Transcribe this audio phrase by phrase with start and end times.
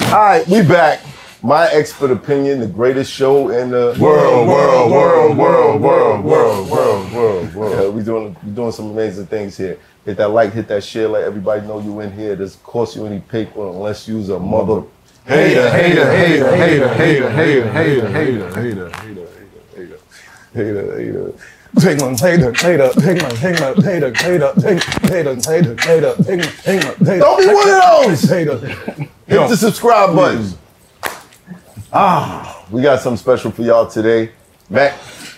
[0.00, 1.00] All right, we back.
[1.42, 7.12] My expert opinion, the greatest show in the World, world, world, world, world, world, world,
[7.12, 7.94] world, Yeah, world.
[7.94, 9.78] we doing we doing some amazing things here.
[10.04, 12.34] Hit that like, hit that share, let everybody know you in here.
[12.36, 14.82] Doesn't cost you any paper unless you's a mother.
[15.26, 19.28] Hater, hater, hater, hater, hater, hater, hater, hater, hater, hater,
[19.74, 19.98] hater,
[20.54, 21.32] Hater, hater.
[21.80, 24.80] Take one, take the, take the, take one, take the, take the, take the, take
[24.80, 28.08] take the, take the, take the, take the, take the, take Don't be one of
[28.08, 28.28] those.
[28.28, 29.08] Take the.
[29.26, 30.52] Hit the subscribe button.
[31.92, 34.32] Ah, we got something special for y'all today,
[34.70, 34.92] Mecc.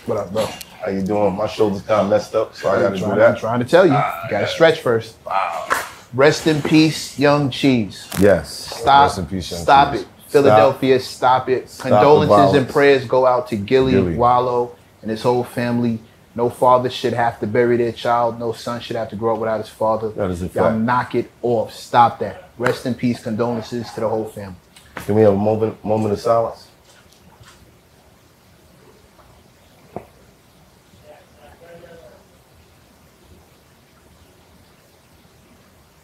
[0.07, 0.45] What up, bro?
[0.45, 1.35] How you doing?
[1.35, 3.31] My shoulder's kind of messed up, so I gotta trying, do that.
[3.31, 4.49] I'm trying to tell you, ah, you gotta yeah.
[4.49, 5.17] stretch first.
[5.25, 5.67] Wow.
[6.13, 8.07] Rest in peace, Young Cheese.
[8.19, 8.77] Yes.
[8.77, 9.09] Stop.
[9.09, 10.01] Rest in peace, Young stop cheese.
[10.03, 10.07] it.
[10.29, 11.69] Philadelphia, stop, stop it.
[11.69, 15.99] Stop Condolences and prayers go out to Gillie, Gillie, Wallo, and his whole family.
[16.35, 18.39] No father should have to bury their child.
[18.39, 20.09] No son should have to grow up without his father.
[20.09, 20.77] That is a Y'all fact.
[20.77, 21.73] knock it off.
[21.73, 22.49] Stop that.
[22.57, 23.21] Rest in peace.
[23.21, 24.55] Condolences to the whole family.
[24.95, 26.67] Can we have a moment moment of silence?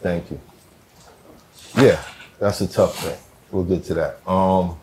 [0.01, 0.39] Thank you.
[1.77, 2.01] Yeah,
[2.39, 3.17] that's a tough thing.
[3.51, 4.27] We'll get to that.
[4.29, 4.77] Um,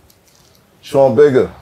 [0.81, 1.53] Sean Bigga,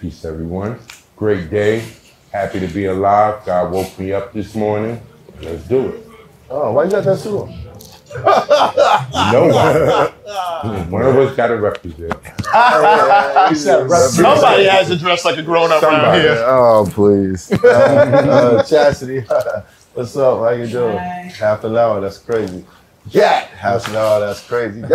[0.00, 0.78] Peace, everyone.
[1.16, 1.84] Great day.
[2.32, 3.44] Happy to be alive.
[3.46, 5.00] God woke me up this morning.
[5.40, 6.06] Let's do it.
[6.50, 7.48] oh, why you got that suit on?
[8.10, 10.14] You know what?
[10.90, 12.12] One of us got to represent.
[13.56, 16.20] Somebody has to dress like a grown up around Somebody.
[16.22, 16.44] here.
[16.46, 17.52] Oh, please.
[17.52, 19.20] uh, uh, Chastity,
[19.94, 20.38] what's up?
[20.40, 20.98] How you doing?
[20.98, 22.64] Half an hour, that's crazy.
[23.10, 24.80] Yeah, half an hour, that's crazy.
[24.80, 24.86] Yo,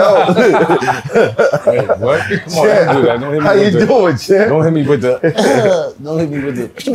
[1.63, 2.21] Hey, what?
[2.21, 3.19] Come on, don't do that.
[3.19, 4.49] Don't hit me how you the, doing, champ?
[4.49, 5.95] Don't hit me with the.
[6.03, 6.91] don't hit me with the.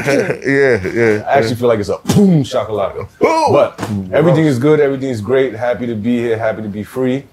[0.47, 1.29] yeah, yeah.
[1.29, 3.09] I actually feel like it's a boom shakalaka.
[3.21, 3.81] But
[4.13, 4.81] everything is good.
[4.81, 5.55] Everything is great.
[5.55, 6.39] Happy to be here.
[6.39, 7.25] Happy to be free,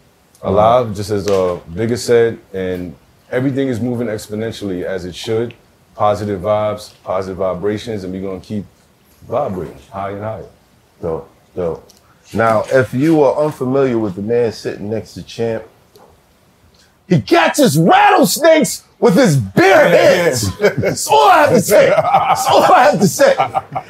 [0.42, 0.96] alive.
[0.96, 2.96] Just as uh, Bigga said, and
[3.32, 5.54] everything is moving exponentially as it should.
[5.96, 8.66] Positive vibes, positive vibrations, and we're gonna keep
[9.28, 10.50] vibrating higher and higher.
[11.02, 11.90] Dope, dope.
[12.34, 15.64] Now, if you are unfamiliar with the man sitting next to Champ,
[17.08, 20.58] he catches rattlesnakes with his bare hands.
[20.58, 21.90] That's all I have to say.
[21.90, 23.36] That's all I have to say.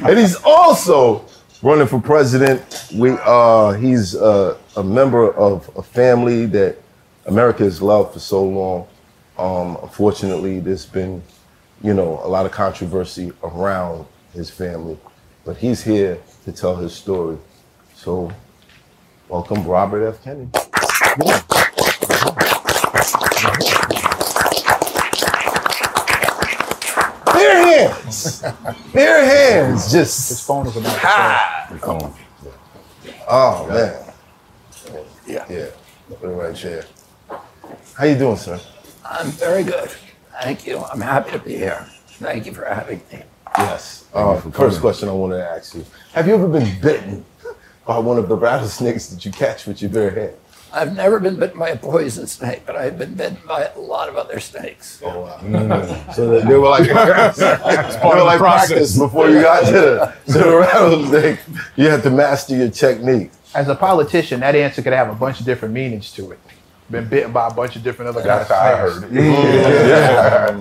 [0.05, 1.25] And he's also
[1.63, 2.89] running for president.
[2.93, 6.77] We uh, he's uh, a member of a family that
[7.25, 8.87] America has loved for so long.
[9.37, 11.23] Um, unfortunately, there's been,
[11.81, 14.97] you know, a lot of controversy around his family,
[15.45, 17.37] but he's here to tell his story.
[18.05, 18.31] So,
[19.29, 20.23] welcome, Robert F.
[20.23, 20.51] Kennedy.
[27.25, 28.43] Bare hands,
[28.93, 32.13] bare hands, just His phone is about to Come on.
[33.27, 34.13] oh man,
[35.25, 35.65] yeah, yeah.
[36.21, 36.85] Right here.
[37.95, 38.59] How you doing, sir?
[39.03, 39.89] I'm very good.
[40.43, 40.77] Thank you.
[40.77, 41.83] I'm happy to be here.
[42.19, 43.23] Thank you for having me.
[43.57, 44.05] Yes.
[44.13, 47.25] Uh, first question I wanted to ask you: Have you ever been bitten
[47.85, 50.33] by one of the rattlesnakes that you catch with your bare hand?
[50.75, 54.09] I've never been bitten by a poison snake, but I've been bitten by a lot
[54.09, 55.01] of other snakes.
[55.03, 55.39] Oh wow!
[55.45, 56.13] Mm.
[56.13, 60.39] So that they were like, they were like practice before you got to the, to
[60.39, 61.39] the rattlesnake.
[61.77, 63.31] You had to master your technique.
[63.53, 66.39] As a politician, that answer could have a bunch of different meanings to it.
[66.89, 68.47] Been bitten by a bunch of different other guys.
[68.47, 69.03] That's how I heard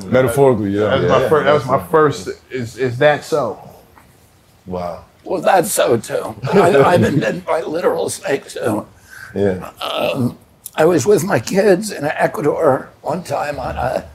[0.05, 0.13] it.
[0.13, 0.97] Metaphorically, yeah.
[0.97, 1.45] That was my first.
[1.45, 2.29] That was my first.
[2.51, 3.59] Is is that so?
[4.67, 5.05] Wow.
[5.25, 6.37] Well, that's so too.
[6.53, 8.87] I, I've been bitten by literal snakes too.
[9.35, 9.73] Yeah.
[10.77, 14.09] I was with my kids in Ecuador one time on a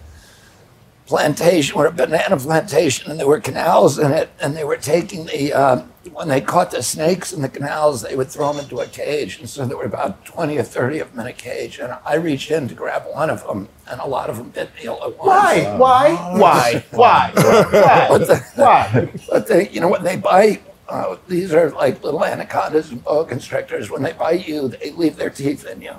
[1.06, 5.26] plantation or a banana plantation, and there were canals in it, and they were taking
[5.26, 5.82] the uh,
[6.14, 9.40] when they caught the snakes in the canals, they would throw them into a cage,
[9.40, 12.16] and so there were about twenty or thirty of them in a cage, and I
[12.16, 15.04] reached in to grab one of them, and a lot of them bit me all
[15.04, 15.30] at once.
[15.30, 15.78] Why?
[15.78, 16.14] Why?
[16.38, 16.84] Why?
[16.92, 17.32] Why?
[17.32, 18.08] Why?
[18.10, 19.12] But the, Why?
[19.30, 23.26] but they, you know, when they bite, uh, these are like little anacondas and boa
[23.26, 23.90] constrictors.
[23.90, 25.96] When they bite you, they leave their teeth in you.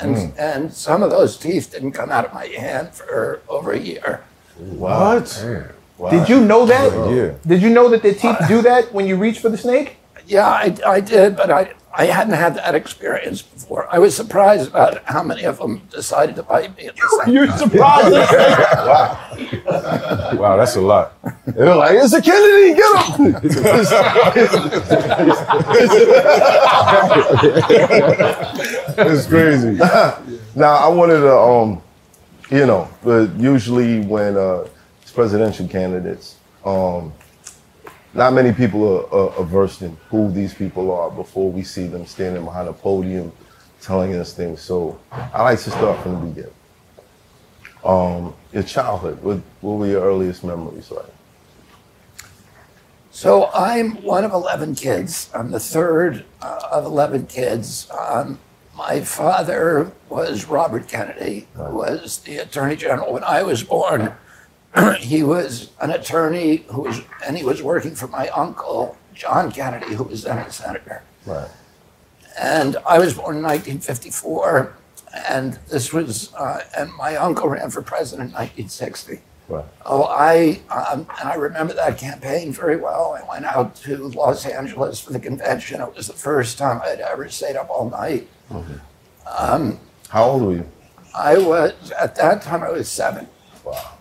[0.00, 3.78] And, and some of those teeth didn't come out of my hand for over a
[3.78, 4.22] year.
[4.58, 5.26] What?
[6.10, 6.92] Did you know that?
[7.14, 7.34] Yeah.
[7.46, 9.96] Did you know that the teeth do that when you reach for the snake?
[10.26, 13.88] Yeah, I, I did, but I, I hadn't had that experience before.
[13.90, 17.34] I was surprised about how many of them decided to bite me at the same
[17.34, 17.58] You're time.
[17.58, 18.14] surprised.
[19.66, 21.14] Wow, wow, that's a lot.
[21.46, 23.34] They were like, it's a Kennedy, get him!
[28.98, 29.72] It's crazy.
[30.54, 31.82] now, I wanted to, um,
[32.50, 34.66] you know, but usually when uh,
[35.02, 37.12] it's presidential candidates, um,
[38.18, 41.86] not many people are, are, are versed in who these people are before we see
[41.86, 43.30] them standing behind a podium
[43.80, 44.60] telling us things.
[44.60, 46.54] So I like to start from the beginning.
[47.84, 51.06] Um, your childhood, what, what were your earliest memories like?
[53.12, 55.30] So I'm one of 11 kids.
[55.32, 57.88] I'm the third uh, of 11 kids.
[57.90, 58.40] Um,
[58.76, 64.12] my father was Robert Kennedy, who was the Attorney General when I was born.
[64.98, 69.94] he was an attorney who was, and he was working for my uncle, John Kennedy,
[69.94, 71.02] who was then a senator.
[71.26, 71.48] Right.
[72.38, 74.74] And I was born in 1954,
[75.28, 79.20] and this was, uh, and my uncle ran for president in 1960.
[79.48, 79.64] Right.
[79.86, 83.18] Oh, I um, and I remember that campaign very well.
[83.18, 85.80] I went out to Los Angeles for the convention.
[85.80, 88.28] It was the first time I'd ever stayed up all night.
[89.38, 89.80] Um,
[90.10, 90.68] How old were you?
[91.14, 93.26] I was at that time I was seven.
[93.64, 93.92] Wow.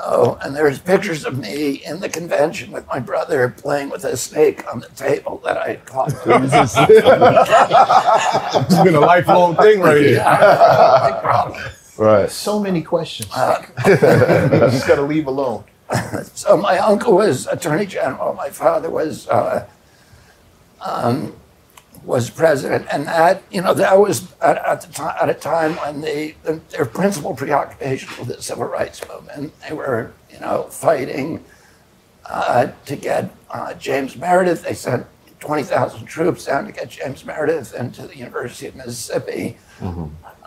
[0.00, 4.16] Oh, and there's pictures of me in the convention with my brother playing with a
[4.16, 6.12] snake on the table that I had caught.
[8.54, 10.16] It's been a lifelong thing right here.
[10.16, 11.60] Big problem.
[11.98, 12.30] Right.
[12.30, 13.30] So many questions.
[13.34, 15.64] Uh, just got to leave alone.
[16.34, 18.32] So my uncle was attorney general.
[18.32, 19.68] My father was uh,
[20.80, 21.34] um,
[22.04, 25.72] was president, and that you know that was at, at the time at a time
[25.76, 29.52] when the, the their principal preoccupation was the civil rights movement.
[29.60, 31.44] They were you know fighting
[32.28, 34.62] uh, to get uh, James Meredith.
[34.64, 35.06] They sent
[35.40, 39.58] twenty thousand troops down to get James Meredith into the University of Mississippi.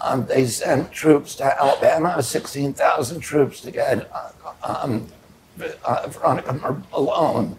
[0.01, 4.31] Um, they sent troops to Alabama, 16,000 troops to get uh,
[4.63, 5.08] um,
[5.84, 6.54] uh, Veronica
[6.92, 7.58] Malone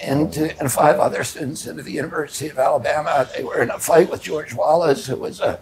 [0.00, 3.28] into, and five other students into the University of Alabama.
[3.34, 5.58] They were in a fight with George Wallace, who was a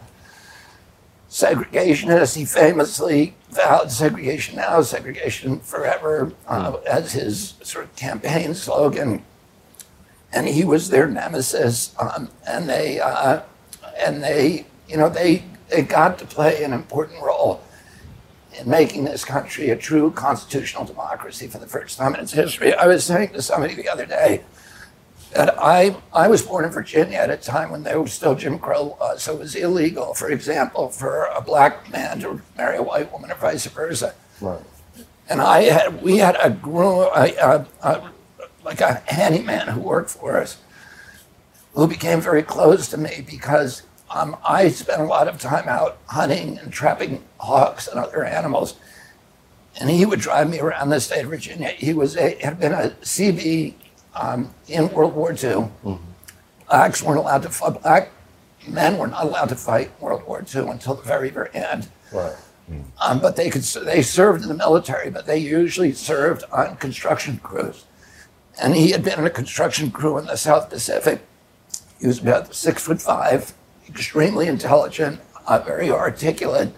[1.29, 2.37] segregationist.
[2.37, 9.25] He famously vowed segregation now, segregation forever uh, as his sort of campaign slogan.
[10.33, 11.95] And he was their nemesis.
[11.99, 13.43] Um, and they, uh,
[13.97, 17.63] and they, you know, they, they got to play an important role
[18.59, 22.75] in making this country a true constitutional democracy for the first time in its history.
[22.75, 24.43] I was saying to somebody the other day
[25.33, 28.59] that I, I was born in Virginia at a time when there was still Jim
[28.59, 32.83] Crow law, so it was illegal, for example, for a black man to marry a
[32.83, 34.15] white woman or vice versa.
[34.41, 34.63] Right.
[35.29, 38.11] And I had, we had a groom, a, a, a,
[38.65, 40.59] like a handyman who worked for us,
[41.75, 43.83] who became very close to me because
[44.15, 48.77] um, I spent a lot of time out hunting and trapping hawks and other animals.
[49.81, 51.71] And he would drive me around the state of Virginia.
[51.71, 53.75] He was a, had been a Seabee
[54.15, 55.69] um, in World War II.
[56.69, 57.83] Blacks weren't allowed to fight.
[57.83, 58.13] Black
[58.69, 61.89] men were not allowed to fight in World War II until the very, very end.
[62.13, 62.37] Right.
[63.05, 67.39] Um, but they could they served in the military, but they usually served on construction
[67.43, 67.85] crews.
[68.63, 71.21] And he had been in a construction crew in the South Pacific.
[72.01, 73.53] He was about six foot five,
[73.95, 76.75] extremely intelligent, uh, very articulate,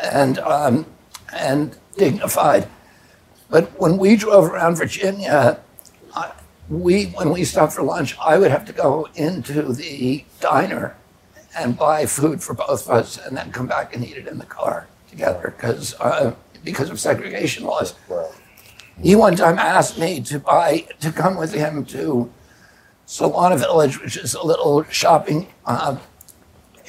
[0.00, 0.86] and um,
[1.32, 2.68] and dignified.
[3.50, 5.60] But when we drove around Virginia,
[6.14, 6.32] I,
[6.68, 10.96] we when we stopped for lunch, I would have to go into the diner
[11.56, 14.38] and buy food for both of us, and then come back and eat it in
[14.38, 16.34] the car together because uh,
[16.64, 17.94] because of segregation laws.
[19.02, 22.30] He one time asked me to buy to come with him to
[23.06, 25.96] Solana Village, which is a little shopping uh,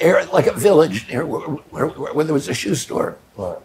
[0.00, 3.56] area, like a village near where, where, where there was a shoe store Right.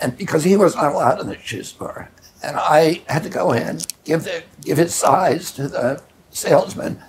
[0.00, 2.08] and because he was not allowed in the shoe store,
[2.42, 7.02] and I had to go in, give the give his size to the salesman,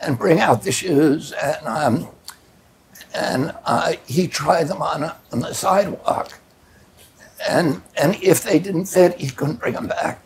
[0.00, 2.08] and bring out the shoes, and um,
[3.14, 6.38] and uh, he tried them on on the sidewalk,
[7.46, 10.20] and and if they didn't fit, he couldn't bring them back.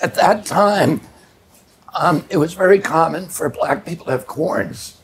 [0.00, 1.00] At that time,
[1.94, 4.98] um, it was very common for black people to have corns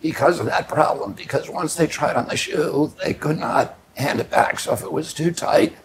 [0.00, 1.12] because of that problem.
[1.12, 4.60] Because once they tried on the shoe, they could not hand it back.
[4.60, 5.76] So if it was too tight,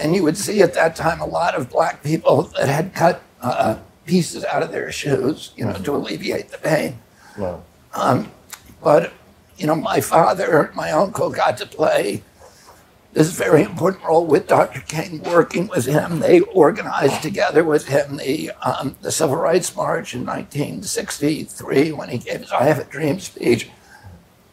[0.00, 3.22] and you would see at that time a lot of black people that had cut
[3.40, 6.98] uh, pieces out of their shoes, you know, to alleviate the pain.
[7.36, 7.62] Wow.
[7.94, 8.30] Um,
[8.82, 9.12] but
[9.56, 12.22] you know, my father, my uncle got to play
[13.12, 14.80] this very important role with Dr.
[14.80, 16.20] King, working with him.
[16.20, 22.18] They organized together with him the, um, the Civil Rights March in 1963 when he
[22.18, 23.68] gave his I Have a Dream speech.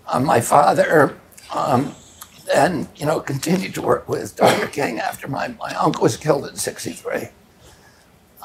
[0.07, 1.17] Um, my father
[1.53, 1.93] um,
[2.45, 4.67] then, you know, continued to work with Dr.
[4.67, 7.29] King after my, my uncle was killed in 63.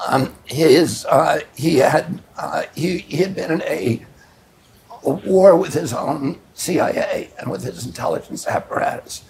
[0.07, 4.05] Um, his, uh, he, had, uh, he, he had been in a,
[5.03, 9.23] a war with his own CIA and with his intelligence apparatus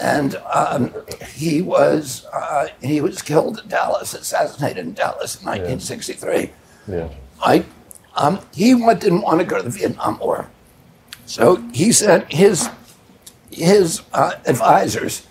[0.00, 0.94] and um,
[1.34, 6.50] he was uh, he was killed in Dallas, assassinated in Dallas in 1963.
[6.88, 7.08] Yeah.
[7.42, 7.64] I
[8.16, 10.48] um, he didn't want to go to the Vietnam War,
[11.26, 12.70] so he sent his
[13.50, 15.26] his uh, advisors.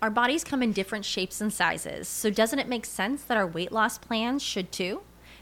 [0.00, 3.46] Our bodies come in different shapes and sizes, so doesn't it make sense that our
[3.46, 5.02] weight loss plans should too?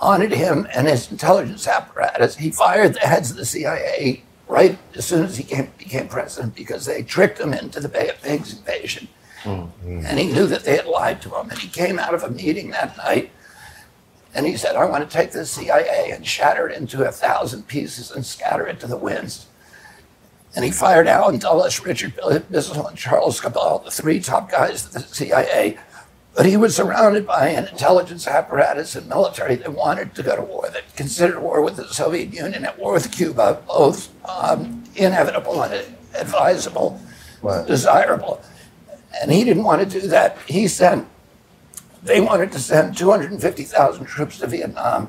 [0.00, 2.36] Honored him and his intelligence apparatus.
[2.36, 6.54] He fired the heads of the CIA right as soon as he came, became president
[6.54, 9.08] because they tricked him into the Bay of Pigs invasion.
[9.42, 10.06] Mm-hmm.
[10.06, 11.50] And he knew that they had lied to him.
[11.50, 13.30] And he came out of a meeting that night
[14.34, 17.66] and he said, I want to take the CIA and shatter it into a thousand
[17.66, 19.46] pieces and scatter it to the winds.
[20.54, 22.14] And he fired Allen Dulles, Richard
[22.50, 25.78] Bissell, and Charles Cabell, the three top guys of the CIA.
[26.38, 30.42] But he was surrounded by an intelligence apparatus and military that wanted to go to
[30.42, 35.60] war, that considered war with the Soviet Union, at war with Cuba, both um, inevitable
[35.64, 37.00] and advisable,
[37.66, 38.40] desirable.
[39.20, 40.38] And he didn't want to do that.
[40.46, 41.08] He sent,
[42.04, 45.08] they wanted to send 250,000 troops to Vietnam,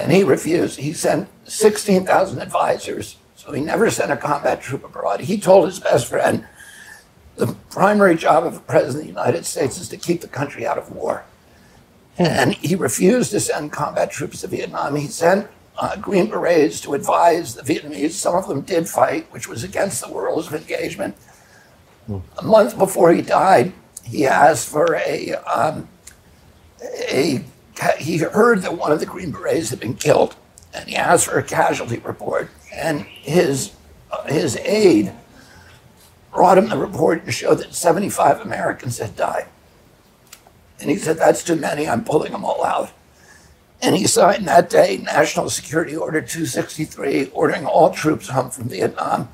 [0.00, 0.78] and he refused.
[0.78, 5.20] He sent 16,000 advisors, so he never sent a combat troop abroad.
[5.20, 6.46] He told his best friend,
[7.36, 10.66] the primary job of a president of the United States is to keep the country
[10.66, 11.24] out of war.
[12.18, 14.96] And he refused to send combat troops to Vietnam.
[14.96, 15.48] He sent
[15.78, 18.10] uh, Green Berets to advise the Vietnamese.
[18.10, 21.16] Some of them did fight, which was against the rules of engagement.
[22.38, 23.72] A month before he died,
[24.04, 25.88] he asked for a, um,
[27.08, 27.42] a,
[27.98, 30.36] he heard that one of the Green Berets had been killed,
[30.74, 32.50] and he asked for a casualty report.
[32.74, 33.72] And his,
[34.10, 35.14] uh, his aide
[36.32, 39.46] brought him the report to show that 75 Americans had died.
[40.80, 42.90] And he said, That's too many, I'm pulling them all out.
[43.80, 49.28] And he signed that day National Security Order 263, ordering all troops home from Vietnam,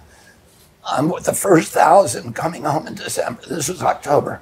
[0.91, 3.43] um, with the first thousand coming home in December.
[3.47, 4.41] This was October.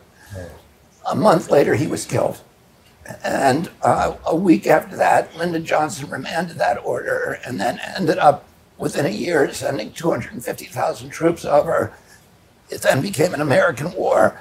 [1.09, 2.41] A month later, he was killed.
[3.23, 8.49] And uh, a week after that, Lyndon Johnson remanded that order and then ended up
[8.79, 11.93] within a year sending 250,000 troops over.
[12.69, 14.41] It then became an American war.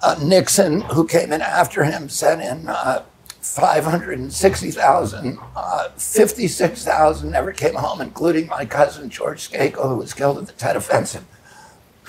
[0.00, 3.04] Uh, Nixon, who came in after him, sent in uh,
[3.40, 5.38] 560,000.
[5.54, 10.52] Uh, 56,000 never came home, including my cousin George Skakel, who was killed at the
[10.52, 11.24] Tet Offensive.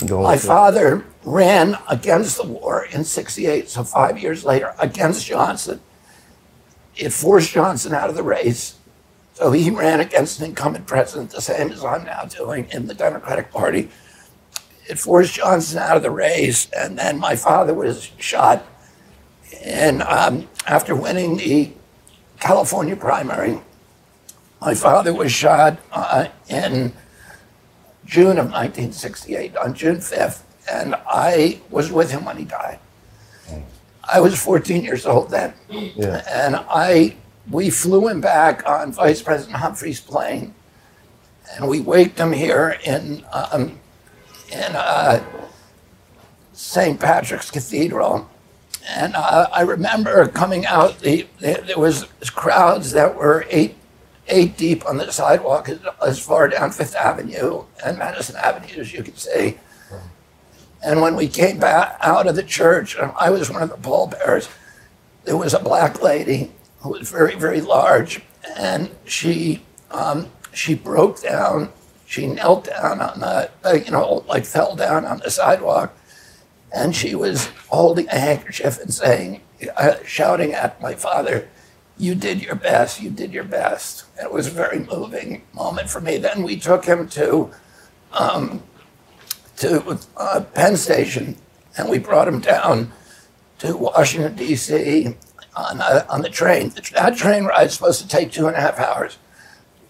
[0.01, 5.79] My father ran against the war in 68, so five years later, against Johnson.
[6.95, 8.75] It forced Johnson out of the race.
[9.35, 12.93] So he ran against an incumbent president, the same as I'm now doing in the
[12.93, 13.89] Democratic Party.
[14.87, 18.65] It forced Johnson out of the race, and then my father was shot.
[19.63, 21.71] And um, after winning the
[22.39, 23.59] California primary,
[24.61, 26.93] my father was shot uh, in
[28.05, 32.79] June of 1968, on June 5th, and I was with him when he died.
[34.07, 36.23] I was 14 years old then, Yeah.
[36.29, 37.15] and I
[37.49, 40.53] we flew him back on Vice President Humphrey's plane,
[41.53, 43.79] and we waked him here in um,
[44.51, 45.23] in uh,
[46.53, 46.99] St.
[46.99, 48.29] Patrick's Cathedral.
[48.87, 53.75] And uh, I remember coming out, the, the, there was crowds that were eight,
[54.27, 58.93] eight deep on the sidewalk as, as far down Fifth Avenue and Madison Avenue as
[58.93, 59.57] you could see.
[60.83, 64.47] And when we came back out of the church, I was one of the pallbearers,
[65.23, 68.21] there was a black lady who was very, very large,
[68.55, 71.71] and she um, she broke down.
[72.15, 73.50] She knelt down on the,
[73.86, 75.93] you know, like fell down on the sidewalk,
[76.74, 79.41] and she was holding a handkerchief and saying,
[79.75, 81.50] uh, shouting at my father,
[81.98, 83.01] "You did your best.
[83.01, 86.15] You did your best." It was a very moving moment for me.
[86.15, 87.51] Then we took him to
[88.13, 88.63] um,
[89.57, 91.36] to uh, Penn Station,
[91.77, 92.93] and we brought him down
[93.57, 95.17] to Washington D.C.
[95.53, 96.72] on uh, on the train.
[96.93, 99.17] That train ride is supposed to take two and a half hours.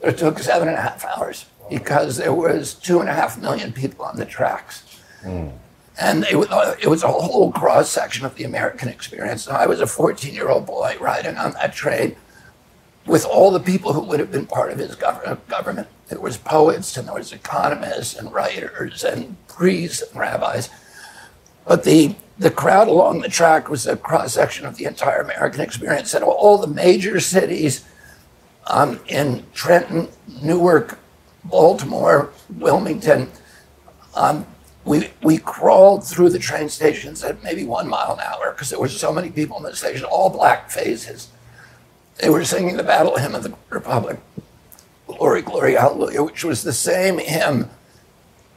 [0.01, 3.71] It took seven and a half hours because there was two and a half million
[3.73, 4.83] people on the tracks.
[5.21, 5.49] Hmm.
[5.99, 9.47] And it was, uh, it was a whole cross section of the American experience.
[9.47, 12.15] And I was a 14 year old boy riding on that train
[13.05, 15.87] with all the people who would have been part of his gov- uh, government.
[16.07, 20.69] There was poets and there was economists and writers and priests and rabbis.
[21.65, 25.61] But the, the crowd along the track was a cross section of the entire American
[25.61, 26.13] experience.
[26.13, 27.85] And all the major cities
[28.67, 30.09] um, in Trenton,
[30.41, 30.99] Newark,
[31.45, 33.31] Baltimore, Wilmington,
[34.15, 34.45] um,
[34.83, 38.79] we, we crawled through the train stations at maybe one mile an hour because there
[38.79, 41.29] were so many people in the station, all black faces.
[42.17, 44.19] They were singing the battle hymn of the Republic,
[45.07, 47.69] Glory, Glory, Hallelujah, which was the same hymn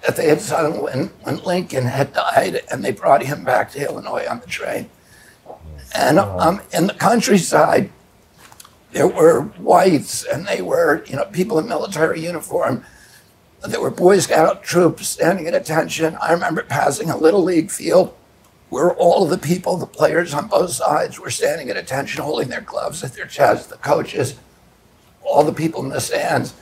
[0.06, 3.84] that they had sung when, when Lincoln had died and they brought him back to
[3.84, 4.88] Illinois on the train.
[5.94, 7.90] And um, in the countryside,
[8.92, 12.84] there were whites and they were, you know, people in military uniform.
[13.66, 16.16] There were Boy Scout troops standing at attention.
[16.22, 18.14] I remember passing a little league field
[18.70, 22.48] where all of the people, the players on both sides, were standing at attention, holding
[22.48, 24.36] their gloves at their chest, the coaches,
[25.22, 26.54] all the people in the stands.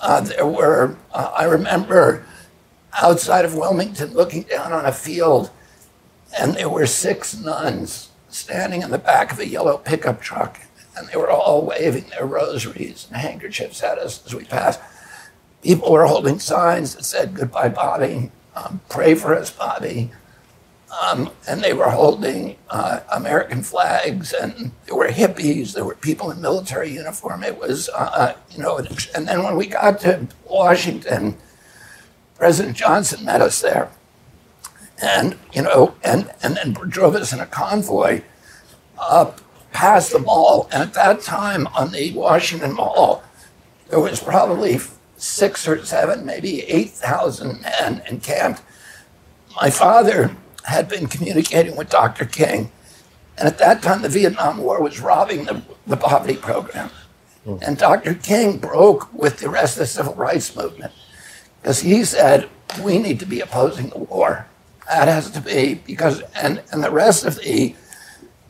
[0.00, 2.26] Uh, there were, uh, I remember
[2.92, 5.50] outside of Wilmington looking down on a field,
[6.38, 10.60] and there were six nuns standing in the back of a yellow pickup truck,
[10.96, 14.80] and they were all waving their rosaries and handkerchiefs at us as we passed.
[15.62, 20.10] People were holding signs that said, Goodbye, Bobby, um, pray for us, Bobby.
[21.02, 26.30] Um, and they were holding uh, American flags, and there were hippies, there were people
[26.30, 27.42] in military uniform.
[27.42, 28.78] It was, uh, you know,
[29.14, 31.36] and then when we got to Washington,
[32.36, 33.90] President Johnson met us there,
[35.02, 38.22] and you know, and and then drove us in a convoy
[38.98, 39.40] up
[39.74, 40.68] past the mall.
[40.72, 43.22] And at that time, on the Washington Mall,
[43.90, 44.78] there was probably
[45.18, 48.62] six or seven, maybe eight thousand men encamped.
[49.60, 50.34] My father
[50.64, 52.24] had been communicating with Dr.
[52.24, 52.72] King,
[53.36, 56.90] and at that time, the Vietnam War was robbing the, the poverty program.
[57.44, 57.56] Hmm.
[57.60, 58.14] And Dr.
[58.14, 60.92] King broke with the rest of the civil rights movement
[61.60, 62.48] because he said,
[62.82, 64.46] we need to be opposing the war.
[64.88, 67.74] That has to be because, and, and the rest of the,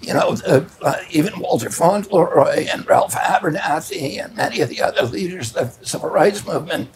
[0.01, 5.03] you know, the, uh, even Walter Fauntroy and Ralph Abernathy and many of the other
[5.05, 6.91] leaders of the civil rights movement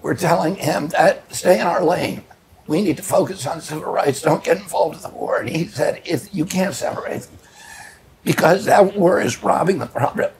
[0.00, 2.24] were telling him that stay in our lane.
[2.66, 4.22] We need to focus on civil rights.
[4.22, 5.38] Don't get involved in the war.
[5.40, 7.38] And he said, if you can't separate them,
[8.24, 10.30] because that war is robbing the,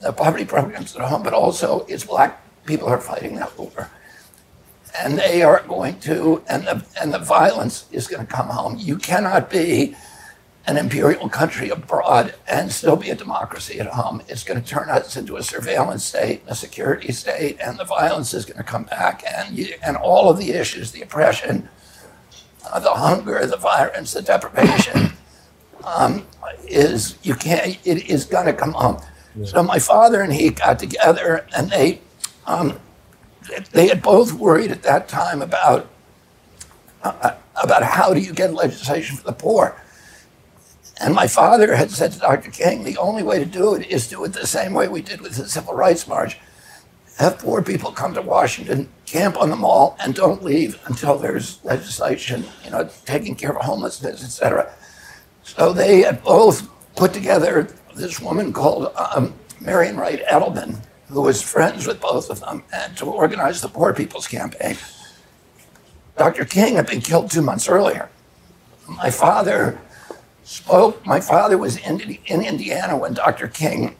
[0.00, 3.88] the poverty programs at home, but also it's black people are fighting that war
[5.00, 8.76] and they are going to, and the, and the violence is going to come home.
[8.78, 9.94] You cannot be
[10.68, 14.20] an imperial country abroad and still be a democracy at home.
[14.28, 18.34] It's going to turn us into a surveillance state, a security state, and the violence
[18.34, 19.24] is going to come back.
[19.26, 21.70] And, you, and all of the issues, the oppression,
[22.70, 25.14] uh, the hunger, the violence, the deprivation,
[25.84, 26.26] um,
[26.66, 27.78] is you can't.
[27.86, 29.00] It is going to come home.
[29.44, 32.02] So my father and he got together, and they
[32.46, 32.78] um,
[33.72, 35.88] they had both worried at that time about
[37.02, 39.80] uh, about how do you get legislation for the poor.
[41.00, 42.50] And my father had said to Dr.
[42.50, 45.20] King, the only way to do it is do it the same way we did
[45.20, 46.38] with the Civil Rights March.
[47.18, 51.62] Have poor people come to Washington, camp on the mall, and don't leave until there's
[51.64, 54.72] legislation, you know, taking care of homelessness, etc.
[55.42, 61.42] So they had both put together this woman called um, Marian Wright Edelman, who was
[61.42, 64.76] friends with both of them, and to organize the Poor People's Campaign.
[66.16, 66.44] Dr.
[66.44, 68.08] King had been killed two months earlier.
[68.88, 69.80] My father
[70.48, 71.04] spoke.
[71.04, 73.48] My father was in, in Indiana when Dr.
[73.48, 73.96] King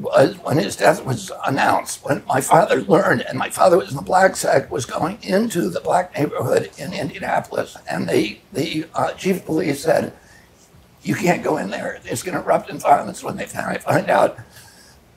[0.00, 2.04] was when his death was announced.
[2.04, 5.70] When my father learned, and my father was in the black sect, was going into
[5.70, 10.12] the black neighborhood in Indianapolis, and the the uh, chief of police said,
[11.04, 12.00] "You can't go in there.
[12.04, 14.38] It's going to erupt in violence." When they find, find out,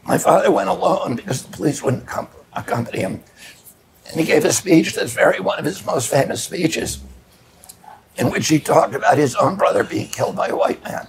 [0.03, 3.23] my father went alone because the police wouldn't com- accompany him,
[4.11, 6.99] and he gave a speech that's very one of his most famous speeches,
[8.17, 11.07] in which he talked about his own brother being killed by a white man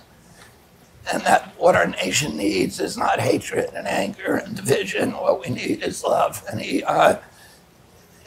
[1.10, 5.12] and that what our nation needs is not hatred and anger and division.
[5.12, 6.44] What we need is love.
[6.50, 7.16] And he uh,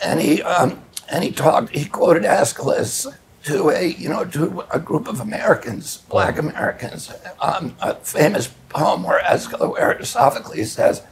[0.03, 1.75] and he um, and he talked.
[1.75, 3.07] He quoted Aeschylus
[3.43, 7.13] to a you know to a group of Americans, Black Americans.
[7.39, 11.03] Um, a famous poem where Aeschylus, where Sophocles says.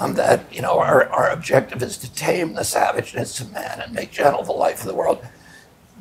[0.00, 3.94] Um, that you know our, our objective is to tame the savageness of man and
[3.94, 5.24] make gentle the life of the world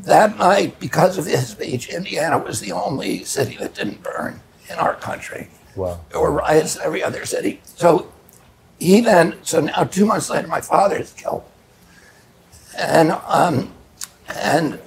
[0.01, 4.75] that night, because of his speech, Indiana was the only city that didn't burn in
[4.75, 5.49] our country.
[5.75, 5.99] Wow.
[6.09, 7.61] There were riots in every other city.
[7.63, 8.11] So
[8.79, 11.43] he then, so now two months later, my father is killed.
[12.77, 13.73] And, um,
[14.27, 14.79] and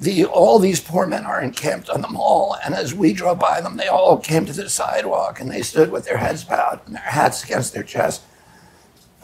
[0.00, 2.56] the, all these poor men are encamped on the mall.
[2.64, 5.90] And as we drove by them, they all came to the sidewalk and they stood
[5.90, 8.22] with their heads bowed and their hats against their chest.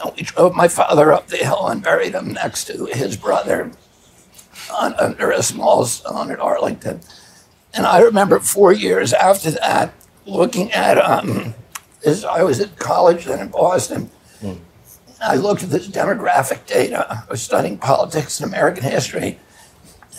[0.03, 3.71] And we drove my father up the hill and buried him next to his brother
[4.71, 7.01] on, under a small stone at Arlington.
[7.73, 9.93] And I remember four years after that,
[10.25, 11.53] looking at, um,
[12.05, 14.09] as I was at college then in Boston,
[14.41, 14.59] mm.
[15.21, 17.05] I looked at this demographic data.
[17.09, 19.39] I was studying politics and American history,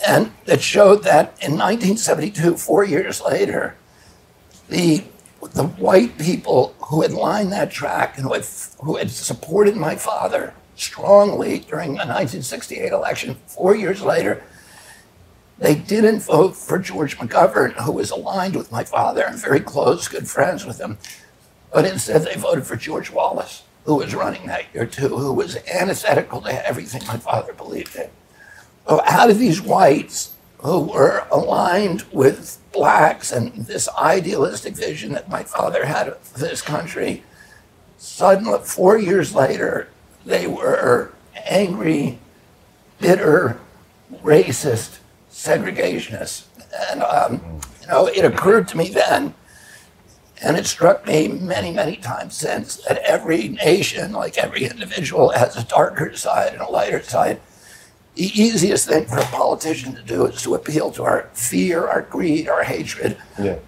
[0.07, 3.75] and it showed that in 1972, four years later,
[4.69, 5.03] the
[5.53, 8.45] the white people who had lined that track and who had,
[8.81, 13.35] who had supported my father strongly during the 1968 election.
[13.47, 14.43] Four years later,
[15.59, 20.07] they didn't vote for George McGovern, who was aligned with my father and very close,
[20.07, 20.97] good friends with him,
[21.73, 25.57] but instead they voted for George Wallace, who was running that year too, who was
[25.67, 28.09] antithetical to everything my father believed in.
[28.87, 35.29] So, how did these whites who were aligned with blacks and this idealistic vision that
[35.29, 37.23] my father had of this country,
[37.97, 39.89] suddenly, four years later,
[40.27, 41.13] they were
[41.49, 42.19] angry,
[42.99, 43.59] bitter,
[44.21, 44.99] racist,
[45.31, 46.45] segregationists.
[46.91, 49.33] And, um, you know, it occurred to me then,
[50.43, 55.55] and it struck me many, many times since, that every nation, like every individual, has
[55.55, 57.39] a darker side and a lighter side.
[58.15, 62.01] The easiest thing for a politician to do is to appeal to our fear, our
[62.01, 63.17] greed, our hatred.
[63.39, 63.59] Yeah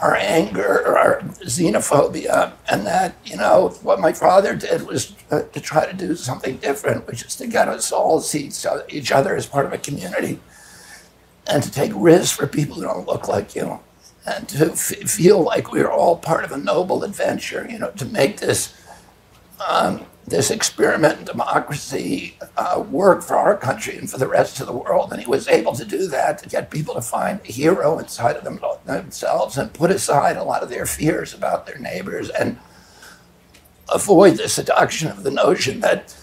[0.00, 5.60] our anger, our xenophobia, and that, you know, what my father did was uh, to
[5.60, 8.50] try to do something different, which is to get us all to see
[8.88, 10.38] each other as part of a community
[11.48, 13.80] and to take risks for people who don't look like you
[14.26, 18.38] and to feel like we're all part of a noble adventure, you know, to make
[18.38, 18.74] this
[19.66, 24.66] um, this experiment in democracy uh, work for our country and for the rest of
[24.66, 25.10] the world.
[25.12, 28.36] And he was able to do that to get people to find a hero inside
[28.36, 32.58] of them, themselves and put aside a lot of their fears about their neighbors and
[33.88, 36.14] avoid the seduction of the notion that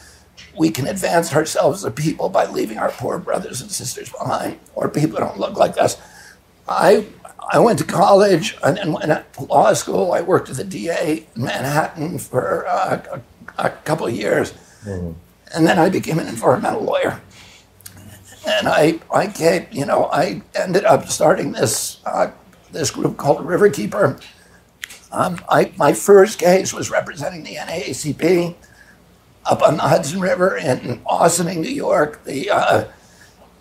[0.58, 4.60] we can advance ourselves as a people by leaving our poor brothers and sisters behind
[4.76, 5.98] or people who don't look like us.
[6.68, 7.08] I
[7.52, 10.14] I went to college and then went to law school.
[10.14, 13.20] I worked at the DA in Manhattan for uh,
[13.58, 14.54] a couple of years.
[14.84, 15.12] Mm-hmm.
[15.54, 17.22] And then I became an environmental lawyer.
[18.46, 22.32] And I, I came, you know, I ended up starting this, uh,
[22.72, 24.22] this group called Riverkeeper.
[25.12, 28.56] Um, I, my first case was representing the NAACP
[29.46, 32.24] up on the Hudson River in Ossining, New York.
[32.24, 32.88] The, uh,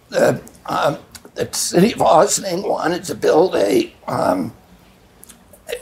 [0.08, 0.98] the, um,
[1.34, 4.52] the city of Ossining wanted to build a, um,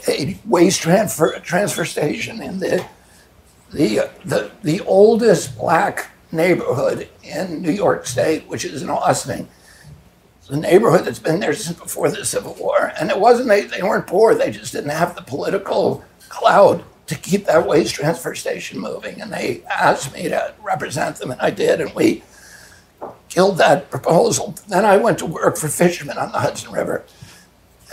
[0.07, 2.85] a waste transfer, transfer station in the
[3.73, 9.47] the, the, the oldest black neighborhood in New York State, which is in Austin.
[10.39, 12.91] It's a neighborhood that's been there since before the Civil War.
[12.99, 17.15] And it wasn't, they, they weren't poor, they just didn't have the political clout to
[17.15, 19.21] keep that waste transfer station moving.
[19.21, 21.81] And they asked me to represent them, and I did.
[21.81, 22.23] And we
[23.29, 24.55] killed that proposal.
[24.67, 27.03] Then I went to work for fishermen on the Hudson River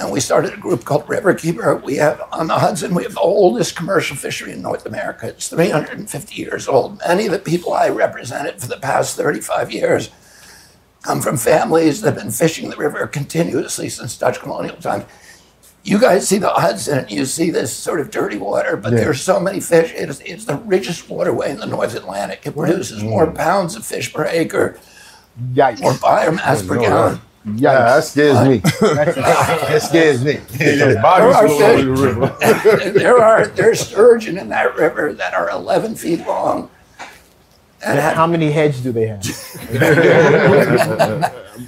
[0.00, 1.82] and we started a group called Riverkeeper.
[1.82, 5.28] We have on the Hudson, we have the oldest commercial fishery in North America.
[5.28, 6.98] It's 350 years old.
[7.06, 10.10] Many of the people I represented for the past 35 years
[11.02, 15.04] come from families that have been fishing the river continuously since Dutch colonial times.
[15.82, 19.00] You guys see the Hudson, you see this sort of dirty water, but yeah.
[19.00, 19.92] there's so many fish.
[19.94, 22.46] It is, it's the richest waterway in the North Atlantic.
[22.46, 23.08] It produces mm.
[23.08, 24.78] more pounds of fish per acre,
[25.52, 25.80] Yikes.
[25.80, 28.58] more biomass per gallon Yeah, that scares me.
[28.80, 30.40] that scares me.
[30.58, 36.70] There are, fish- there are there's sturgeon in that river that are 11 feet long.
[37.82, 39.22] And How many heads do they have?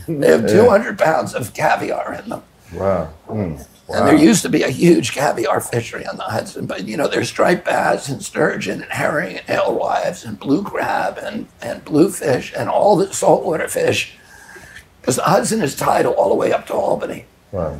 [0.07, 2.43] they have 200 pounds of caviar in them.
[2.75, 3.09] Wow.
[3.29, 3.67] Mm.
[3.89, 7.09] And there used to be a huge caviar fishery on the Hudson, but you know,
[7.09, 12.53] there's striped bass and sturgeon and herring and alewives and blue crab and, and bluefish
[12.57, 14.15] and all the saltwater fish.
[15.03, 17.27] Because the Hudson is tidal all the way up to Albany.
[17.51, 17.77] Right.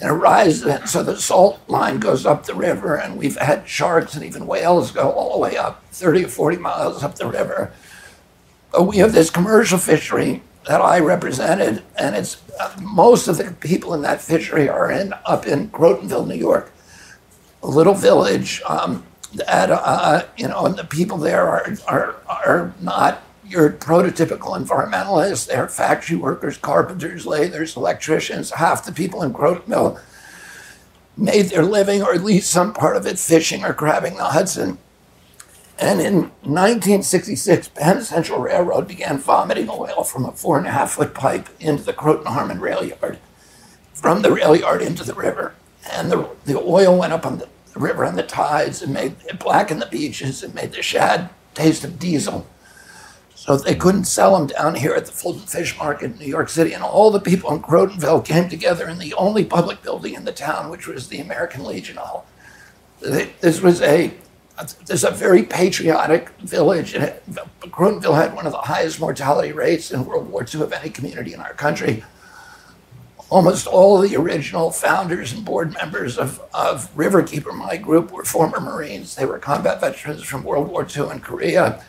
[0.00, 4.14] And it rises, so the salt line goes up the river, and we've had sharks
[4.14, 7.72] and even whales go all the way up 30 or 40 miles up the river.
[8.72, 13.52] But we have this commercial fishery that I represented, and it's uh, most of the
[13.52, 16.72] people in that fishery are in up in Crotonville, New York,
[17.62, 18.62] a little village.
[18.66, 24.56] Um, that uh, you know, and the people there are are are not your prototypical
[24.56, 25.46] environmentalists.
[25.46, 28.50] They're factory workers, carpenters, lathers, electricians.
[28.50, 30.00] Half the people in Crotonville
[31.16, 34.78] made their living, or at least some part of it, fishing or grabbing the Hudson.
[35.78, 40.92] And in 1966, Penn Central Railroad began vomiting oil from a four and a half
[40.92, 43.18] foot pipe into the Croton Harmon rail yard,
[43.92, 45.54] from the rail yard into the river.
[45.92, 49.38] And the, the oil went up on the river on the tides and made it
[49.38, 52.46] blackened the beaches and made the shad taste of diesel.
[53.46, 56.48] So they couldn't sell them down here at the Fulton Fish Market in New York
[56.48, 56.72] City.
[56.72, 60.32] And all the people in Crotonville came together in the only public building in the
[60.32, 62.26] town, which was the American Legion Hall.
[63.00, 64.12] This was a
[64.58, 67.12] this is a very patriotic village, and
[67.60, 71.34] Crotonville had one of the highest mortality rates in World War II of any community
[71.34, 72.02] in our country.
[73.28, 78.24] Almost all of the original founders and board members of, of Riverkeeper, my group, were
[78.24, 79.14] former Marines.
[79.14, 81.84] They were combat veterans from World War II and Korea.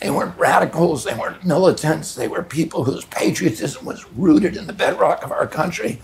[0.00, 4.72] They weren't radicals, they weren't militants, they were people whose patriotism was rooted in the
[4.72, 6.00] bedrock of our country.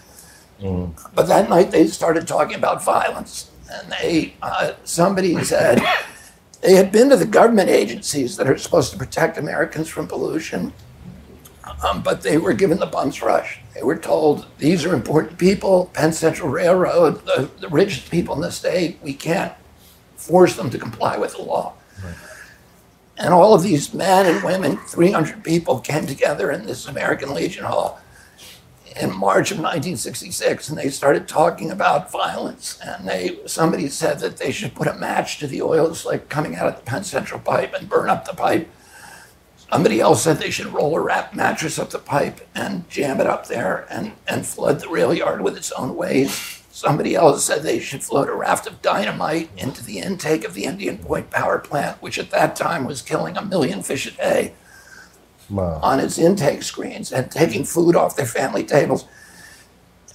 [1.15, 5.81] But that night they started talking about violence, and they uh, somebody said
[6.63, 10.73] they had been to the government agencies that are supposed to protect Americans from pollution,
[11.87, 13.61] um, but they were given the bumps rush.
[13.75, 18.41] They were told these are important people, Penn Central Railroad, the, the richest people in
[18.41, 18.99] the state.
[19.03, 19.53] We can't
[20.17, 21.75] force them to comply with the law.
[23.19, 27.65] And all of these men and women, 300 people, came together in this American Legion
[27.65, 28.01] Hall
[29.01, 32.79] in March of 1966, and they started talking about violence.
[32.83, 36.57] And they somebody said that they should put a match to the oil like coming
[36.57, 38.69] out of the Penn Central pipe and burn up the pipe.
[39.71, 43.27] Somebody else said they should roll a wrap mattress up the pipe and jam it
[43.27, 46.56] up there and, and flood the rail yard with its own waste.
[46.77, 50.65] Somebody else said they should float a raft of dynamite into the intake of the
[50.65, 54.53] Indian Point power plant, which at that time was killing a million fish a day
[55.49, 55.81] Wow.
[55.83, 59.07] on its intake screens and taking food off their family tables.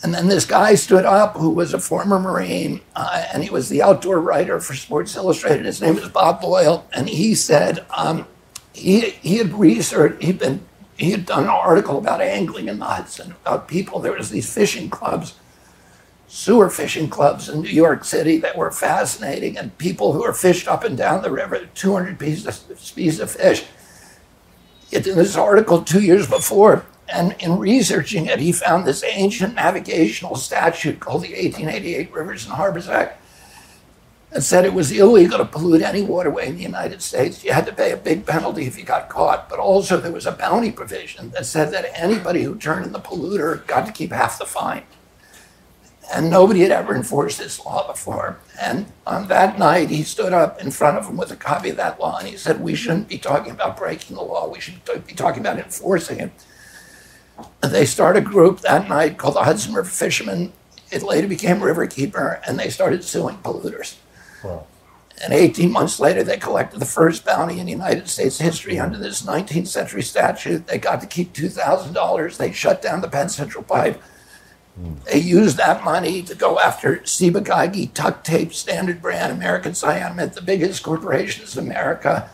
[0.03, 3.69] And then this guy stood up who was a former Marine, uh, and he was
[3.69, 5.65] the outdoor writer for Sports Illustrated.
[5.65, 8.27] His name was Bob Boyle, and he said um,
[8.71, 10.63] he he had researched, he'd been
[10.95, 13.99] he had done an article about angling in the Hudson, about people.
[13.99, 15.33] There was these fishing clubs,
[16.31, 20.65] sewer fishing clubs in New York City that were fascinating, and people who were fished
[20.65, 23.65] up and down the river, 200 pieces of, species of fish
[24.91, 26.85] it in this article two years before.
[27.09, 32.53] And in researching it, he found this ancient navigational statute called the 1888 Rivers and
[32.53, 33.21] Harbors Act
[34.29, 37.43] that said it was illegal to pollute any waterway in the United States.
[37.43, 39.49] You had to pay a big penalty if you got caught.
[39.49, 42.99] But also, there was a bounty provision that said that anybody who turned in the
[42.99, 44.83] polluter got to keep half the fine.
[46.13, 48.37] And nobody had ever enforced this law before.
[48.59, 51.77] And on that night, he stood up in front of them with a copy of
[51.77, 54.81] that law and he said, We shouldn't be talking about breaking the law, we should
[55.07, 56.31] be talking about enforcing it.
[57.63, 60.51] And they started a group that night called the Hudson River Fishermen.
[60.91, 63.95] It later became Riverkeeper, and they started suing polluters.
[65.23, 69.21] And 18 months later, they collected the first bounty in United States history under this
[69.21, 70.67] 19th century statute.
[70.67, 72.37] They got to keep $2,000.
[72.37, 74.01] They shut down the Penn Central Pipe.
[75.05, 80.41] They used that money to go after Ciba-Geigy, Tuck Tape, Standard Brand, American Cyanamid, the
[80.41, 82.29] biggest corporations in America,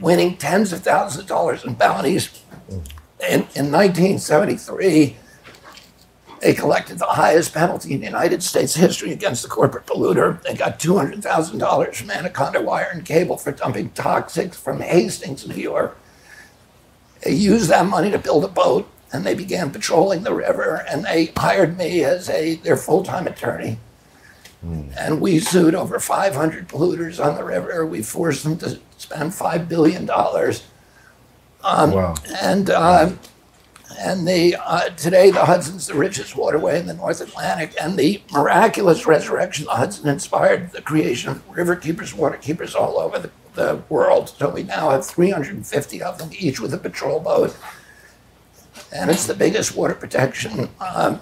[0.00, 2.42] winning tens of thousands of dollars in bounties.
[2.68, 5.16] In, in 1973,
[6.40, 10.42] they collected the highest penalty in United States history against the corporate polluter.
[10.42, 15.96] They got $200,000 from Anaconda Wire and Cable for dumping toxics from Hastings, New York.
[17.22, 21.04] They used that money to build a boat and they began patrolling the river and
[21.04, 23.78] they hired me as a their full-time attorney.
[24.96, 27.84] And we sued over 500 polluters on the river.
[27.84, 30.08] We forced them to spend $5 billion.
[31.64, 32.14] Um, Wow.
[32.40, 33.12] And uh,
[33.98, 38.22] and the uh, today the Hudson's the richest waterway in the North Atlantic, and the
[38.32, 43.18] miraculous resurrection of the Hudson inspired the creation of river keepers, water keepers all over
[43.18, 44.30] the, the world.
[44.30, 47.56] So we now have 350 of them, each with a patrol boat,
[48.92, 51.20] and it's the biggest water protection um,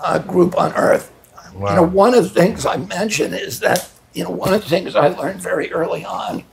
[0.00, 1.12] uh, group on Earth.
[1.54, 4.68] You know, one of the things I mentioned is that you know one of the
[4.68, 6.44] things I learned very early on.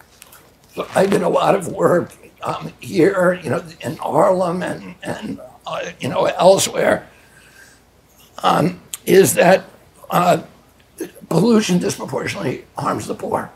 [0.93, 2.11] I did a lot of work
[2.43, 7.07] um, here, you know, in Harlem and and uh, you know elsewhere.
[8.43, 9.65] Um, is that
[10.09, 10.43] uh,
[11.29, 13.51] pollution disproportionately harms the poor?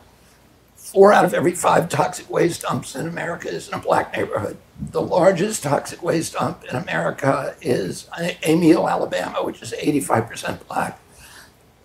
[0.91, 4.57] Four out of every five toxic waste dumps in America is in a black neighborhood.
[4.79, 10.99] The largest toxic waste dump in America is Emelle, Alabama, which is 85% black.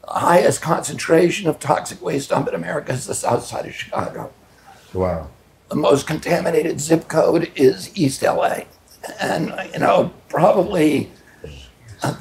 [0.06, 4.32] The highest concentration of toxic waste dump in America is the south side of Chicago.
[4.94, 5.28] Wow.
[5.68, 8.60] The most contaminated zip code is East LA.
[9.20, 11.10] And, you know, probably,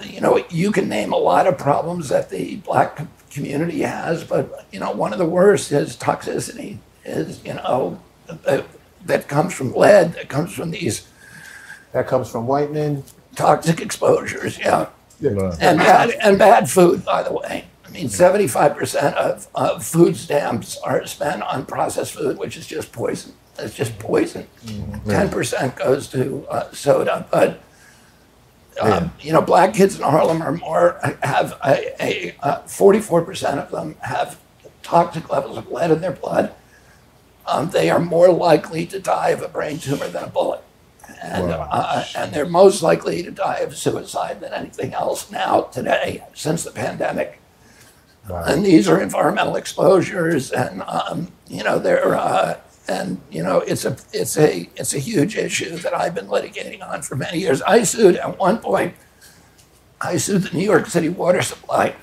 [0.02, 3.00] you know, you can name a lot of problems that the black
[3.34, 8.66] community has, but, you know, one of the worst is toxicity, is, you know, that,
[9.06, 11.08] that comes from lead, that comes from these
[11.92, 13.04] That comes from white men.
[13.36, 14.88] toxic exposures, yeah.
[15.22, 15.54] Wow.
[15.60, 17.66] And bad, and bad food, by the way.
[17.86, 22.92] I mean, 75% of, of food stamps are spent on processed food, which is just
[22.92, 23.34] poison.
[23.60, 24.48] It's just poison.
[24.66, 27.28] 10% goes to uh, soda.
[27.32, 27.60] But,
[28.80, 33.96] um, you know, black kids in Harlem are more, have a, uh, 44% of them
[34.02, 34.40] have
[34.82, 36.54] toxic levels of lead in their blood.
[37.46, 40.62] Um, they are more likely to die of a brain tumor than a bullet.
[41.22, 46.24] And, uh, and they're most likely to die of suicide than anything else now, today,
[46.34, 47.40] since the pandemic.
[48.30, 53.86] And these are environmental exposures, and um, you know they're uh, and you know it's
[53.86, 57.62] a it's a it's a huge issue that I've been litigating on for many years.
[57.62, 58.96] I sued at one point.
[60.02, 61.96] I sued the New York City water supply.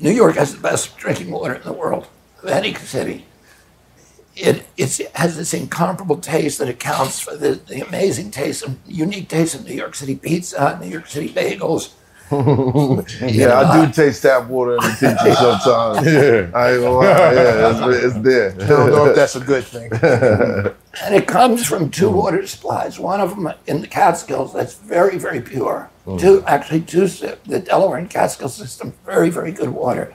[0.00, 2.08] New York has the best drinking water in the world
[2.42, 3.26] of any city.
[4.34, 9.28] It it has this incomparable taste that accounts for the, the amazing taste and unique
[9.28, 11.92] taste of New York City pizza, New York City bagels.
[13.22, 16.06] Yeah, I do taste tap water in the kitchen sometimes.
[16.06, 16.50] yeah.
[16.54, 17.04] I ain't gonna lie.
[17.34, 18.50] Yeah, it's, it's there.
[18.52, 19.90] I don't know if that's a good thing.
[21.04, 22.98] And it comes from two water supplies.
[22.98, 25.90] One of them in the Catskills that's very, very pure.
[26.18, 30.12] Two, actually, two, the Delaware and Catskill system, very, very good water.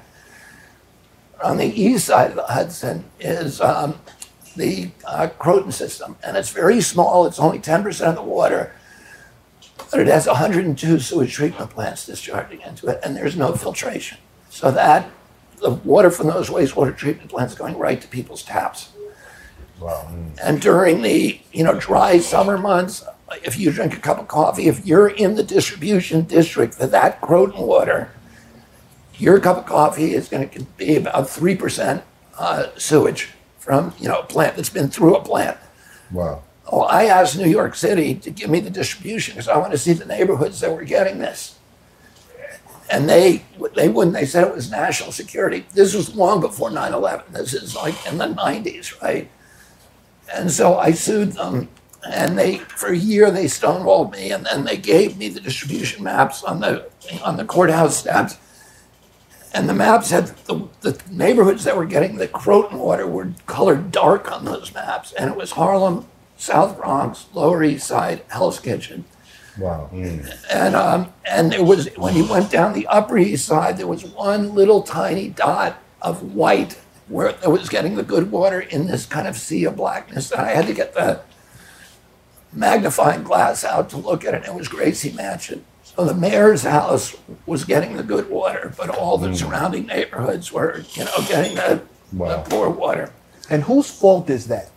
[1.41, 3.95] On the east side of the Hudson is um,
[4.57, 7.27] the uh, Croton system, and it's very small.
[7.27, 8.73] It's only 10% of the water,
[9.93, 14.17] but it has 102 sewage treatment plants discharging into it, and there's no filtration.
[14.49, 15.07] So that
[15.57, 18.89] the water from those wastewater treatment plants is going right to people's taps.
[19.79, 20.11] Wow.
[20.43, 23.03] And during the you know dry summer months,
[23.43, 27.21] if you drink a cup of coffee, if you're in the distribution district for that
[27.21, 28.09] Croton water,
[29.19, 32.03] your cup of coffee is going to be about three percent
[32.39, 33.29] uh, sewage
[33.59, 35.59] from you know a plant that's been through a plant.
[36.11, 36.41] Wow.
[36.71, 39.77] Oh, I asked New York City to give me the distribution because I want to
[39.77, 41.59] see the neighborhoods that were getting this.
[42.89, 43.43] And they
[43.75, 44.15] they wouldn't.
[44.15, 45.65] They said it was national security.
[45.73, 47.31] This was long before 9/11.
[47.31, 49.29] This is like in the 90s, right?
[50.33, 51.69] And so I sued them,
[52.07, 56.03] and they for a year they stonewalled me, and then they gave me the distribution
[56.03, 56.89] maps on the
[57.23, 58.37] on the courthouse steps.
[59.53, 63.91] And the maps had the, the neighborhoods that were getting the Croton water were colored
[63.91, 66.07] dark on those maps, and it was Harlem,
[66.43, 69.05] South Bronx, Lower East Side, Hell's Kitchen.
[69.57, 69.89] Wow.
[70.51, 74.03] And um, and there was when you went down the Upper East Side, there was
[74.03, 76.77] one little tiny dot of white
[77.07, 80.31] where it was getting the good water in this kind of sea of blackness.
[80.31, 81.21] And I had to get the
[82.51, 84.43] magnifying glass out to look at it.
[84.45, 85.63] It was Gracie Mansion.
[85.83, 90.83] So the mayor's house was getting the good water, but all the surrounding neighborhoods were,
[90.93, 93.13] you know, getting the, the poor water.
[93.49, 94.72] And whose fault is that?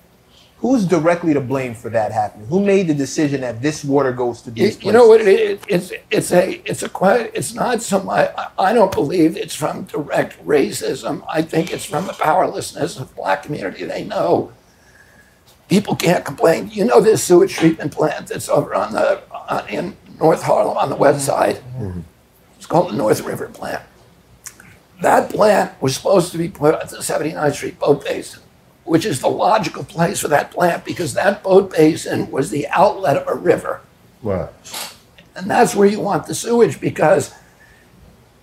[0.58, 2.46] Who's directly to blame for that happening?
[2.46, 4.84] Who made the decision that this water goes to these You, places?
[4.84, 5.60] you know what it is?
[5.68, 9.84] It's it's a it's a quite it's not some I, I don't believe it's from
[9.84, 11.22] direct racism.
[11.28, 13.84] I think it's from the powerlessness of the black community.
[13.84, 14.52] They know
[15.68, 16.70] people can't complain.
[16.70, 20.88] You know this sewage treatment plant that's over on the on, in North Harlem on
[20.88, 21.38] the west mm-hmm.
[21.38, 21.56] side.
[21.78, 22.00] Mm-hmm.
[22.56, 23.82] It's called the North River plant.
[25.02, 28.42] That plant was supposed to be put at the 79th Street boat basin,
[28.86, 33.16] which is the logical place for that plant because that boat basin was the outlet
[33.16, 33.80] of a river.
[34.22, 34.48] Wow.
[35.34, 37.34] And that's where you want the sewage because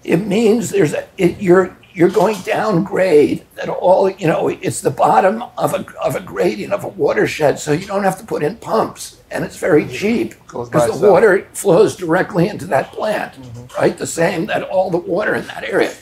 [0.03, 4.81] it means there's a, it, you're, you're going down grade that all, you know, it's
[4.81, 7.57] the bottom of a, of a gradient of a watershed.
[7.57, 11.01] So you don't have to put in pumps and it's very cheap because the itself.
[11.01, 13.81] water flows directly into that plant, mm-hmm.
[13.81, 13.97] right?
[13.97, 15.93] The same that all the water in that area.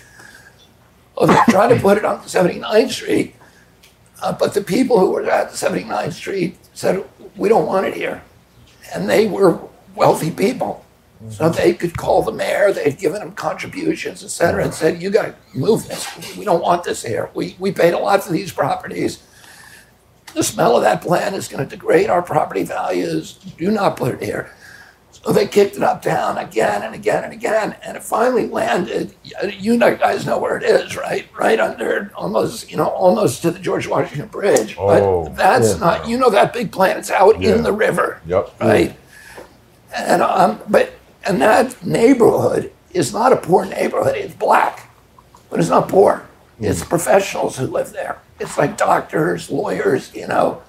[1.16, 3.36] Well, they tried to put it on 79th Street,
[4.22, 7.04] uh, but the people who were at 79th Street said,
[7.36, 8.24] we don't want it here.
[8.94, 9.60] And they were
[9.96, 10.86] wealthy people.
[11.30, 15.12] So they could call the mayor, they'd given them contributions, et cetera, and said, you
[15.12, 16.36] got to move this.
[16.36, 17.30] We don't want this here.
[17.36, 19.22] We, we paid a lot for these properties.
[20.34, 23.34] The smell of that plant is going to degrade our property values.
[23.34, 24.52] Do not put it here.
[25.24, 29.14] So they kicked it up down again and again and again, and it finally landed.
[29.60, 31.28] You guys know where it is, right?
[31.38, 34.76] Right under, almost, you know, almost to the George Washington Bridge.
[34.80, 35.78] Oh, but that's yeah.
[35.80, 36.98] not, you know, that big plant.
[36.98, 37.54] It's out Yeah.
[37.54, 38.56] in the river, Yep.
[38.60, 38.96] right?
[39.96, 40.94] And um, but
[41.24, 44.16] and that neighborhood is not a poor neighborhood.
[44.16, 44.90] It's black,
[45.52, 46.26] but it's not poor.
[46.60, 48.20] It's professionals who live there.
[48.40, 50.62] It's like doctors, lawyers, you know,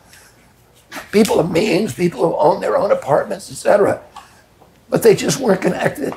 [1.11, 4.03] people of means, people who own their own apartments, etc.
[4.93, 6.13] But they just weren't connected,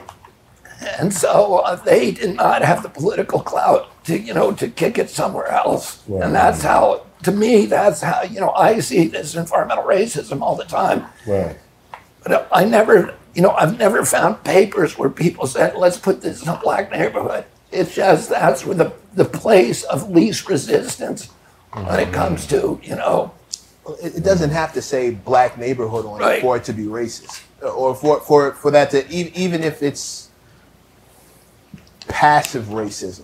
[0.99, 4.97] and so uh, they did not have the political clout to you know to kick
[4.97, 6.03] it somewhere else.
[6.09, 10.57] And that's how, to me, that's how you know I see this environmental racism all
[10.57, 11.05] the time.
[11.25, 11.55] Right.
[12.21, 16.41] But I never, you know, I've never found papers where people said, let's put this
[16.43, 17.45] in a black neighborhood.
[17.71, 21.29] It's just that's where the, the place of least resistance
[21.73, 23.31] when it comes to, you know,
[24.01, 26.39] It, it doesn't have to say black neighborhood on Right.
[26.39, 30.29] it for it to be racist, or for for for that to even if it's
[32.07, 33.23] passive racism.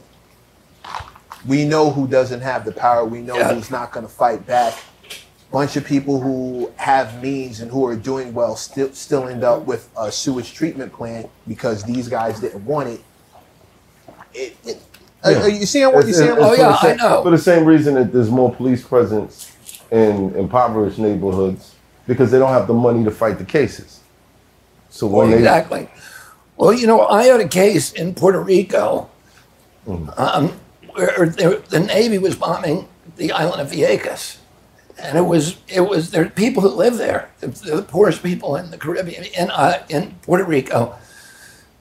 [1.47, 3.03] We know who doesn't have the power.
[3.05, 3.53] We know Yeah.
[3.53, 4.75] who's not going to fight back.
[5.51, 9.65] Bunch of people who have means and who are doing well still still end up
[9.65, 13.01] with a sewage treatment plant because these guys didn't want it.
[14.33, 14.81] It, it
[15.23, 16.31] uh, are- are you seeing what you It's- seeing?
[16.31, 17.23] Oh, yeah, same, I know.
[17.23, 19.51] For the same reason that there's more police presence
[19.91, 21.75] in impoverished neighborhoods
[22.07, 23.99] because they don't have the money to fight the cases.
[24.91, 25.89] So they exactly.
[26.57, 29.09] Well, you know, I had a case in Puerto Rico
[29.87, 30.49] um,
[30.91, 32.87] where the, the Navy was bombing
[33.17, 34.37] the island of Vieques.
[34.99, 38.55] And it was, it was, there are people who live there, the, the poorest people
[38.55, 40.95] in the Caribbean, in, uh, in Puerto Rico.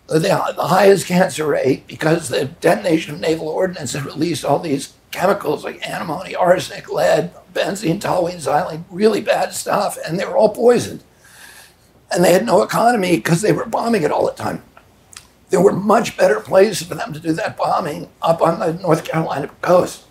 [0.07, 4.95] The, the highest cancer rate because the detonation of naval ordnance had released all these
[5.11, 10.49] chemicals like antimony, arsenic, lead, benzene, toluene, xylene, really bad stuff, and they were all
[10.49, 11.05] poisoned
[12.13, 14.63] and they had no economy because they were bombing it all the time.
[15.51, 19.05] There were much better places for them to do that bombing up on the North
[19.05, 20.05] Carolina coast.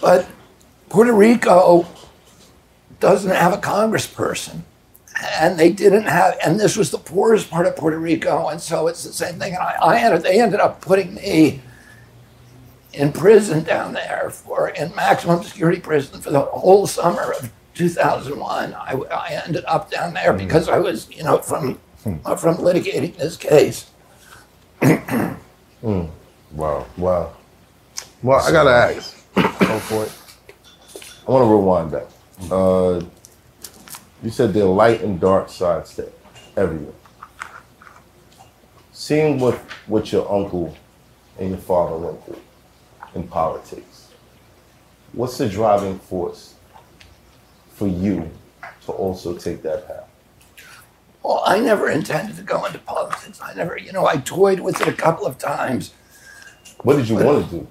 [0.00, 0.28] But
[0.88, 1.86] Puerto Rico
[2.98, 4.62] doesn't have a congressperson.
[5.38, 8.86] And they didn't have, and this was the poorest part of Puerto Rico, and so
[8.86, 9.52] it's the same thing.
[9.52, 11.60] And I, I ended, they ended up putting me
[12.92, 18.74] in prison down there for in maximum security prison for the whole summer of 2001.
[18.74, 21.80] I, I ended up down there because I was, you know, from
[22.26, 23.90] uh, from litigating this case.
[26.52, 26.86] Wow.
[26.98, 27.32] Wow.
[28.22, 29.16] Well, I gotta ask.
[29.34, 30.12] Go for it.
[31.26, 32.06] I want to rewind back.
[32.50, 33.00] Uh,
[34.22, 36.10] you said there are light and dark sides to
[36.56, 36.94] everyone.
[38.92, 39.56] Seeing what
[39.86, 40.76] what your uncle
[41.38, 42.40] and your father went through
[43.14, 44.08] in politics,
[45.12, 46.56] what's the driving force
[47.80, 48.30] for you
[48.84, 50.04] to also take that path?
[51.22, 53.40] Well, I never intended to go into politics.
[53.42, 55.94] I never, you know, I toyed with it a couple of times.
[56.82, 57.66] What did you want to do?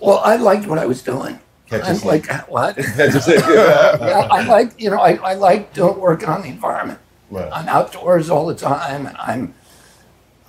[0.00, 1.38] Well, I liked what I was doing.
[1.70, 2.78] I'm like, what?
[2.96, 6.98] yeah, I like, you know, I, I like doing working on the environment.
[7.30, 7.50] Right.
[7.52, 9.54] I'm outdoors all the time, and I'm,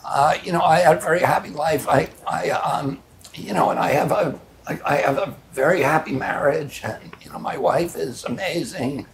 [0.06, 1.86] uh, you know, I had a very happy life.
[1.90, 3.04] I, I, um,
[3.36, 7.32] you know, and I have a, I, I have a very happy marriage, and you
[7.32, 9.06] know, my wife is amazing.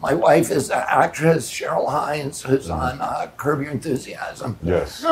[0.00, 4.58] My wife is an actress, Cheryl Hines, who's on uh, Curb Your Enthusiasm.
[4.62, 5.02] Yes.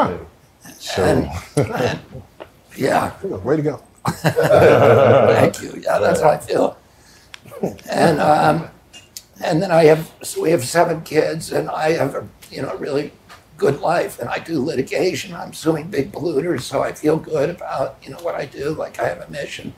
[0.98, 2.00] And, and-
[2.76, 3.82] yeah, Way to go.
[4.06, 5.80] thank you.
[5.82, 6.76] Yeah, that's how I feel.
[7.88, 8.68] And um,
[9.42, 12.76] and then I have so we have seven kids, and I have a you know
[12.76, 13.12] really
[13.56, 15.34] good life, and I do litigation.
[15.34, 18.70] I'm suing big polluters, so I feel good about you know what I do.
[18.70, 19.72] Like I have a mission.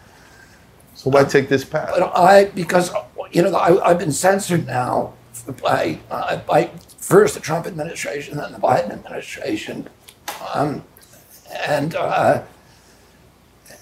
[0.95, 1.91] So why take this path?
[1.97, 2.91] But I, because
[3.31, 5.15] you know, I, I've been censored now
[5.63, 9.89] by uh, by first the Trump administration, then the Biden administration,
[10.55, 10.85] um,
[11.69, 12.43] and uh,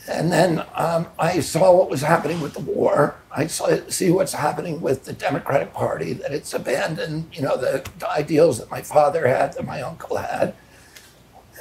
[0.09, 3.17] and then um, I saw what was happening with the war.
[3.31, 7.89] I saw, see what's happening with the Democratic Party that it's abandoned, you know, the,
[7.99, 10.55] the ideals that my father had, that my uncle had,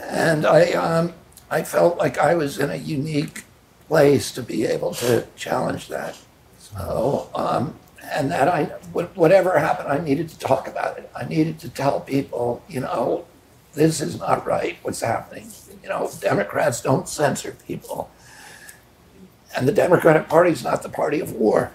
[0.02, 1.14] and I um,
[1.50, 3.44] I felt like I was in a unique
[3.88, 6.18] place to be able to challenge that.
[6.58, 7.76] So, um,
[8.12, 11.10] and that I, whatever happened, I needed to talk about it.
[11.16, 13.26] I needed to tell people, you know,
[13.74, 14.78] this is not right.
[14.82, 15.50] What's happening?
[15.84, 18.10] You know, Democrats don't censor people,
[19.56, 21.72] and the Democratic Party is not the party of war.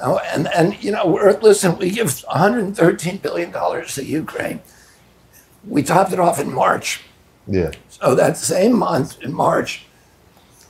[0.00, 4.60] Oh, and and you know, we're, listen, we give 113 billion dollars to Ukraine.
[5.66, 7.02] We topped it off in March.
[7.46, 7.72] Yeah.
[7.88, 9.86] So that same month in March,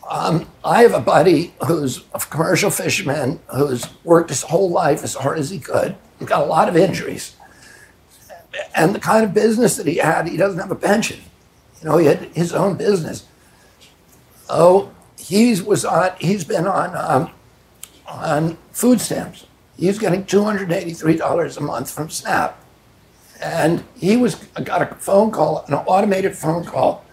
[0.09, 5.14] um, I have a buddy who's a commercial fisherman who's worked his whole life as
[5.14, 5.96] hard as he could.
[6.18, 7.36] He's got a lot of injuries.
[8.74, 11.20] And the kind of business that he had, he doesn't have a pension.
[11.82, 13.26] You know, he had his own business.
[14.49, 14.90] Oh,
[15.29, 16.12] he was on.
[16.18, 17.31] He's been on um,
[18.07, 19.47] on food stamps.
[19.76, 22.59] He's getting two hundred eighty-three dollars a month from SNAP,
[23.43, 27.05] and he was got a phone call, an automated phone call.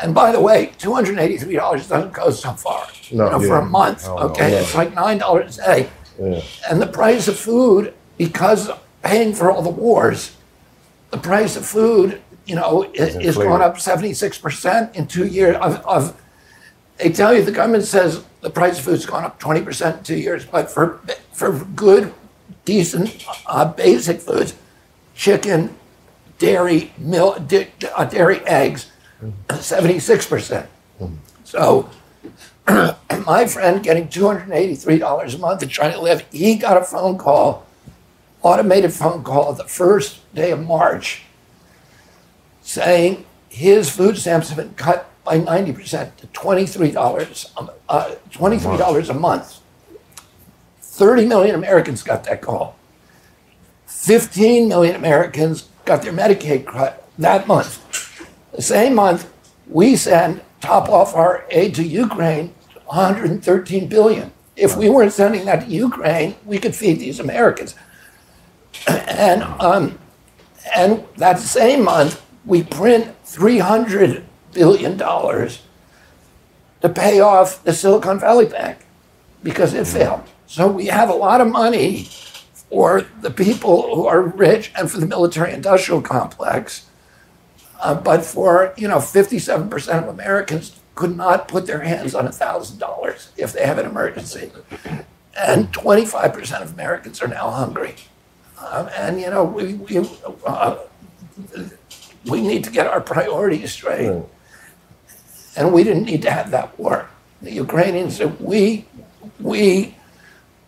[0.00, 3.40] And by the way, two hundred eighty-three dollars doesn't go so far No, you know,
[3.40, 4.06] for a month.
[4.06, 4.56] No, okay, no.
[4.56, 5.90] it's like nine dollars a day.
[6.20, 6.42] Yeah.
[6.68, 8.70] And the price of food, because
[9.02, 10.36] paying for all the wars,
[11.10, 15.56] the price of food, you know, is, is gone up 76% in two years.
[15.56, 16.20] Of, of,
[16.98, 20.16] they tell you the government says the price of food's gone up 20% in two
[20.16, 21.00] years, but for,
[21.32, 22.12] for good,
[22.64, 24.54] decent, uh, basic foods,
[25.14, 25.74] chicken,
[26.38, 28.90] dairy, milk, di- uh, dairy, eggs,
[29.48, 30.66] 76%.
[31.44, 31.88] So
[32.68, 37.66] my friend getting $283 a month and trying to live, he got a phone call,
[38.42, 41.22] automated phone call the first day of March
[42.62, 49.14] saying his food stamps have been cut by 90% to $23, um, uh, $23 a
[49.14, 49.60] month.
[50.80, 52.76] 30 million Americans got that call.
[53.86, 57.80] 15 million Americans got their Medicaid cut that month.
[58.52, 59.32] The same month,
[59.66, 62.54] we send top off our aid to Ukraine,
[62.86, 64.32] 113 billion.
[64.56, 67.74] If we weren't sending that to Ukraine, we could feed these Americans.
[68.86, 69.98] And um,
[70.74, 75.62] and that same month, we print 300 billion dollars
[76.80, 78.78] to pay off the Silicon Valley Bank
[79.42, 80.22] because it failed.
[80.46, 82.04] So we have a lot of money
[82.70, 86.86] for the people who are rich and for the military-industrial complex.
[87.80, 93.28] Uh, but for you know, 57% of Americans could not put their hands on $1,000
[93.36, 94.52] if they have an emergency,
[95.36, 97.96] and 25% of Americans are now hungry.
[98.58, 100.08] Um, and you know, we we,
[100.46, 100.76] uh,
[102.26, 104.06] we need to get our priorities straight,
[105.56, 107.08] and we didn't need to have that war.
[107.42, 108.86] The Ukrainians said we
[109.40, 109.94] we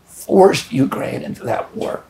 [0.05, 2.03] forced Ukraine into that war.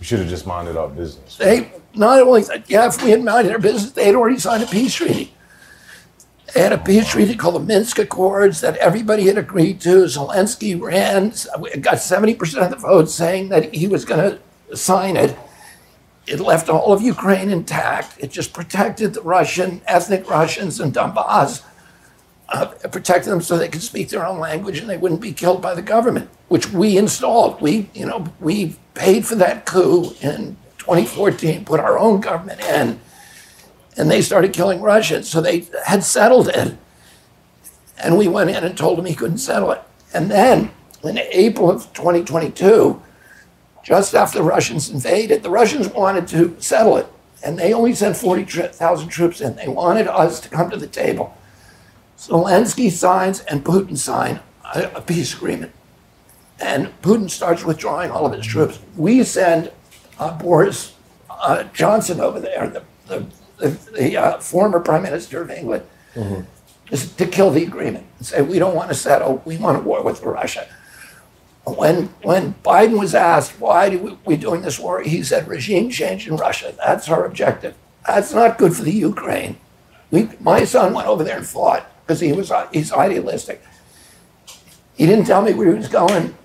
[0.00, 1.36] We should have just minded our business.
[1.36, 4.62] They not only said, yeah, if we had minded our business, they had already signed
[4.62, 5.32] a peace treaty.
[6.52, 10.04] They had a peace treaty called the Minsk Accords that everybody had agreed to.
[10.04, 11.30] Zelensky ran,
[11.80, 15.36] got 70% of the votes saying that he was going to sign it.
[16.26, 18.16] It left all of Ukraine intact.
[18.18, 21.62] It just protected the Russian, ethnic Russians in Donbass,
[22.52, 25.62] uh, protected them so they could speak their own language and they wouldn't be killed
[25.62, 27.60] by the government, which we installed.
[27.60, 33.00] We, you know, we paid for that coup in 2014, put our own government in,
[33.96, 35.28] and they started killing Russians.
[35.28, 36.76] So they had settled it.
[37.98, 39.80] And we went in and told him he couldn't settle it.
[40.12, 40.70] And then
[41.04, 43.00] in April of 2022,
[43.82, 47.06] just after the Russians invaded, the Russians wanted to settle it.
[47.44, 49.56] And they only sent 40,000 troops in.
[49.56, 51.36] They wanted us to come to the table.
[52.22, 54.38] Zelensky signs and Putin sign
[54.74, 55.72] a, a peace agreement.
[56.60, 58.78] And Putin starts withdrawing all of his troops.
[58.96, 59.72] We send
[60.20, 60.94] uh, Boris
[61.28, 63.26] uh, Johnson over there, the, the,
[63.58, 63.68] the,
[63.98, 65.84] the uh, former prime minister of England,
[66.92, 69.80] is to kill the agreement and say, we don't want to settle, we want a
[69.80, 70.68] war with Russia.
[71.64, 75.90] When, when Biden was asked, why do we, we doing this war, he said, regime
[75.90, 76.72] change in Russia.
[76.76, 77.74] That's our objective.
[78.06, 79.56] That's not good for the Ukraine.
[80.12, 83.62] We, my son went over there and fought because he was uh, he's idealistic.
[84.94, 86.36] He didn't tell me where he was going.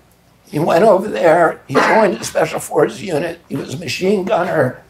[0.46, 1.60] He went over there.
[1.68, 3.40] He joined the special forces unit.
[3.50, 4.82] He was a machine gunner.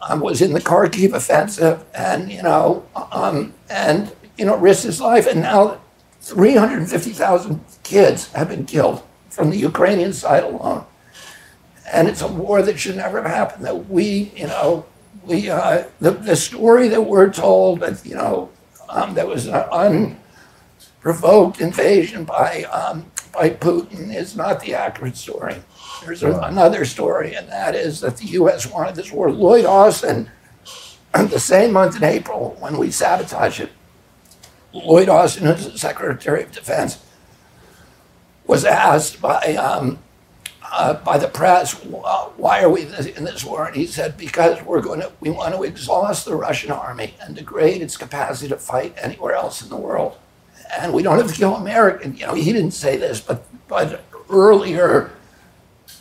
[0.00, 5.00] Um, was in the Kharkiv offensive, and you know, um, and you know, risked his
[5.00, 5.26] life.
[5.26, 5.80] And now,
[6.20, 10.84] 350,000 kids have been killed from the Ukrainian side alone.
[11.92, 13.64] And it's a war that should never have happened.
[13.64, 14.86] That we, you know,
[15.24, 18.51] we uh, the the story that we're told that you know
[18.92, 20.16] um, that was an
[21.00, 25.56] unprovoked invasion by um, by Putin is not the accurate story.
[26.04, 28.70] There's a, another story, and that is that the U.S.
[28.70, 29.30] wanted this war.
[29.32, 30.30] Lloyd Austin,
[31.14, 33.72] the same month in April when we sabotaged it,
[34.74, 37.02] Lloyd Austin, who's the Secretary of Defense,
[38.46, 39.98] was asked by um,
[40.72, 43.66] uh, by the press, "Why- are we in this war?
[43.66, 47.36] And he said, because we're going to, we want to exhaust the Russian army and
[47.36, 50.16] degrade its capacity to fight anywhere else in the world.
[50.80, 52.16] And we don't have to kill American.
[52.16, 55.10] You know, he didn't say this, but, but earlier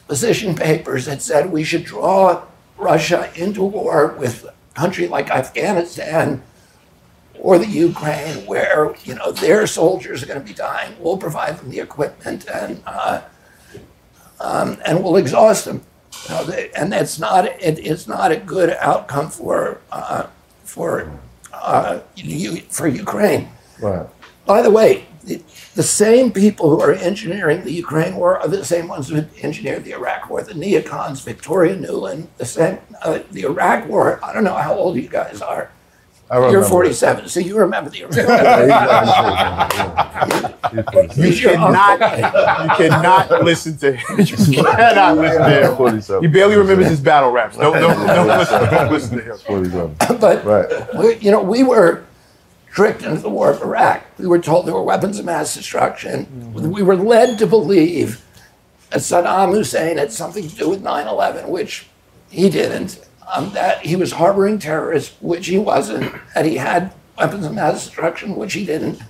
[0.08, 2.44] position papers had said we should draw
[2.78, 6.42] Russia into war with a country like Afghanistan
[7.40, 10.96] or the Ukraine, where you know their soldiers are going to be dying.
[11.00, 13.22] We'll provide them the equipment and uh,
[14.42, 15.84] um, and we'll exhaust them.
[16.48, 20.28] They, and that's not it, it's not a good outcome for uh,
[20.64, 21.12] for
[21.54, 23.50] uh, you, for Ukraine.
[23.80, 24.08] Right.
[24.46, 25.42] By the way, the,
[25.76, 29.84] the same people who are engineering the Ukraine war are the same ones who engineered
[29.84, 30.42] the Iraq war.
[30.42, 32.80] The neocons, Victoria Nuland, the same.
[33.02, 34.20] Uh, the Iraq war.
[34.24, 35.72] I don't know how old you guys are.
[36.32, 36.60] I remember.
[36.60, 38.28] You're 47, so you remember the Iraq war.
[41.18, 44.18] You cannot, you cannot listen to him.
[44.18, 44.26] You
[44.64, 45.76] cannot listen to him.
[45.76, 46.24] 47.
[46.24, 47.58] He barely remembers his battle raps.
[47.58, 49.38] Don't, don't, don't, listen, don't listen to him.
[49.40, 49.96] 47.
[50.22, 50.70] but Right.
[50.98, 52.06] we, you know, we were
[52.72, 54.06] tricked into the war of Iraq.
[54.18, 56.28] We were told there were weapons of mass destruction.
[56.28, 56.72] Mm-hmm.
[56.72, 58.24] We were led to believe
[58.90, 61.88] that Saddam Hussein had something to do with 9/11, which
[62.30, 63.02] he didn't.
[63.34, 66.14] Um, that he was harboring terrorists, which he wasn't.
[66.36, 69.02] That he had weapons of mass destruction, which he didn't.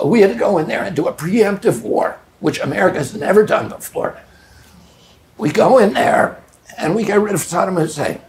[0.00, 3.14] Uh, We had to go in there and do a preemptive war, which America has
[3.14, 4.18] never done before.
[5.36, 6.42] We go in there
[6.76, 8.20] and we get rid of Saddam Hussein.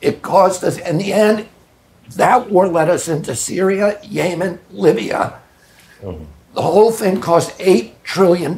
[0.00, 1.46] It cost us, in the end,
[2.16, 5.38] that war led us into Syria, Yemen, Libya.
[6.54, 8.56] The whole thing cost $8 trillion.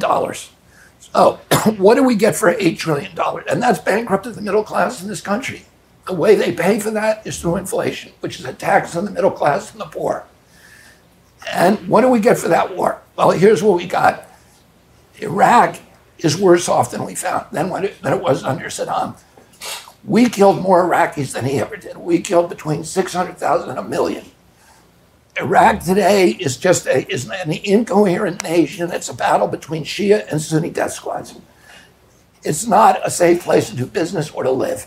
[1.13, 3.11] Oh, so, what do we get for $8 trillion?
[3.49, 5.65] And that's bankrupted the middle class in this country.
[6.05, 9.11] The way they pay for that is through inflation, which is a tax on the
[9.11, 10.25] middle class and the poor.
[11.51, 13.01] And what do we get for that war?
[13.15, 14.27] Well, here's what we got
[15.19, 15.77] Iraq
[16.17, 19.17] is worse off than we found than, it, than it was under Saddam.
[20.03, 21.97] We killed more Iraqis than he ever did.
[21.97, 24.25] We killed between 600,000 and a million.
[25.37, 28.91] Iraq today is just a, is an incoherent nation.
[28.91, 31.39] It's a battle between Shia and Sunni death squads.
[32.43, 34.85] It's not a safe place to do business or to live.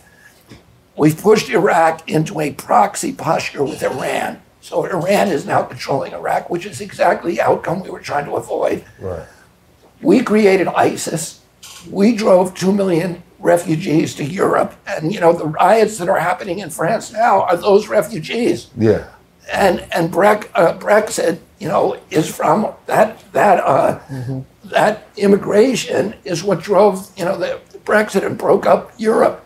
[0.96, 4.40] We've pushed Iraq into a proxy posture with Iran.
[4.60, 8.36] So Iran is now controlling Iraq, which is exactly the outcome we were trying to
[8.36, 8.84] avoid.
[8.98, 9.26] Right.
[10.00, 11.40] We created ISIS.
[11.90, 14.74] We drove 2 million refugees to Europe.
[14.86, 18.68] And, you know, the riots that are happening in France now are those refugees.
[18.76, 19.08] Yeah.
[19.52, 24.00] And, and Breck, uh, Brexit, you know, is from that, that, uh,
[24.64, 29.44] that immigration is what drove, you know, the Brexit and broke up Europe.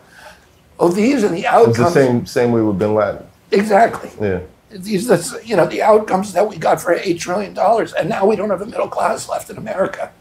[0.79, 1.77] Oh, these are the outcomes.
[1.77, 3.23] It's the same same way with Bin Laden.
[3.51, 4.09] Exactly.
[4.19, 4.39] Yeah.
[4.71, 8.25] These, are, you know, the outcomes that we got for eight trillion dollars, and now
[8.25, 10.11] we don't have a middle class left in America,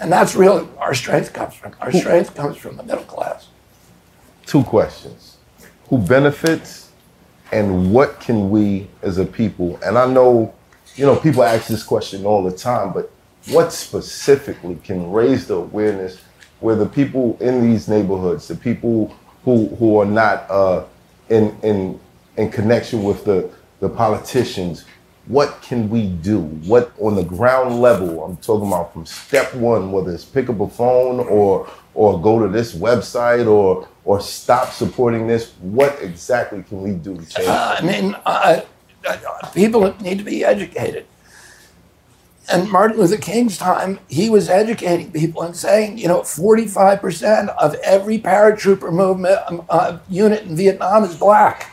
[0.00, 1.76] and that's really our strength comes from.
[1.80, 3.48] Our strength comes from the middle class.
[4.46, 5.36] Two questions.
[5.90, 6.87] Who benefits
[7.52, 10.54] and what can we as a people, and I know,
[10.96, 13.10] you know, people ask this question all the time, but
[13.50, 16.20] what specifically can raise the awareness
[16.60, 20.84] where the people in these neighborhoods, the people who who are not uh,
[21.28, 21.98] in in
[22.36, 24.84] in connection with the the politicians,
[25.26, 26.40] what can we do?
[26.40, 28.24] What on the ground level?
[28.24, 32.38] I'm talking about from step one, whether it's pick up a phone or or go
[32.38, 35.50] to this website or or stop supporting this.
[35.60, 37.48] What exactly can we do to change?
[37.48, 38.60] Uh, I mean, uh,
[39.04, 41.06] uh, people need to be educated.
[42.50, 47.74] And Martin Luther King's time, he was educating people and saying, you know, 45% of
[47.84, 51.70] every paratrooper movement um, uh, unit in Vietnam is black.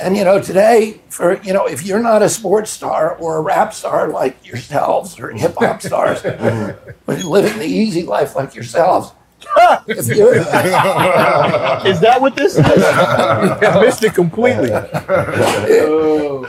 [0.00, 3.40] And you know, today, for you know, if you're not a sports star or a
[3.40, 6.20] rap star like yourselves or hip hop stars,
[7.06, 9.12] but living the easy life like yourselves,
[9.86, 10.28] if you
[11.90, 12.64] Is that what this is?
[12.66, 14.70] I missed it completely.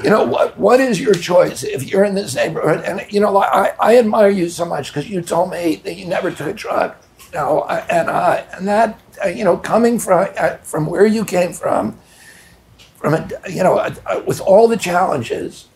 [0.04, 3.38] you know what what is your choice if you're in this neighborhood and you know
[3.38, 6.54] i, I admire you so much because you told me that you never took a
[6.54, 6.96] drug
[7.32, 11.06] you know I- and uh, and that uh, you know coming from uh, from where
[11.06, 11.98] you came from
[13.06, 15.68] from a, you know uh, uh, with all the challenges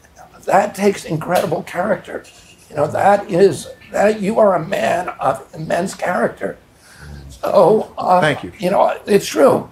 [0.45, 2.23] that takes incredible character
[2.69, 6.57] you know that is that you are a man of immense character
[7.29, 8.51] so uh, Thank you.
[8.57, 9.69] you know it's true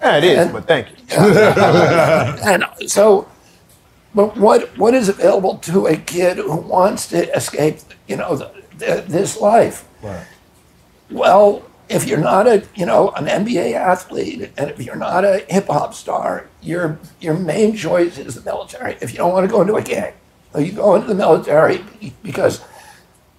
[0.00, 0.96] Yeah, it is, but thank you.
[2.50, 3.26] and so,
[4.14, 8.48] but what what is available to a kid who wants to escape, you know, the,
[8.78, 9.82] the, this life?
[11.10, 15.44] Well, if you're not a you know an NBA athlete, and if you're not a
[15.48, 18.96] hip hop star, your your main choice is the military.
[19.00, 20.14] If you don't want to go into a gang,
[20.52, 21.84] so you go into the military
[22.22, 22.60] because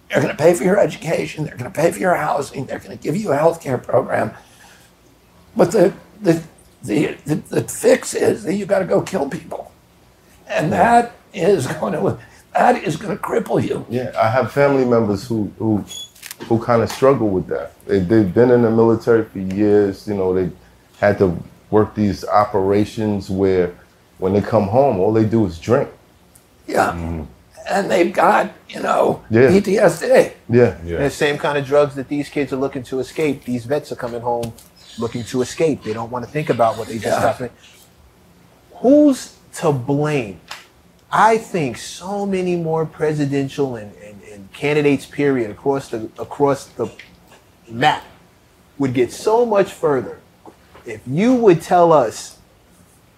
[0.09, 1.45] They're going to pay for your education.
[1.45, 2.65] They're going to pay for your housing.
[2.65, 4.31] They're going to give you a health care program.
[5.55, 6.43] But the, the,
[6.83, 9.71] the, the, the fix is that you got to go kill people.
[10.47, 12.19] And that is going to,
[12.53, 13.85] that is going to cripple you.
[13.89, 15.85] Yeah, I have family members who who
[16.45, 17.73] who kind of struggle with that.
[17.85, 20.07] They, they've been in the military for years.
[20.07, 20.51] You know, they
[20.99, 21.37] had to
[21.69, 23.73] work these operations where
[24.17, 25.89] when they come home, all they do is drink.
[26.67, 26.91] Yeah.
[26.91, 27.23] Mm-hmm.
[27.69, 29.49] And they've got, you know, Yeah.
[29.49, 30.33] PTSD.
[30.49, 33.43] Yeah, And the same kind of drugs that these kids are looking to escape.
[33.43, 34.53] These vets are coming home
[34.97, 35.83] looking to escape.
[35.83, 37.19] They don't want to think about what they just Yeah.
[37.19, 37.51] happened.
[38.75, 40.39] Who's to blame?
[41.11, 44.06] I think so many more presidential and, and, and
[44.61, 46.87] candidates, period, across the across the
[47.69, 48.03] map
[48.79, 50.19] would get so much further
[50.85, 52.39] if you would tell us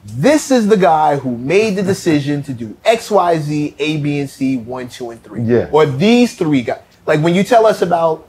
[0.06, 4.20] this is the guy who made the decision to do X, Y, Z, A, B,
[4.20, 5.42] and C, one, two, and three.
[5.42, 5.70] Yeah.
[5.72, 6.82] Or these three guys.
[7.06, 8.28] Like when you tell us about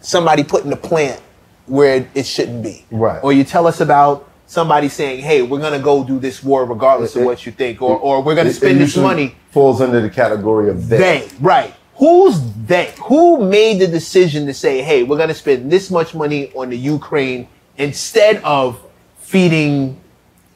[0.00, 1.20] somebody putting a plant
[1.66, 2.84] where it shouldn't be.
[2.90, 3.22] Right.
[3.22, 6.64] Or you tell us about somebody saying, hey, we're going to go do this war
[6.66, 7.80] regardless of what you think.
[7.80, 9.36] Or, or we're going It- to it spend this money.
[9.52, 10.98] Falls under the category of they.
[10.98, 11.28] They.
[11.40, 11.74] Right.
[11.96, 12.94] Who's they?
[13.04, 16.70] Who made the decision to say, hey, we're going to spend this much money on
[16.70, 18.80] the Ukraine instead of
[19.18, 19.98] feeding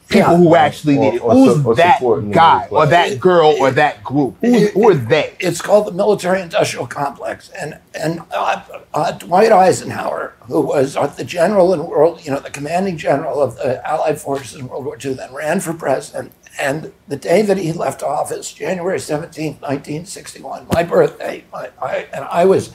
[0.09, 0.37] people Yeah.
[0.37, 1.21] who actually Or- need it?
[1.23, 1.99] or Who's su- or that
[2.31, 4.35] guy or that girl or that group?
[4.41, 5.35] Who's, who are they?
[5.39, 7.49] It's called the military industrial complex.
[7.59, 8.61] And, and uh,
[8.93, 13.41] uh, Dwight Eisenhower, who was uh, the general in world, you know, the commanding general
[13.41, 16.31] of the Allied forces in World War II, then ran for president.
[16.59, 22.25] And the day that he left office, January 17, 1961, my birthday, my, I, and
[22.25, 22.73] I was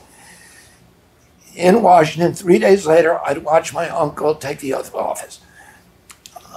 [1.57, 2.33] in Washington.
[2.33, 5.41] Three days later, I'd watch my uncle take the oath of office.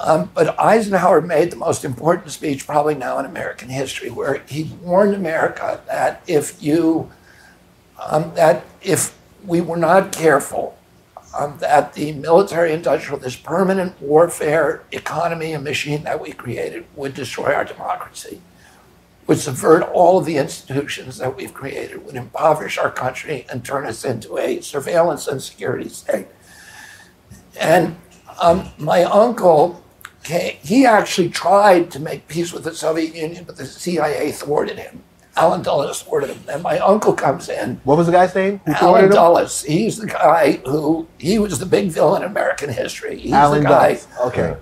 [0.02, 4.72] Um, but Eisenhower made the most important speech probably now in American history, where he
[4.82, 7.12] warned America that if you,
[8.00, 10.78] um, that if we were not careful,
[11.36, 17.54] um, that the military-industrial, this permanent warfare economy and machine that we created would destroy
[17.54, 18.42] our democracy,
[19.28, 23.86] would subvert all of the institutions that we've created, would impoverish our country and turn
[23.86, 26.28] us into a surveillance and security state.
[27.60, 27.98] And
[28.42, 29.84] um, my uncle,
[30.24, 35.04] he actually tried to make peace with the Soviet Union, but the CIA thwarted him.
[35.38, 36.40] Allen Dulles thwarted him.
[36.50, 37.82] And my uncle comes in.
[37.84, 38.60] What was the guy's name?
[38.66, 39.10] Who Allen?
[39.10, 39.64] Dulles.
[39.64, 43.20] He's the guy who, he was the big villain in American history.
[43.20, 44.08] He's Allen the guy Dulles.
[44.28, 44.56] Okay.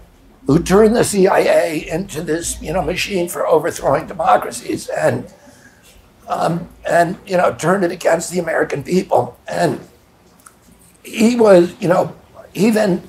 [0.48, 5.32] who turned the CIA into this, you know, machine for overthrowing democracies and,
[6.28, 9.38] um, and you know, turned it against the American people.
[9.48, 9.80] And
[11.04, 12.16] he was, you know,
[12.54, 13.04] he then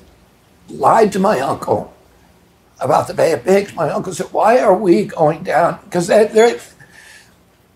[0.69, 1.93] lied to my uncle
[2.79, 3.73] about the Bay of Pigs.
[3.73, 6.59] My uncle said, "Why are we going down?" Because they, they're,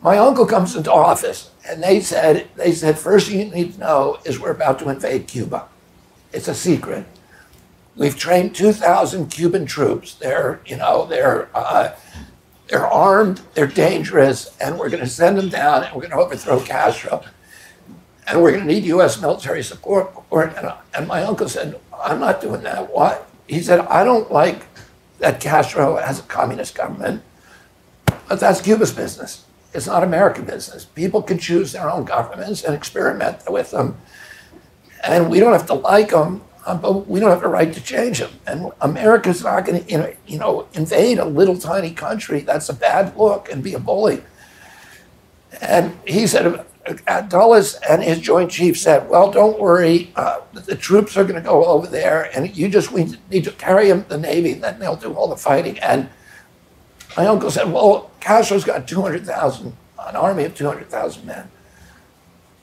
[0.01, 3.79] my uncle comes into office, and they said, "They said first thing you need to
[3.79, 5.67] know is we're about to invade Cuba.
[6.31, 7.05] It's a secret."
[7.99, 10.13] We've trained 2,000 Cuban troops.
[10.13, 11.91] They're, you know, they're, uh,
[12.69, 16.17] they're armed, they're dangerous, and we're going to send them down and we're going to
[16.17, 17.21] overthrow Castro.
[18.25, 19.19] And we're going to need U.S.
[19.19, 20.13] military support.
[20.31, 22.89] And, and my uncle said, I'm not doing that.
[22.89, 23.19] Why?
[23.47, 24.65] He said, I don't like
[25.17, 27.21] that Castro has a communist government,
[28.29, 29.43] but that's Cuba's business.
[29.73, 30.85] It's not American business.
[30.85, 33.97] People can choose their own governments and experiment with them.
[35.03, 37.81] And we don't have to like them, uh, but we don't have a right to
[37.81, 38.31] change them.
[38.47, 42.41] And America's not going to, you know, invade a little tiny country.
[42.41, 44.23] That's a bad look and be a bully.
[45.61, 46.65] And he said,
[47.07, 50.11] uh, Dulles and his Joint Chief said, "Well, don't worry.
[50.15, 53.51] Uh, the troops are going to go over there, and you just we need to
[53.51, 54.53] carry them the Navy.
[54.53, 56.09] And then they'll do all the fighting." And
[57.19, 61.25] my uncle said, "Well, Castro's got two hundred thousand, an army of two hundred thousand
[61.25, 61.51] men.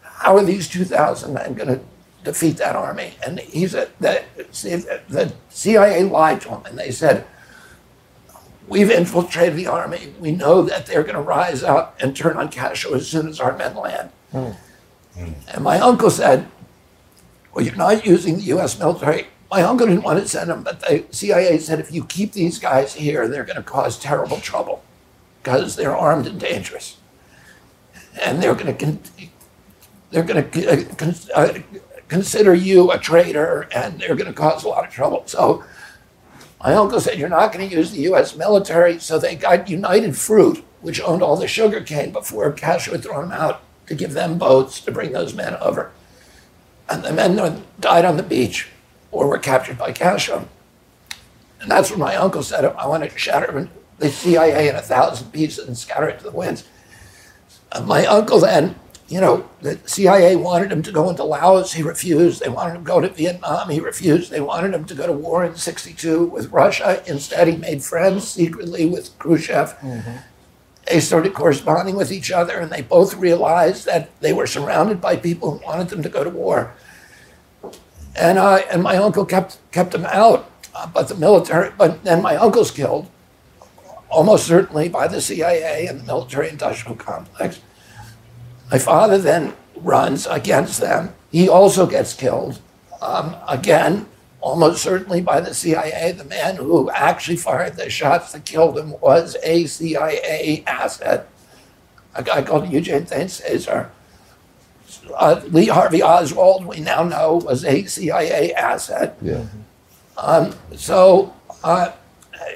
[0.01, 1.81] How are these two thousand men going to
[2.25, 4.25] defeat that army?" And he said that
[5.11, 7.27] the CIA lied to him, and they said.
[8.69, 10.13] We've infiltrated the army.
[10.19, 13.39] We know that they're going to rise up and turn on Castro as soon as
[13.39, 14.11] our men land.
[14.33, 14.51] Hmm.
[15.15, 15.33] Hmm.
[15.55, 16.49] And my uncle said,
[17.55, 19.29] Well, you're not using the US military.
[19.51, 22.59] My uncle didn't want to send them, but the CIA said, If you keep these
[22.59, 24.82] guys here, they're going to cause terrible trouble
[25.42, 26.97] because they're armed and dangerous.
[28.20, 28.84] And they're going to.
[28.84, 29.01] Con-
[30.11, 31.59] they're going to uh, con- uh,
[32.09, 35.24] consider you a traitor and they're going to cause a lot of trouble.
[35.26, 35.64] So
[36.62, 38.99] my uncle said, You're not going to use the US military.
[38.99, 43.28] So they got United Fruit, which owned all the sugar cane before Castro had thrown
[43.28, 45.92] them out, to give them boats to bring those men over.
[46.88, 48.68] And the men died on the beach
[49.11, 50.49] or were captured by Castro.
[51.61, 55.33] And that's when my uncle said, I want to shatter the CIA in a thousand
[55.33, 56.65] pieces and scatter it to the winds.
[57.73, 58.77] And my uncle then
[59.09, 61.73] you know, the CIA wanted him to go into Laos.
[61.73, 62.43] He refused.
[62.43, 63.71] They wanted him to go to Vietnam.
[63.71, 64.31] He refused.
[64.31, 67.03] They wanted him to go to war in 62 with Russia.
[67.07, 69.79] Instead, he made friends secretly with Khrushchev.
[69.79, 70.17] Mm-hmm.
[70.89, 75.17] They started corresponding with each other, and they both realized that they were surrounded by
[75.17, 76.75] people who wanted them to go to war.
[78.17, 80.51] And, uh, and my uncle kept, kept them out.
[80.75, 83.09] Uh, but the military, but then my uncle's killed,
[84.11, 87.61] almost certainly by the CIA and the military industrial complex.
[88.71, 91.14] My father then runs against them.
[91.31, 92.61] He also gets killed.
[93.01, 94.07] Um, again,
[94.41, 96.12] almost certainly by the CIA.
[96.12, 101.29] The man who actually fired the shots that killed him was a CIA asset,
[102.14, 103.91] a guy called Eugene Thane Cesar.
[105.14, 109.16] Uh, Lee Harvey Oswald, we now know, was a CIA asset.
[109.20, 109.44] Yeah.
[110.16, 111.92] Um, so, uh,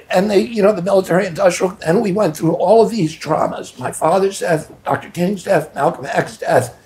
[0.09, 3.77] and they, you know, the military industrial, and we went through all of these traumas
[3.79, 5.09] my father's death, Dr.
[5.09, 6.77] King's death, Malcolm X's death,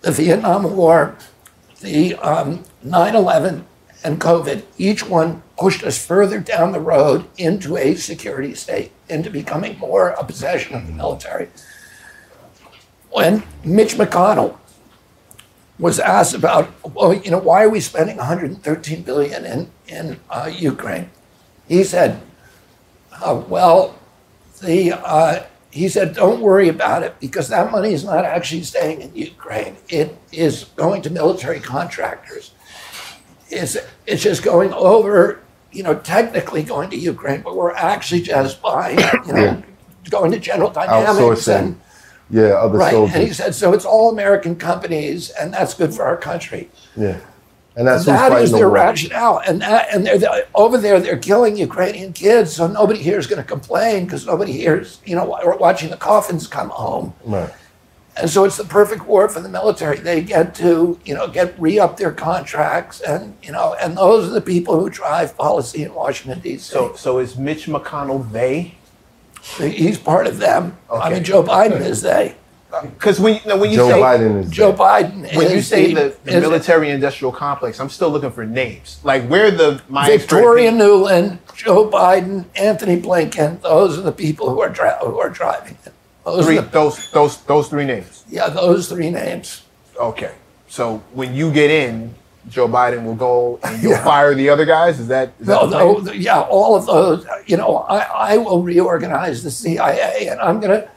[0.00, 1.16] the Vietnam War,
[1.80, 3.66] the um, 9 11,
[4.02, 4.62] and COVID.
[4.78, 10.10] Each one pushed us further down the road into a security state, into becoming more
[10.10, 11.48] a possession of the military.
[13.10, 14.56] When Mitch McConnell
[15.78, 20.50] was asked about, well, you know, why are we spending 113 billion in in uh,
[20.52, 21.10] Ukraine?
[21.66, 22.20] He said,
[23.20, 23.98] uh, well,
[24.62, 29.00] the uh, he said, don't worry about it because that money is not actually staying
[29.00, 29.76] in Ukraine.
[29.88, 32.52] It is going to military contractors.
[33.48, 35.40] It's it's just going over,
[35.72, 39.62] you know, technically going to Ukraine, but we're actually just buying, you know,
[40.10, 41.58] going to General Dynamics Outsourcing.
[41.58, 41.80] and
[42.30, 42.92] Yeah, other right.
[42.92, 43.16] soldiers.
[43.16, 46.70] And he said, so it's all American companies, and that's good for our country.
[46.96, 47.18] yeah.
[47.76, 50.76] And that's who's That fighting is the their rationale, and that, and they're, they're- over
[50.76, 54.98] there they're killing Ukrainian kids, so nobody here is going to complain because nobody here's
[55.06, 57.48] you know wa- watching the coffins come home, Right.
[58.16, 59.98] and so it's the perfect war for the military.
[59.98, 64.28] They get to you know get re up their contracts, and you know, and those
[64.28, 66.58] are the people who drive policy in Washington D.C.
[66.72, 68.74] So, so is Mitch McConnell they?
[69.58, 70.76] He's part of them.
[70.92, 72.34] I mean, Joe Biden is they.
[72.82, 74.78] Because when, you know, when you Joe say Biden is Joe dead.
[74.78, 75.36] Biden.
[75.36, 79.00] when you say the, the military industrial complex, I'm still looking for names.
[79.02, 83.60] Like where the my Victoria Nuland, Joe Biden, Antony Blinken.
[83.62, 85.92] Those are the people who are dri- who are driving it.
[86.24, 88.24] Those three, the, those those those three names.
[88.28, 89.64] yeah, those three names.
[89.98, 90.34] Okay.
[90.68, 92.14] So when you get in,
[92.48, 94.04] Joe Biden will go and you'll Yeah.
[94.04, 94.98] fire the other guys.
[94.98, 97.26] Is that, is that No, the yeah, all of those.
[97.46, 100.88] You know, I, I will reorganize the CIA, and I'm gonna.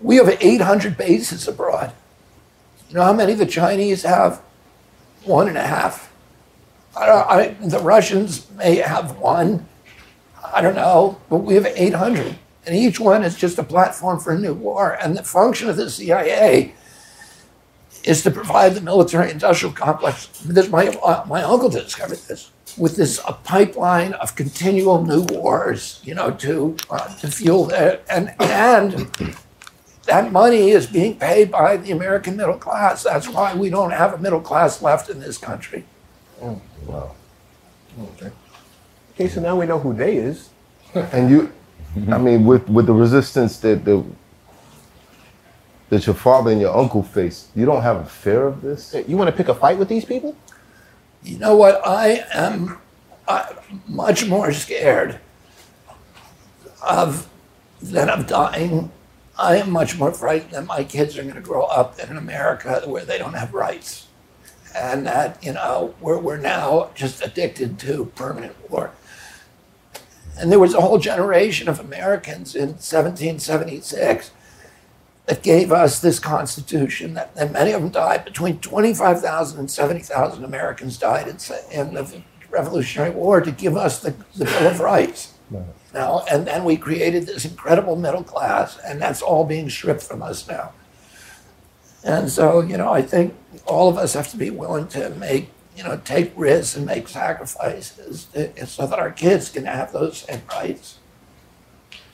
[0.00, 1.92] We have 800 bases abroad.
[2.88, 4.40] You know how many the Chinese have?
[5.24, 6.12] One and a half.
[6.96, 9.66] I, don't- I, the Russians may have one.
[10.44, 14.32] I don't know, but we have 800, and each one is just a platform for
[14.34, 14.98] a new war.
[15.00, 16.74] And the function of the CIA
[18.04, 20.26] is to provide the military-industrial complex.
[20.44, 26.00] This, my uh, my uncle discovered this with this a pipeline of continual new wars,
[26.04, 29.36] you know, to uh, to fuel that, and and
[30.06, 33.04] that money is being paid by the American middle class.
[33.04, 35.84] That's why we don't have a middle class left in this country.
[36.40, 37.14] Wow.
[38.00, 38.32] Okay.
[39.14, 40.50] Okay, so now we know who they is.
[40.94, 41.52] And you,
[42.10, 44.04] I mean, with with the resistance that the
[45.92, 48.96] that your father and your uncle faced, you don't have a fear of this.
[49.06, 50.34] You want to pick a fight with these people?
[51.22, 51.86] You know what?
[51.86, 52.78] I am
[53.28, 53.52] uh,
[53.86, 55.20] much more scared
[56.80, 57.28] of
[57.82, 58.90] than of dying.
[59.38, 62.80] I am much more frightened that my kids are going to grow up in America
[62.86, 64.06] where they don't have rights,
[64.74, 68.92] and that you know we're we're now just addicted to permanent war.
[70.38, 74.30] And there was a whole generation of Americans in 1776
[75.32, 78.22] that gave us this Constitution, that, and many of them died.
[78.22, 81.38] Between 25,000 and 70,000 Americans died in,
[81.70, 85.32] in the Revolutionary War to give us the, the Bill of Rights.
[85.94, 90.22] Now, and then we created this incredible middle class, and that's all being stripped from
[90.22, 90.74] us now.
[92.04, 95.48] And so, you know, I think all of us have to be willing to make,
[95.74, 100.18] you know, take risks and make sacrifices to, so that our kids can have those
[100.18, 100.98] same rights.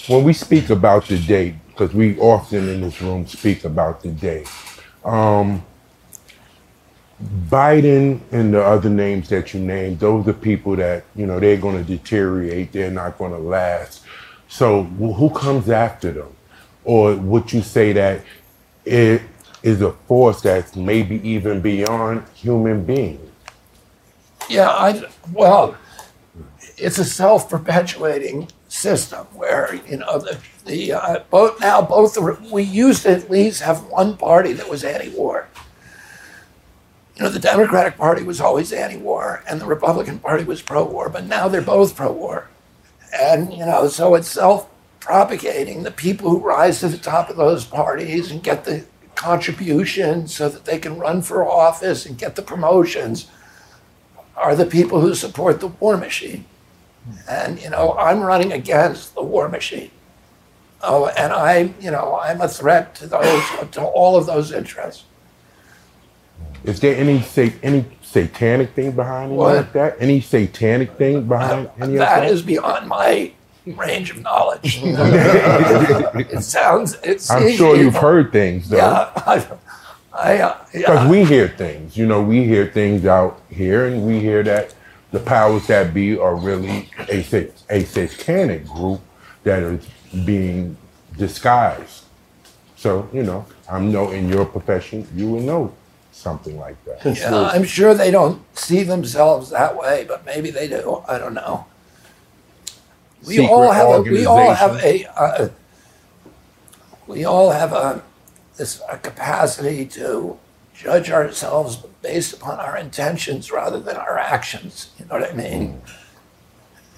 [0.07, 4.09] when we speak about the day, because we often in this room speak about the
[4.09, 4.45] day,
[5.05, 5.65] um,
[7.49, 11.57] Biden and the other names that you named, those are people that, you know, they're
[11.57, 14.03] going to deteriorate, they're not going to last.
[14.49, 16.37] So who comes after them?
[16.83, 18.25] Or would you say that
[18.85, 19.23] it
[19.63, 23.21] is a force that's maybe even beyond human beings?
[24.49, 25.77] Yeah, I well,
[26.77, 32.17] it's a self-perpetuating system where you know the the uh, both now both
[32.51, 35.49] we used to at least have one party that was anti-war.
[37.17, 41.27] You know, the Democratic Party was always anti-war, and the Republican Party was pro-war, but
[41.27, 42.49] now they're both pro-war,
[43.13, 45.83] and you know, so it's self-propagating.
[45.83, 48.85] The people who rise to the top of those parties and get the
[49.17, 53.27] contributions so that they can run for office and get the promotions
[54.37, 56.45] are the people who support the war machine.
[57.29, 59.91] And, you know, I'm running against the war machine.
[60.83, 63.43] Oh, and I, you know, I'm a threat to those,
[63.73, 65.05] to all of those interests.
[66.65, 69.97] Is there any sa- any satanic thing behind any of that?
[70.01, 72.31] Any satanic thing behind any of That that?
[72.31, 73.33] is beyond my
[73.67, 74.81] range of knowledge.
[74.83, 77.31] it sounds, it's.
[77.31, 78.77] I'm sure you've heard things though.
[78.79, 79.47] Yeah, I,
[80.13, 81.11] I, uh, Because yeah.
[81.11, 84.75] we hear things, you know, we hear things out here, and we hear that
[85.13, 89.01] the powers that be are really a sa- a satanic group
[89.45, 89.87] that is
[90.25, 90.77] being
[91.17, 92.05] disguised.
[92.77, 95.73] So, you know, I'm know in your profession you will know
[96.13, 97.05] something like that.
[97.05, 101.03] Yeah, I'm sure they don't see themselves that way, but maybe they do.
[101.09, 101.67] I don't know.
[103.27, 105.49] We Secret all have a, we all have a uh,
[107.07, 108.03] we all have a
[108.57, 110.39] this a capacity to
[110.79, 114.91] judge ourselves based upon our intentions rather than our actions.
[114.99, 115.83] You know what I mean?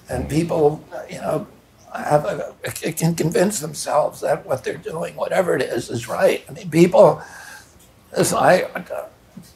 [0.07, 1.47] And people, you know,
[1.93, 2.53] have a,
[2.93, 6.43] can convince themselves that what they're doing, whatever it is, is right.
[6.47, 7.21] I mean, people.
[8.15, 8.67] Listen, I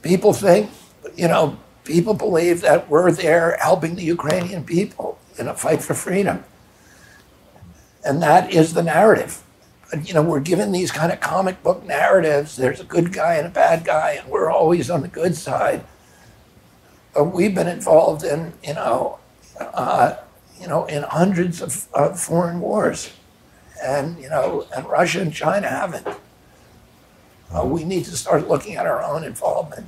[0.02, 0.72] people think,
[1.16, 5.94] you know, people believe that we're there helping the Ukrainian people in a fight for
[5.94, 6.44] freedom.
[8.04, 9.44] And that is the narrative.
[10.04, 12.56] You know, we're given these kind of comic book narratives.
[12.56, 15.86] There's a good guy and a bad guy, and we're always on the good side.
[17.14, 19.20] But we've been involved in, you know,
[19.60, 20.18] uh,
[20.60, 23.12] you know, in hundreds of, of foreign wars,
[23.82, 26.08] and you know, and Russia and China haven't.
[27.54, 29.88] Uh, we need to start looking at our own involvement.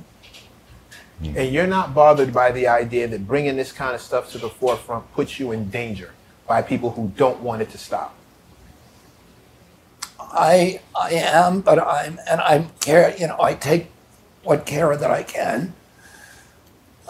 [1.20, 4.48] And you're not bothered by the idea that bringing this kind of stuff to the
[4.48, 6.12] forefront puts you in danger
[6.46, 8.14] by people who don't want it to stop.
[10.32, 13.14] I I am, but I'm and I'm care.
[13.16, 13.88] You know, I take
[14.42, 15.74] what care that I can.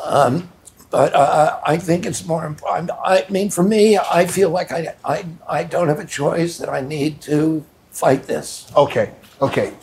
[0.02, 0.50] Um,
[0.90, 2.90] but uh, I think it's more important.
[3.04, 6.58] I mean, for me, I feel like I, I I don't have a choice.
[6.58, 8.70] That I need to fight this.
[8.76, 9.74] Okay, okay.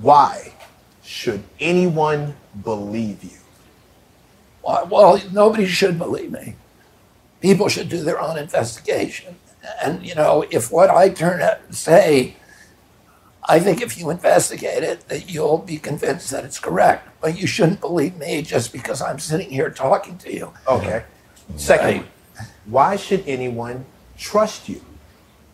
[0.00, 0.54] Why
[1.02, 2.34] should anyone
[2.64, 3.38] believe you?
[4.62, 6.56] Well, well, nobody should believe me.
[7.40, 9.36] People should do their own investigation.
[9.82, 12.36] And, you know, if what I turn out and say,
[13.48, 17.08] I think if you investigate it, that you'll be convinced that it's correct.
[17.20, 20.52] But you shouldn't believe me just because I'm sitting here talking to you.
[20.68, 21.04] Okay.
[21.56, 22.04] Secondly,
[22.66, 23.84] why should anyone
[24.16, 24.80] trust you?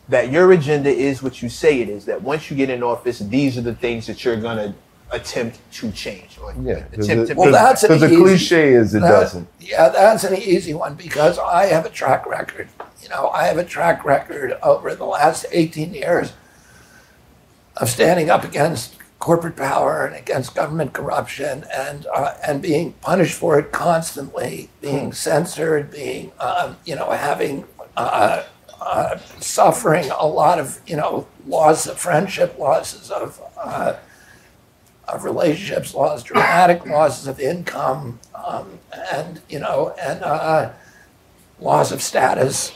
[0.07, 3.19] That your agenda is what you say it is, that once you get in office,
[3.19, 4.73] these are the things that you're going to
[5.11, 6.37] attempt to change.
[6.41, 9.01] Or Yeah, 'cause attempt it- to Well, that's an Because the easy- cliche is it
[9.01, 9.47] that- doesn't.
[9.59, 12.69] Yeah, that's an easy one because I have a track record.
[13.09, 16.33] You know, I have a track record over the last 18 years
[17.75, 23.33] of standing up against corporate power and against government corruption and uh, and being punished
[23.33, 27.65] for it constantly, being censored, being um, you know having
[27.97, 28.43] uh,
[28.79, 33.95] uh, suffering a lot of you know loss of friendship, losses of uh,
[35.07, 38.77] of relationships, loss, dramatic losses of income, um,
[39.11, 40.71] and you know, and uh,
[41.59, 42.71] loss of status,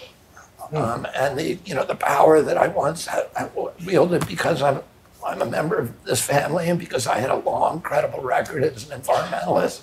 [0.74, 3.52] um, and the you know the power that I once had, had
[3.86, 4.82] wielded because I'm
[5.26, 8.90] I'm a member of this family and because I had a long, credible record as
[8.90, 9.82] an environmentalist.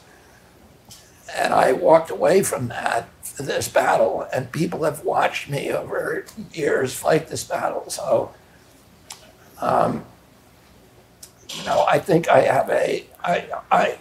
[1.35, 6.95] And I walked away from that this battle, and people have watched me over years
[6.95, 7.89] fight this battle.
[7.89, 8.35] So,
[9.61, 10.05] um,
[11.51, 13.99] you know, I think I have a, I, I,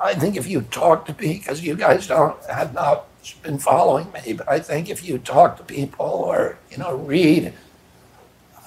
[0.00, 3.06] I think if you talk to me, because you guys don't have not
[3.42, 7.52] been following me, but I think if you talk to people or you know read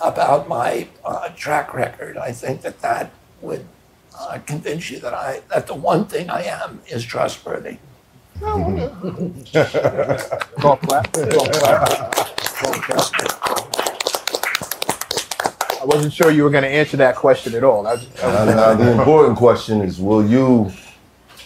[0.02, 3.66] about my uh, track record, I think that that would
[4.20, 7.78] uh, convince you that I that the one thing I am is trustworthy.
[8.42, 8.66] Golf
[10.82, 11.12] clap.
[11.14, 12.16] Golf clap.
[15.82, 17.84] I wasn't sure you were going to answer that question at all.
[17.84, 20.72] That was- that was- Now, now the important question is: Will you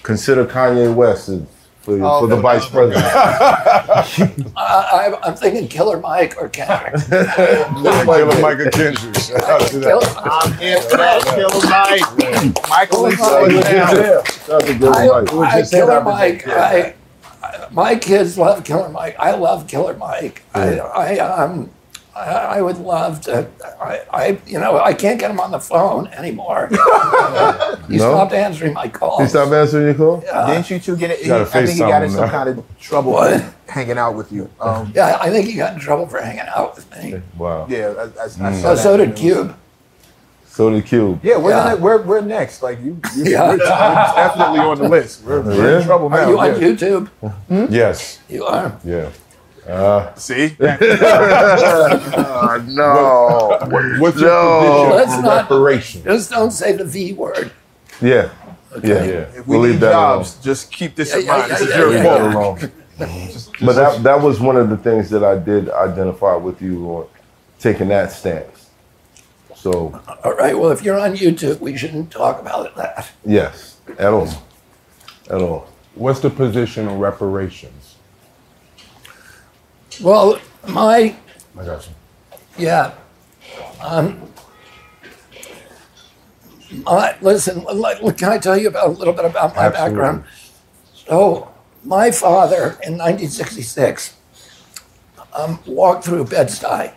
[0.03, 1.41] consider Kanye West as-
[1.81, 3.03] for, Oh, for the no, vice president?
[3.15, 6.93] I, I, I'm thinking Killer Mike or Kendrick.
[7.05, 9.15] Killer Micah Kendrick.
[9.15, 10.21] Shout out to that.
[10.25, 10.81] I'm here.
[11.35, 12.69] Killer Mike.
[12.69, 13.63] Michael is Killer going Mike.
[13.65, 14.25] down.
[14.25, 15.33] Shout to Bill I, Mike.
[15.33, 16.95] I, Killer Mike, I,
[17.41, 19.15] I, my kids love Killer Mike.
[19.17, 20.43] I love Killer Mike.
[20.53, 21.71] I, I um,
[22.19, 23.47] I, I would love to.
[23.81, 26.67] I, I, you know, I can't get him on the phone anymore.
[27.87, 28.11] he No?
[28.11, 29.21] stopped answering my calls.
[29.21, 30.19] He stopped answering your call?
[30.47, 31.25] Didn't you two get it?
[31.25, 32.31] Gotta I think he got in him some now.
[32.31, 33.43] kind of trouble What?
[33.67, 34.49] hanging out with you.
[34.59, 37.21] Um, Yeah, I think he got in trouble for hanging out with me.
[37.37, 37.67] Wow.
[37.69, 38.61] yeah, I, I, I Mm.
[38.61, 39.05] saw So, so that.
[39.07, 39.55] did Cube.
[40.47, 41.19] So did Cube.
[41.23, 41.75] Yeah, we're, Yeah.
[41.75, 42.61] The, we're we're next.
[42.61, 43.47] Like you, you Yeah.
[43.49, 45.23] we're, we're definitely on the list.
[45.23, 45.79] We're, we're Yeah?
[45.79, 46.17] in trouble now.
[46.17, 46.67] Are you on yeah.
[46.67, 47.69] YouTube?
[47.71, 48.19] Yes.
[48.27, 48.77] You are.
[48.83, 49.09] Yeah.
[50.15, 50.77] See, Uh,
[52.67, 53.57] no.
[53.99, 54.25] What's No.
[54.27, 56.03] your position Let's on not- reparations?
[56.05, 57.51] Just don't say the V word.
[58.01, 58.29] Yeah.
[58.83, 58.93] Yeah.
[58.93, 61.41] if we We'll leave need that jobs, just keep this in Yeah, mind.
[61.43, 62.19] yeah, this is yeah, your yeah, fault.
[62.19, 62.35] yeah.
[62.35, 62.71] alone.
[63.61, 67.07] But that that was one of the things that I did identify with you on
[67.59, 68.69] taking that stance.
[69.55, 70.57] So All right.
[70.57, 73.09] Well, if you're on YouTube, we shouldn't talk about it that.
[73.25, 74.27] yes, at all,
[75.29, 75.67] at all.
[75.95, 77.88] What's the position on reparations?
[80.01, 81.15] Well, my
[81.57, 81.93] I got you.
[82.57, 82.93] Yeah.
[83.81, 84.21] Um,
[86.85, 89.95] I, listen, like, can I tell you about a little bit about my Absolutely.
[89.97, 90.23] background?
[90.93, 91.51] So,
[91.83, 94.15] my father in 1966
[95.33, 96.93] um, walked through Bed-Stuy.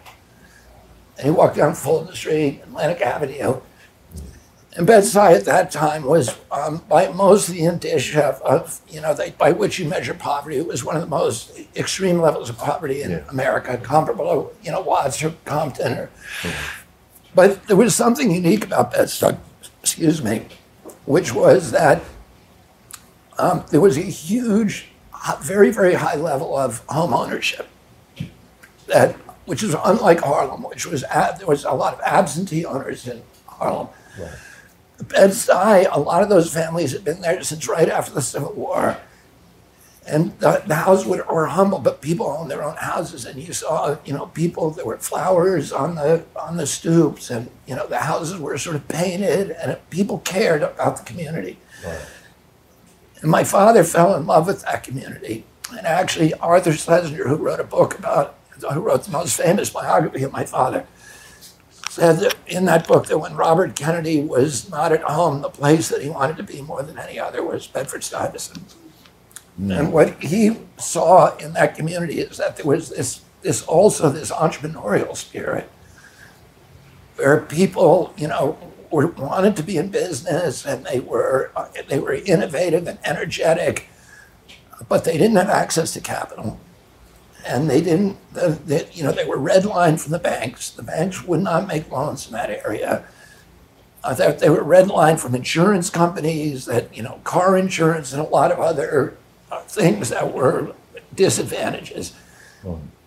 [1.17, 3.61] And he walked down Fulton Street, Atlantic Avenue.
[4.75, 9.13] And Bed-Stuy at that time was, um, by most the indicia of, of you know,
[9.13, 12.57] they, by which you measure poverty, it was one of the most extreme levels of
[12.57, 15.93] poverty in America, comparable to, you know, Watts or Compton.
[15.93, 16.11] Or,
[17.35, 19.37] but there was something unique about Bed-Stuy,
[19.83, 20.47] excuse me,
[21.05, 22.03] which was that
[23.39, 24.89] um, there was a huge,
[25.43, 27.69] very, very high level of home ownership
[28.87, 33.23] that, which is unlike Harlem, which was, there was a lot of absentee owners in
[33.47, 33.89] Harlem.
[35.09, 38.99] Bed-Stuy, a lot of those families had been there since right after the Civil War.
[40.07, 43.25] And the, the houses were, were humble, but people owned their own houses.
[43.25, 47.31] And you saw, you know, people, there were flowers on the, on the stoops.
[47.31, 51.59] And, you know, the houses were sort of painted and people cared about the community.
[53.21, 55.45] And my father fell in love with that community.
[55.71, 58.35] And actually, Arthur Schlesinger, who wrote a book about,
[58.73, 60.87] who wrote the most famous biography of my father,
[61.93, 65.91] said that in that book that when Robert Kennedy was not at home, the place
[65.91, 68.75] that he wanted to be more than any other was Bedford Stuyvesant.
[69.59, 74.31] And what he saw in that community is that there was this, this also this
[74.31, 75.71] entrepreneurial spirit
[77.17, 78.57] where people, you know,
[78.91, 81.51] were, wanted to be in business and they were
[81.89, 83.89] they were innovative and energetic,
[84.89, 86.59] but they didn't have access to capital,
[87.47, 88.17] and they didn't.
[88.33, 90.71] The, the, you know, they were redlined from the banks.
[90.71, 93.05] The banks would not make loans in that area.
[94.05, 98.29] Uh, they, they were redlined from insurance companies that you know, car insurance and a
[98.29, 99.17] lot of other
[99.51, 100.75] uh, things that were
[101.15, 102.13] disadvantages.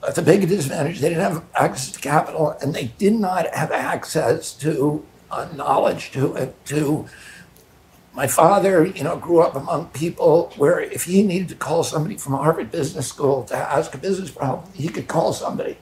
[0.04, 3.72] Uh, the big disadvantage, they didn't have access to capital and they did not have
[3.72, 6.66] access to uh, knowledge to it.
[6.68, 7.08] To
[8.16, 12.16] my father, you know, grew up among people where if he needed to call somebody
[12.18, 15.78] from Harvard Business School to ask a business problem, he could call somebody.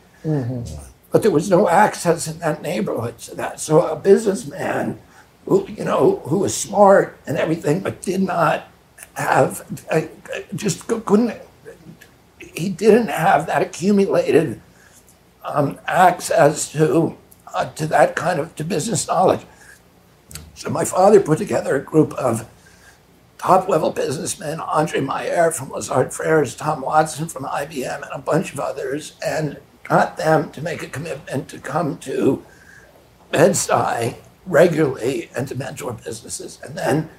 [1.12, 3.60] But there was no access in that neighborhood to that.
[3.60, 4.98] So a businessman
[5.46, 8.68] who, you know, who was smart and everything, but did not
[9.14, 10.02] have, uh,
[10.56, 11.40] just couldn't,
[12.40, 14.60] he didn't have that accumulated
[15.44, 17.16] um, access to
[17.54, 19.42] uh, to that kind of to business knowledge.
[20.64, 22.50] So my father put together a group of
[23.38, 28.54] top level businessmen, Andre Meyer from Lazard Frères, Tom Watson from IBM, and a bunch
[28.54, 32.46] of others, and got them to make a commitment to come to
[33.30, 34.16] Bed-Stuy
[34.46, 36.62] regularly and to mentor businesses.
[36.64, 37.10] And then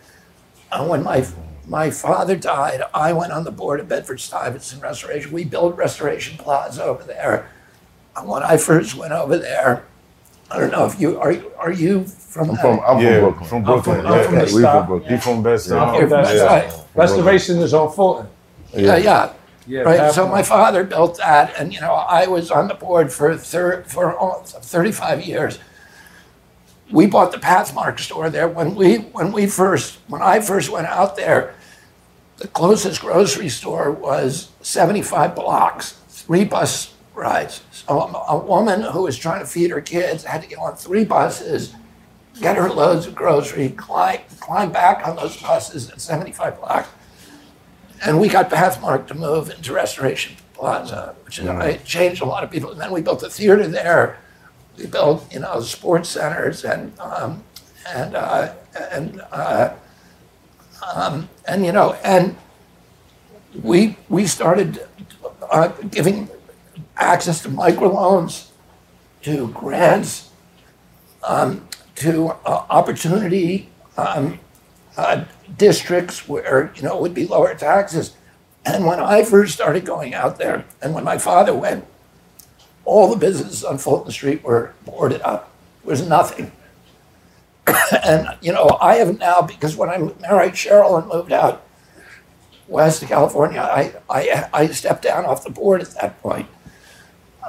[0.72, 1.26] uh, when my
[1.66, 5.32] my father died, I went on the board of Bedford Stuyvesant Restoration.
[5.32, 7.50] We built Restoration Plaza over there.
[8.16, 9.84] And when I first went over there,
[10.50, 11.34] I don't know if you are.
[11.58, 12.50] Are you from?
[12.50, 13.48] I'm from I'm yeah, from Brooklyn.
[13.48, 14.06] from Brooklyn.
[14.06, 14.22] I'm yeah.
[14.24, 14.72] from Yeah, Bed-Stuy.
[14.72, 15.12] from Brooklyn.
[15.12, 15.92] He from Best Yeah.
[15.98, 16.84] You're from Bed-Stuy.
[16.94, 18.28] Restoration is on Fulton.
[18.74, 19.32] Yeah, uh, yeah.
[19.66, 19.98] Yeah, right.
[19.98, 23.34] half So my father built that, and you know, I was on the board for
[23.36, 25.58] thir- for all- 35 years.
[26.92, 30.86] We bought the Pathmark store there when we when we first when I first went
[30.86, 31.54] out there.
[32.36, 37.62] The closest grocery store was 75 blocks, three bus rides.
[37.70, 40.76] So a, a woman who was trying to feed her kids had to get on
[40.76, 41.74] three buses,
[42.40, 46.88] get her loads of grocery, climb climb back on those buses at 75 blocks.
[48.04, 52.44] And we got Pathmark to move into Restoration Plaza, which is, it changed a lot
[52.44, 52.70] of people.
[52.70, 54.18] And then we built a theater there.
[54.76, 57.42] We built, you know, sports centers and um,
[57.88, 58.52] and uh,
[58.90, 59.74] and uh,
[60.94, 62.36] um, and you know and
[63.62, 64.86] we we started
[65.50, 66.28] uh, giving
[66.96, 68.48] access to microloans,
[69.22, 70.30] to grants,
[71.22, 74.38] um, to uh, opportunity um,
[74.96, 75.24] uh,
[75.56, 78.14] districts where you know it would be lower taxes.
[78.64, 81.84] And when I first started going out there, and when my father went,
[82.84, 85.50] all the businesses on Fulton Street were boarded up.
[85.82, 86.52] There was nothing.
[88.04, 91.66] and you know, I have now because when I married Cheryl and moved out
[92.68, 96.48] west to California, I I, I stepped down off the board at that point.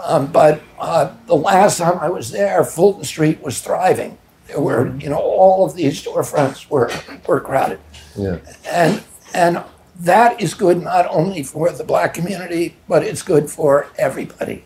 [0.04, 4.18] Um, but uh, the last time I was there, Fulton Street was thriving.
[4.48, 6.92] There were, you know, all of these storefronts were
[7.28, 7.80] were crowded,
[8.16, 8.38] Yeah.
[8.70, 9.04] and
[9.34, 9.64] and
[10.00, 14.64] that is good not only for the black community, but it's good for everybody.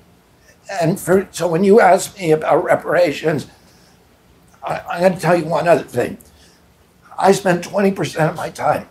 [0.81, 3.47] And for so when you ask me about reparations,
[4.63, 6.17] I, I'm going to tell you one other thing.
[7.17, 8.87] I spent 20% of my time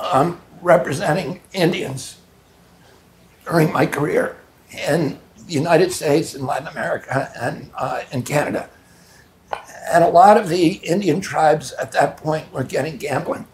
[0.00, 2.18] um, representing Indians
[3.44, 4.36] during my career
[4.72, 8.68] in the United States and Latin America and uh, in Canada.
[9.90, 13.46] And a lot of the Indian tribes at that point were getting gambling.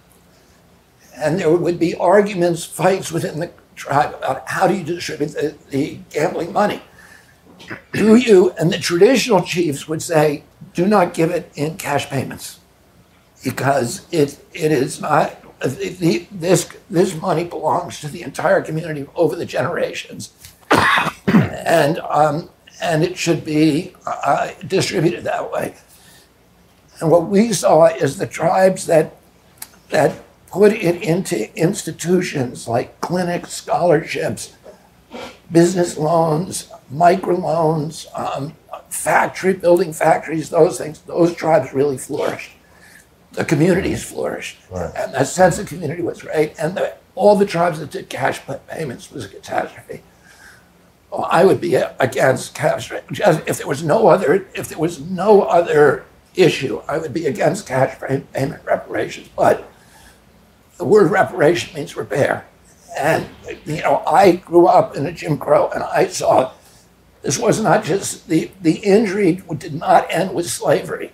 [1.16, 5.54] And there would be arguments, fights within the tribe about how do you distribute the,
[5.70, 6.82] the gambling money.
[7.92, 10.42] Do you, and the traditional chiefs would say,
[10.74, 12.58] do not give it in cash payments
[13.44, 19.36] because it, it is not, the, this, this money belongs to the entire community over
[19.36, 20.32] the generations.
[21.66, 22.50] And, um,
[22.82, 25.74] and it should be uh, distributed that way.
[27.00, 29.16] And what we saw is the tribes that,
[29.88, 34.54] that put it into institutions like clinics, scholarships,
[35.50, 38.54] business loans, microloans, um,
[38.88, 42.52] factory, building factories, those things, those tribes really flourished.
[43.32, 44.58] The communities flourished.
[44.96, 46.54] And that sense of community was great.
[46.58, 50.02] And the, all the tribes that did cash payments was a catastrophe.
[51.14, 52.90] Well, I would be against cash.
[52.90, 56.04] If there was no other, if there was no other
[56.34, 59.28] issue, I would be against cash payment reparations.
[59.36, 59.70] But
[60.76, 62.48] the word reparation means repair.
[62.98, 63.28] And,
[63.64, 66.50] you know, I grew up in a Jim Crow and I saw
[67.22, 71.12] this was not just the, the injury did not end with slavery.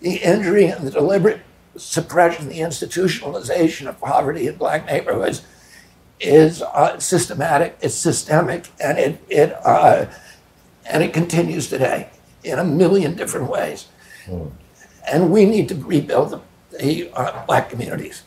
[0.00, 1.40] The injury and the deliberate
[1.76, 5.42] suppression, the institutionalization of poverty in black neighborhoods
[6.20, 10.06] is uh, systematic, it's systemic, and it, it, uh,
[10.86, 12.10] and it continues today
[12.44, 13.86] in a million different ways.
[15.10, 16.40] And we need to rebuild the,
[16.78, 18.22] the uh, black communities.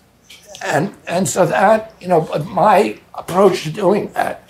[0.64, 4.50] And, and so that, you know, but my approach to doing that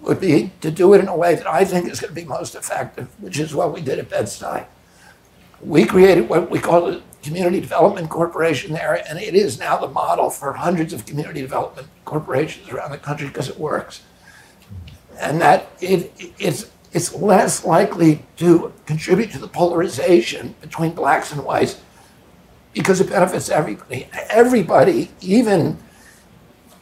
[0.00, 2.24] would be to do it in a way that I think is going to be
[2.24, 4.64] most effective, which is what we did at Bed-Stuy.
[5.60, 10.30] We created what we call Community Development Corporation there, and it is now the model
[10.30, 14.02] for hundreds of community development corporations around the country because it works.
[15.20, 21.44] And that it, it's, it's less likely to contribute to the polarization between blacks and
[21.44, 21.78] whites
[22.72, 24.08] because it benefits everybody.
[24.30, 25.76] Everybody, even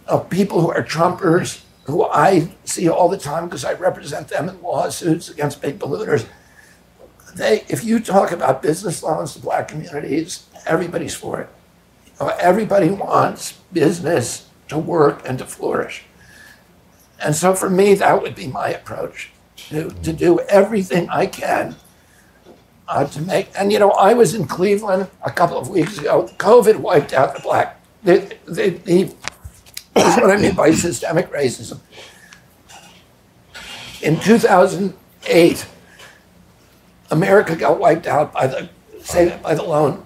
[0.07, 4.49] uh, people who are Trumpers, who I see all the time because I represent them
[4.49, 6.25] in lawsuits against big polluters.
[7.37, 11.51] They, if you talk about business loans to black communities, everybody's for it.
[12.07, 16.05] You know, everybody wants business to work and to flourish.
[17.23, 19.33] And so for me, that would be my approach
[19.69, 21.77] to, to do everything I can
[22.89, 23.51] uh, to make.
[23.55, 26.31] And you know, I was in Cleveland a couple of weeks ago.
[26.39, 27.79] COVID wiped out the black.
[28.03, 29.05] The, the, the,
[29.93, 31.81] what I mean by systemic racism.
[34.01, 35.67] In 2008,
[37.11, 38.69] America got wiped out by the
[39.01, 40.05] say by the loan,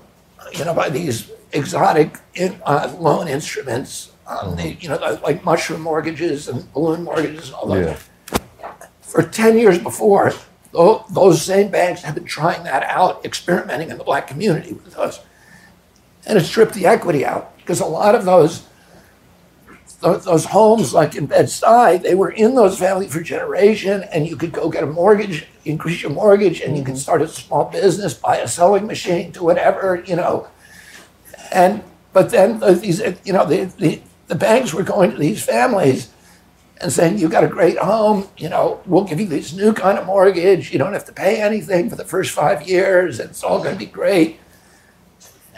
[0.53, 5.81] you know, by these exotic in, uh, loan instruments, um, the, you know, like mushroom
[5.81, 7.99] mortgages and balloon mortgages and all that.
[9.01, 10.33] For 10 years before,
[10.73, 14.95] tho- those same banks have been trying that out, experimenting in the black community with
[14.95, 15.21] those.
[16.27, 18.63] And it stripped the equity out because a lot of those
[20.01, 24.37] tho- those homes, like in Bed-Stuy, they were in those families for generation, and you
[24.37, 27.01] could go get a mortgage, increase your mortgage, and you can mm-hmm.
[27.01, 30.49] start a small business, buy a sewing machine, do whatever, you know.
[31.53, 31.83] And
[32.13, 36.11] but then these, you know, the, the the banks were going to these families
[36.81, 39.99] and saying, "You got a great home, you know, we'll give you this new kind
[39.99, 40.73] of mortgage.
[40.73, 43.75] You don't have to pay anything for the first five years, and it's all going
[43.75, 44.41] to be great."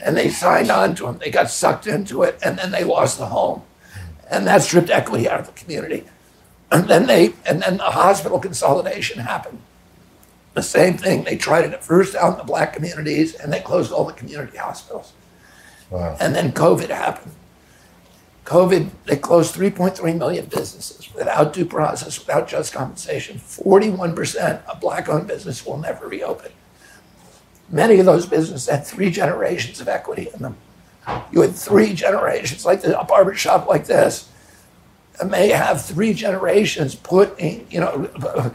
[0.05, 1.19] And they signed on to them.
[1.19, 3.63] They got sucked into it, and then they lost the home,
[4.33, 6.05] and that stripped equity out of the community.
[6.71, 9.61] And then they, and then the hospital consolidation happened.
[10.55, 11.25] The same thing.
[11.25, 14.13] They tried it at first out in the black communities, and they closed all the
[14.13, 15.13] community hospitals.
[15.91, 16.17] Wow.
[16.19, 17.35] And then COVID happened.
[18.45, 23.39] COVID, they closed 3.3 million businesses without due process, without just compensation.
[23.39, 26.51] 41% of black owned business will never reopen.
[27.69, 30.57] Many of those businesses had three generations of equity in them.
[31.33, 34.31] You had three generations, like the, a barber shop like this,
[35.21, 38.55] and may have three generations putting, you know,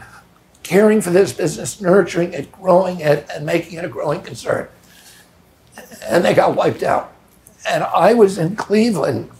[0.62, 4.68] caring for this business, nurturing it, growing it, and making it a growing concern.
[6.04, 7.12] And they got wiped out.
[7.68, 9.30] And I was in Cleveland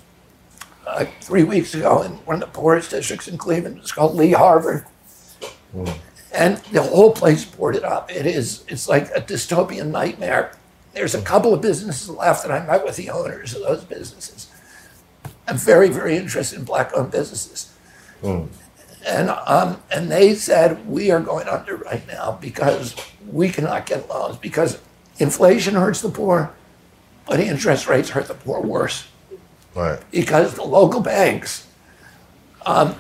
[0.86, 3.78] uh, three weeks ago in one of the poorest districts in Cleveland.
[3.78, 4.86] It's called Lee Harvard.
[6.32, 8.10] And the whole place boarded up.
[8.10, 10.52] It is, it's like a dystopian nightmare.
[10.98, 14.48] There's a couple of businesses left, and I met with the owners of those businesses.
[15.46, 17.72] I'm very, very interested in black owned businesses.
[18.24, 22.96] And, um, and they said, we are going under right now because
[23.30, 24.80] we cannot get loans because
[25.20, 26.52] inflation hurts the poor,
[27.28, 29.06] but interest rates hurt the poor worse
[29.76, 30.00] Right.
[30.10, 31.64] because the local banks
[32.66, 32.96] um,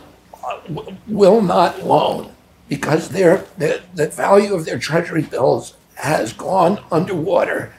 [0.68, 2.32] w- will not loan
[2.68, 7.74] because their, the, the value of their treasury bills has gone underwater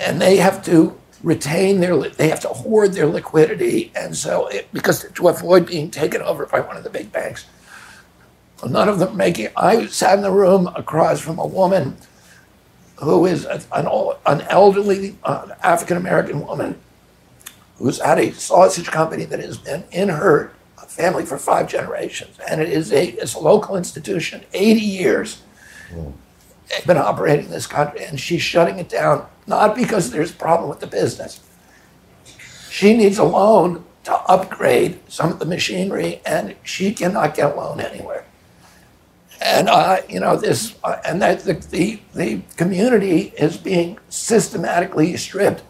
[0.00, 4.68] and they have to retain their they have to hoard their liquidity and so it,
[4.72, 7.46] because to avoid being taken over by one of the big banks
[8.68, 11.96] none of them making i sat in the room across from a woman
[12.96, 13.62] who is an,
[14.26, 16.78] an elderly uh, african american woman
[17.78, 20.52] who's had a sausage company that has been in her
[20.94, 22.38] family for five generations.
[22.48, 25.42] And it is a, it's a local institution, 80 years.
[25.92, 26.14] They've
[26.86, 30.80] been operating this country, and she's shutting it down, not because there's a problem with
[30.80, 31.40] the business.
[32.70, 37.56] She needs a loan to upgrade some of the machinery, and she cannot get a
[37.56, 38.24] loan anywhere.
[39.40, 45.16] And uh, you know this, uh, and that the, the the community is being systematically
[45.16, 45.62] stripped.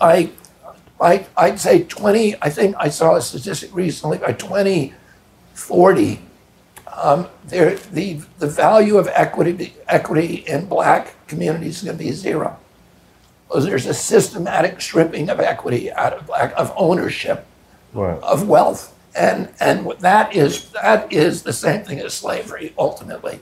[0.00, 0.30] I
[1.00, 6.20] I, I'd say 20, I think I saw a statistic recently, by 2040,
[6.94, 12.12] um, there, the, the value of equity, equity in black communities is going to be
[12.12, 12.58] zero.
[13.48, 17.46] Because there's a systematic stripping of equity out of black, of ownership,
[17.92, 18.20] Right.
[18.22, 18.96] of wealth.
[19.16, 23.40] And, and that is, that is the same thing as slavery, ultimately.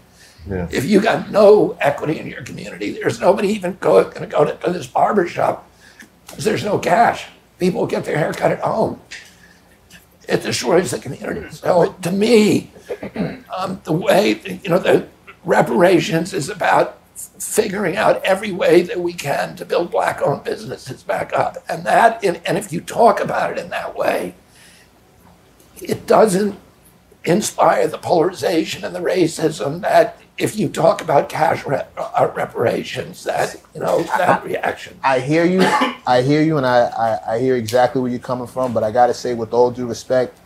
[0.49, 0.66] Yeah.
[0.70, 4.47] If you got no equity in your community, there's nobody even go, going to go
[4.47, 5.69] to, to this barber shop
[6.27, 7.27] because there's no cash.
[7.59, 9.01] People get their hair cut at home.
[10.29, 11.49] It destroys the community.
[11.51, 12.71] So to me,
[13.57, 15.09] um, the way, you know, the
[15.45, 21.03] reparations is about figuring out every way that we can to build black owned businesses
[21.03, 21.57] back up.
[21.69, 24.35] And that, and if you talk about it in that way,
[25.81, 26.59] it doesn't
[27.25, 33.24] inspire the polarization and the racism that if you talk about cash rep, uh, reparations,
[33.24, 34.98] that, you know, that reaction.
[35.02, 35.60] I hear you.
[36.06, 36.86] I hear you, and I,
[37.27, 38.73] I, I hear exactly where you're coming from.
[38.73, 40.39] But I got to say, with all due respect,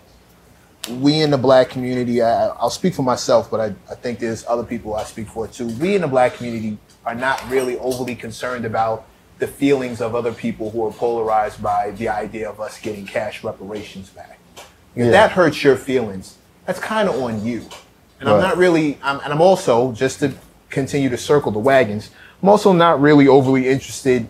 [0.89, 4.44] we in the black community, I, I'll speak for myself, but I, I think there's
[4.47, 5.69] other people I speak for too.
[5.69, 9.06] We in the black community are not really overly concerned about
[9.39, 13.44] the feelings of other people who are polarized by the idea of us getting cash
[13.44, 14.39] reparations back.
[14.94, 15.10] If Yeah.
[15.10, 16.36] that hurts your feelings,
[16.66, 17.64] that's kind of on you.
[18.23, 20.32] And I'm not really, I'm, and I'm also, just to
[20.70, 22.11] continue to circle the wagons,
[22.43, 24.28] I'm also not really overly interested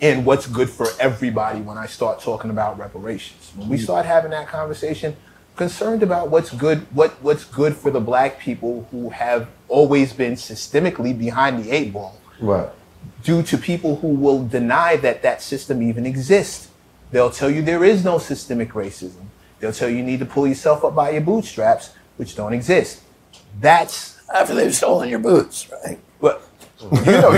[0.00, 3.52] in what's good for everybody when I start talking about reparations.
[3.56, 3.82] When we mm.
[3.82, 5.16] start having that conversation,
[5.56, 10.34] concerned about what's good, what what's good for the black people who have always been
[10.34, 12.68] systemically behind the eight ball Right.
[13.24, 16.68] due to people who will deny that that system even exists.
[17.10, 19.24] They'll tell you there is no systemic racism.
[19.58, 23.00] They'll tell you you need to pull yourself up by your bootstraps, which don't exist.
[23.60, 25.98] That's After they've stolen your boots, right?
[26.20, 26.42] but
[26.80, 27.32] you know,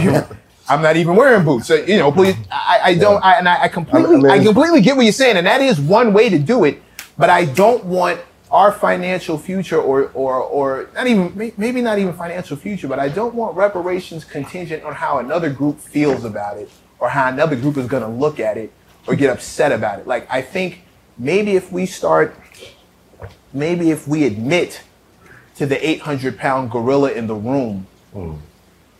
[0.00, 0.22] you-
[0.68, 1.66] I'm not even wearing boots.
[1.66, 4.38] So, you know, please, I, I don't, I, and I, I completely, I mean- I
[4.44, 6.80] completely get what you're saying, and that is one way to do it.
[7.18, 8.20] But I don't want
[8.52, 13.08] our financial future, or, or, or not even, maybe not even financial future, but I
[13.08, 16.70] don't want reparations contingent on how another group feels about it,
[17.00, 18.72] or how another group is going to look at it,
[19.08, 20.06] or get upset about it.
[20.06, 20.82] Like I think
[21.18, 22.34] maybe if we start,
[23.52, 24.82] maybe if we admit
[25.56, 28.38] to the 800 pound gorilla in the room mm.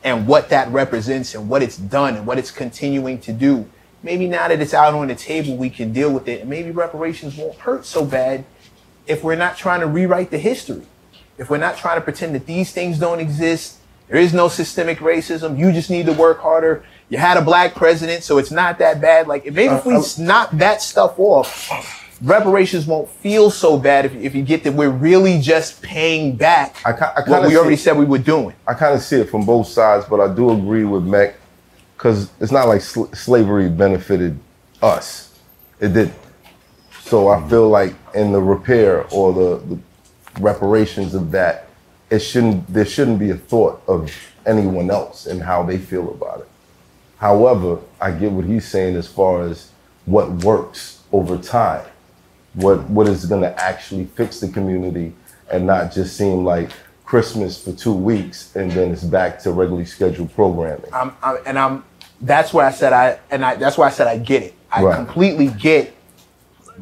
[0.05, 3.69] and what that represents and what it's done and what it's continuing to do.
[4.03, 6.41] Maybe now that it's out on the table, we can deal with it.
[6.41, 8.45] And maybe reparations won't hurt so bad
[9.07, 10.83] if we're not trying to rewrite the history.
[11.39, 13.79] If we're not trying to pretend that these things don't exist,
[14.09, 15.59] there is no systemic racism.
[15.59, 16.85] You just need to work harder.
[17.09, 19.27] You had a black president, so it's not that bad.
[19.29, 24.15] Like, maybe uh, if we knock that stuff off, reparations won't feel so bad if,
[24.15, 27.97] if you get that we're really just paying back I, I what we already said
[27.97, 28.55] we were doing.
[28.67, 31.35] I kind of see it from both sides, but I do agree with Mecc
[31.97, 34.39] because it's not like sl- slavery benefited
[34.83, 35.39] us.
[35.81, 36.13] It did.
[37.03, 37.51] So I mm-hmm.
[37.51, 39.79] feel like in the repair or the, the
[40.41, 41.69] reparations of that,
[42.09, 44.13] it shouldn't there shouldn't be a thought of
[44.47, 46.49] anyone else and how they feel about it.
[47.19, 49.71] However, I get what he's saying as far as
[50.07, 51.85] what works over time,
[52.55, 55.13] what what is going to actually fix the community
[55.51, 56.71] and not just seem like
[57.05, 60.93] Christmas for two weeks and then it's back to regularly scheduled programming.
[60.93, 61.85] I'm, I'm, and I'm.
[62.21, 63.55] That's where I said I, and I.
[63.57, 64.55] That's why I said I get it.
[64.71, 64.95] I Right.
[64.97, 65.95] completely get.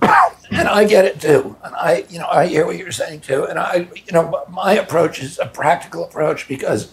[0.03, 1.57] and I get it too.
[1.65, 3.45] And I, you know, I hear what you're saying too.
[3.45, 6.93] And I, you know, my approach is a practical approach because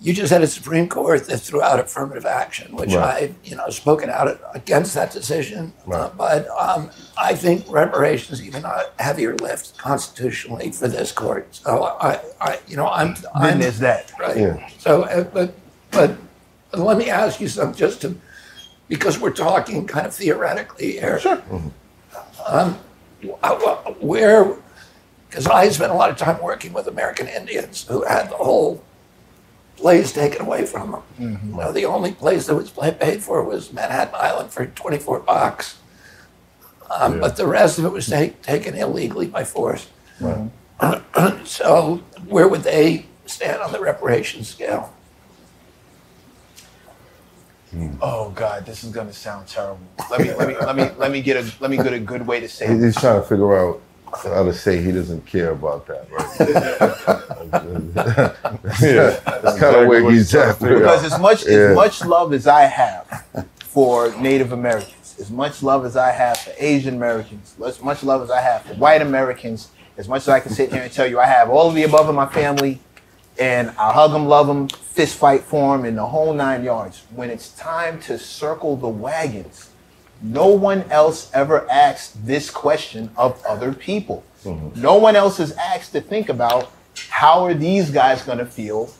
[0.00, 3.30] you just had a Supreme Court that threw out affirmative action, which Right.
[3.30, 5.72] I, you know, spoken out against that decision.
[5.86, 6.16] Uh, Right.
[6.16, 11.48] but um, I think reparations even a heavier lift constitutionally for this court.
[11.52, 14.12] So I, I you know, I'm, I'm Then there's that.
[14.20, 14.36] right.
[14.36, 14.68] Yeah.
[14.78, 15.52] So, uh, but,
[15.90, 16.16] but
[16.74, 18.14] let me ask you something, just to,
[18.88, 21.18] because we're talking kind of theoretically here.
[21.18, 21.42] Sure.
[22.46, 22.78] Um,
[23.22, 24.54] wh- where,
[25.28, 28.82] because I spent a lot of time working with American Indians who had the whole
[29.78, 31.02] place taken away from them.
[31.18, 35.78] You know, the only place that was paid for was Manhattan Island for 24 bucks.
[36.90, 39.88] Um, But the rest of it was ta- taken illegally by force.
[41.44, 44.92] so, where would they stand on the reparation scale?
[48.00, 49.80] Oh God, this is gonna sound terrible.
[50.10, 52.26] Let me let me let me let me get a let me get a good
[52.26, 52.80] way to say it.
[52.82, 53.80] He's trying to figure out
[54.22, 56.38] how to say he doesn't care about that, right?
[59.42, 60.58] That's kind of where he's at.
[60.58, 61.70] Because as much Yeah.
[61.70, 63.24] as much love as I have
[63.58, 68.22] for Native Americans, as much love as I have for Asian Americans, as much love
[68.22, 71.06] as I have for white Americans, as much as I can sit here and tell
[71.06, 72.80] you I have all of the above in my family,
[73.38, 77.02] and I hug them, love them, fist fight for them, and the whole nine yards.
[77.14, 79.67] When it's time to circle the wagons,
[80.22, 84.24] no one else ever asked this question of other people.
[84.44, 84.80] Mm-hmm.
[84.80, 86.72] No one else is asked to think about
[87.08, 88.90] how are these guys going to feel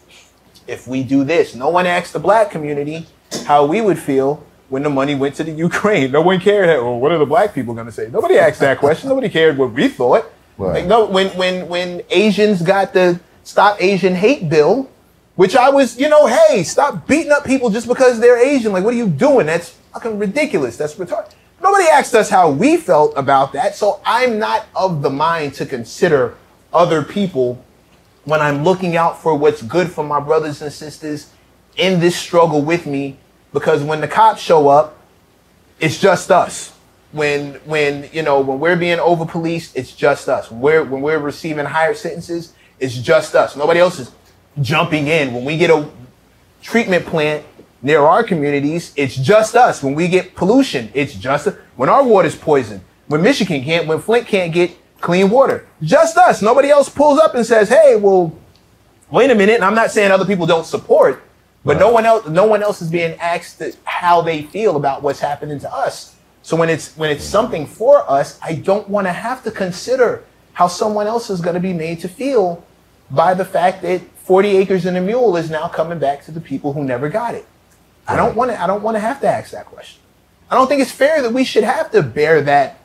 [0.67, 1.55] if we do this.
[1.55, 3.07] No one asked the black community
[3.47, 6.13] how we would feel when the money went to the Ukraine.
[6.13, 6.69] No one cared.
[6.83, 8.09] Well, what are the black people going to say?
[8.11, 9.09] Nobody asked that question.
[9.09, 10.31] Nobody cared what we thought.
[10.57, 10.81] Right.
[10.81, 14.91] Like, no, when when when Asians got the Stop Asian Hate Bill,
[15.39, 18.73] which I was, you know, hey, stop beating up people just because they're Asian.
[18.73, 19.47] Like, what are you doing?
[19.47, 20.77] That's fucking ridiculous.
[20.77, 21.31] That's retarded.
[21.63, 23.77] Nobody asked us how we felt about that.
[23.77, 26.35] So I'm not of the mind to consider
[26.73, 27.65] other people
[28.25, 31.31] when I'm looking out for what's good for my brothers and sisters
[31.77, 33.17] in this struggle with me.
[33.53, 34.99] Because when the cops show up,
[35.79, 36.73] it's just us.
[37.13, 40.51] When when you know when we're being over policed, it's just us.
[40.51, 43.55] When we're when we're receiving higher sentences, it's just us.
[43.55, 44.11] Nobody else is
[44.61, 45.33] jumping in.
[45.33, 45.89] When we get a
[46.63, 47.45] treatment plant
[47.83, 49.83] near our communities, it's just us.
[49.83, 51.55] When we get pollution, it's just us.
[51.77, 52.81] when our water's poisoned.
[53.07, 56.43] When Michigan can't, when Flint can't get clean water, just us.
[56.43, 58.33] Nobody else pulls up and says, "Hey, well,
[59.11, 61.23] wait a minute." And I'm not saying other people don't support,
[61.65, 65.21] but no one else, no one else is being asked how they feel about what's
[65.21, 66.17] happening to us.
[66.43, 70.25] So when it's when it's something for us, I don't want to have to consider
[70.53, 72.65] how someone else is going to be made to feel
[73.11, 76.41] by the fact that 40 acres and a mule is now coming back to the
[76.41, 77.47] people who never got it.
[78.07, 78.63] I don't want to.
[78.63, 80.03] I don't want to have to ask that question.
[80.51, 82.79] I don't think it's fair that we should have to bear that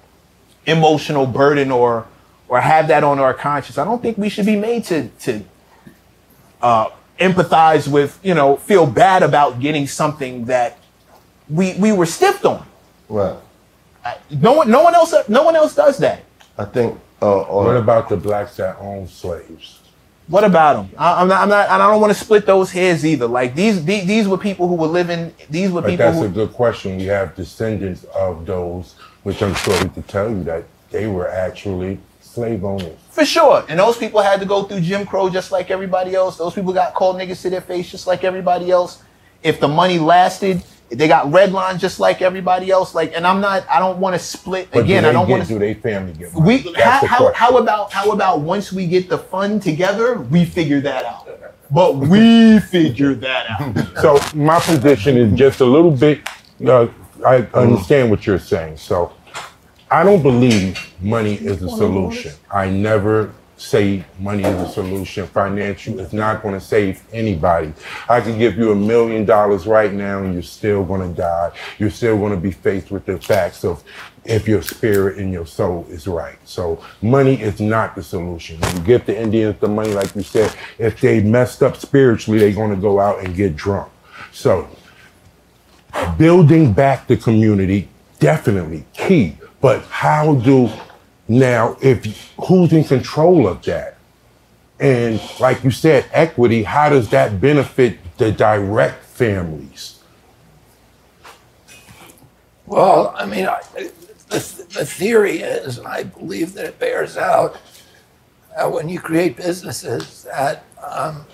[0.66, 2.08] emotional burden or
[2.48, 3.78] or have that on our conscience.
[3.78, 5.44] I don't think we should be made to to
[6.62, 6.90] uh,
[7.20, 10.78] empathize with, you know, feel bad about getting something that
[11.50, 12.66] we we were stiffed on.
[13.10, 13.36] Right.
[14.32, 16.24] No one, no one else, no one else does that.
[16.58, 16.98] I think.
[17.22, 19.83] Uh, What about the blacks that own slaves?
[20.28, 20.98] What about them?
[20.98, 23.28] I, I'm not, I'm not, and I don't want to split those hairs either.
[23.28, 25.34] Like these, these, these were people who were living.
[25.50, 26.26] These were But people that's who.
[26.26, 26.98] a good question.
[26.98, 31.28] We have descendants of those, which I'm sure we could tell you that they were
[31.28, 32.98] actually slave owners.
[33.12, 33.66] For sure.
[33.68, 36.38] And those people had to go through Jim Crow just like everybody else.
[36.38, 39.04] Those people got called niggas to their face just like everybody else.
[39.44, 40.64] If the money lasted,
[40.94, 42.96] they got red lines just like everybody else.
[42.96, 45.04] Like, and I'm not, I don't want to split But again.
[45.04, 45.50] do I don't want to.
[45.50, 49.18] do they family get We how, how, how about how about once we get the
[49.18, 51.28] fund together, we figure that out.
[51.72, 54.02] But we figure that out.
[54.02, 56.22] So my position is just a little bit.
[56.66, 56.88] Uh,
[57.26, 58.78] I understand what you're saying.
[58.78, 59.14] So
[59.90, 62.34] I don't believe money is a solution.
[62.52, 63.34] I never
[63.64, 65.26] say money is a solution.
[65.28, 67.74] Financial is not going to save anybody.
[68.10, 71.52] I can give you a million dollars right now, and you're still going to die.
[71.80, 73.84] You're still going to be faced with the facts of
[74.26, 76.38] if your spirit and your soul is right.
[76.46, 78.60] So money is not the solution.
[78.60, 82.40] When you give the Indians the money, like you said, if they messed up spiritually,
[82.40, 83.92] they're going to go out and get drunk.
[84.32, 84.68] So
[86.18, 89.38] building back the community definitely key.
[89.62, 90.70] But how do
[91.28, 93.98] now if who's in control of that?
[94.80, 100.00] And like you said, equity, how does that benefit the direct families?
[102.66, 103.62] Well, I mean, I,
[104.30, 104.40] the,
[104.74, 107.58] the theory is, and I believe that it bears out,
[108.58, 111.26] uh, when you create businesses, that um,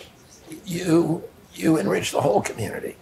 [0.65, 2.95] you you enrich the whole community.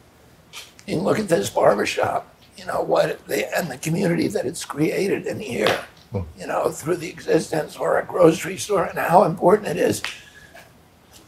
[0.86, 5.28] You look at this barbershop, you know what, the, and the community that it's created
[5.28, 9.78] in here, you know, through the existence or a grocery store, and how important it
[9.78, 10.02] is.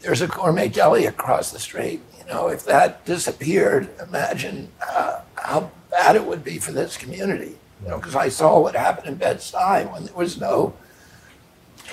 [0.00, 2.00] There's a gourmet deli across the street.
[2.18, 7.56] You know, if that disappeared, imagine uh, how bad it would be for this community.
[7.82, 10.74] You know, because I saw what happened in Bed-Stuy when there was no,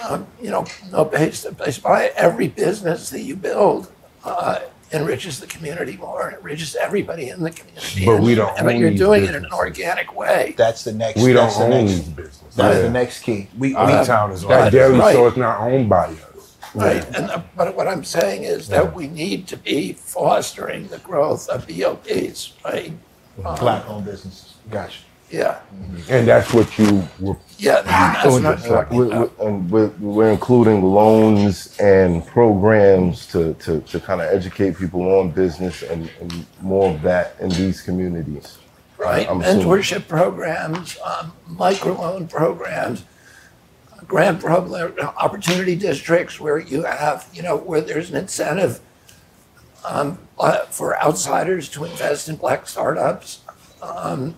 [0.07, 2.11] um, you know, no base to base buy.
[2.15, 3.91] Every business that you build
[4.23, 4.59] uh,
[4.91, 8.05] enriches the community more, and enriches everybody in the community.
[8.05, 10.53] But we don't and own you're these doing it in an organic way.
[10.57, 11.21] That's the next.
[11.21, 12.55] We don't that's the own next- these businesses.
[12.55, 12.81] That's Yeah.
[12.83, 13.47] the next key.
[13.57, 15.13] We, Our we town is That like dairy Right.
[15.13, 16.55] store is not owned by us.
[16.75, 20.97] Right, and the, but what I'm saying is that we need to be fostering the
[20.99, 22.91] growth of BOPs, right?
[23.43, 24.53] Um, black-owned businesses.
[24.69, 24.99] Gotcha.
[25.29, 25.59] Yeah,
[26.09, 31.75] And that's what you were yeah, that's not talking We're, we're, and we're, including loans
[31.79, 37.01] and programs to, to, to kind of educate people on business and, and more of
[37.01, 38.59] that in these communities.
[38.97, 39.27] right?
[39.27, 39.65] I'm assuming.
[39.65, 43.03] Mentorship programs, um, microloan programs,
[44.07, 48.81] grant program, opportunity districts where you have, you know, where there's an incentive
[49.83, 53.41] um, uh, for outsiders to invest in black startups,
[53.81, 54.35] um,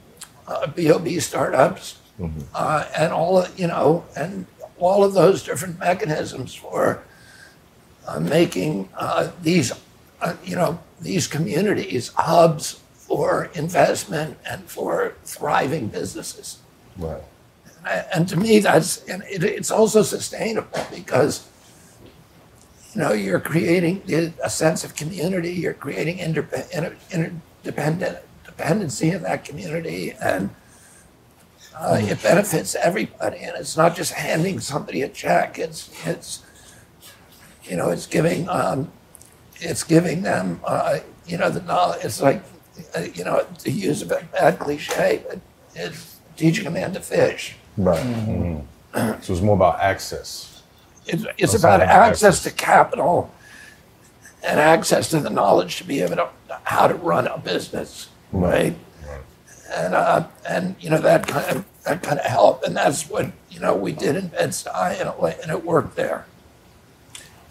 [0.49, 1.99] uh, BOB startups,
[2.53, 4.45] uh, and all of, you know, and
[4.77, 7.03] all of those different mechanisms for
[8.07, 9.71] uh, making uh, these,
[10.21, 16.59] uh, you know, these communities hubs for investment and for thriving businesses.
[16.97, 17.21] Right.
[17.87, 21.47] And, and to me, that's and it, it's also sustainable because
[22.93, 24.01] you know you're creating
[24.43, 25.53] a sense of community.
[25.53, 28.19] You're creating interdependent
[28.59, 30.49] dependency in that community, and
[31.77, 33.37] uh, it benefits everybody.
[33.39, 35.57] And it's not just handing somebody a check.
[35.57, 36.43] It's it's
[37.63, 38.91] you know it's giving um,
[39.55, 42.03] it's giving them uh, you know the knowledge.
[42.03, 42.43] It's like
[42.95, 45.39] uh, you know to use a bad cliche, but
[45.75, 47.55] it's teaching a man to fish.
[47.77, 48.57] Right.
[49.21, 50.63] So it's more about access.
[51.05, 53.31] It's, it's about not access to capital
[54.43, 56.29] and access to the knowledge to be able to
[56.63, 58.75] how to run a business, right?
[59.75, 63.27] And uh, and you know that kind of that kind of help, and that's what
[63.51, 66.25] you know we did in Bed Stuy, and it, and it worked there.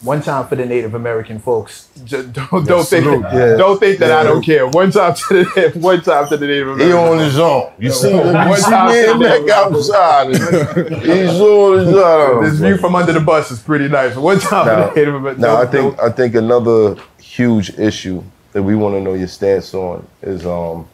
[0.03, 1.89] One time for the Native American folks.
[2.05, 3.57] J- Don't, don't Yes, think that, Yeah.
[3.57, 4.65] don't think that I don't care.
[4.69, 6.97] One time to the one time to the Native He American.
[6.99, 7.73] on his own.
[7.81, 10.29] You see, you One see time me to and the Nick outside.
[11.03, 12.45] He's on his own.
[12.45, 14.15] This view from under the bus is pretty nice.
[14.17, 15.41] One time Now, for the Native American.
[15.43, 18.23] now I think I think another huge issue
[18.59, 20.85] that we want to know your stance on is um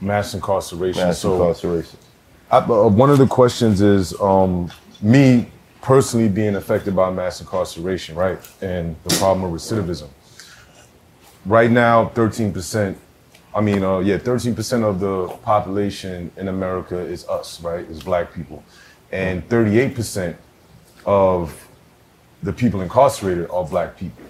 [0.00, 1.02] Mass incarceration.
[1.02, 1.98] mass so incarceration.
[2.52, 4.70] I, uh, one of the questions is um,
[5.02, 5.50] me
[5.82, 8.38] personally being affected by mass incarceration, right?
[8.62, 10.08] And the problem of recidivism.
[11.44, 12.96] Right now, 13%,
[13.54, 17.84] I mean, uh, yeah, 13% of the population in America is us, right?
[17.90, 18.62] Is black people.
[19.10, 20.36] And 38%
[21.04, 21.68] of
[22.42, 24.22] the people incarcerated are black people.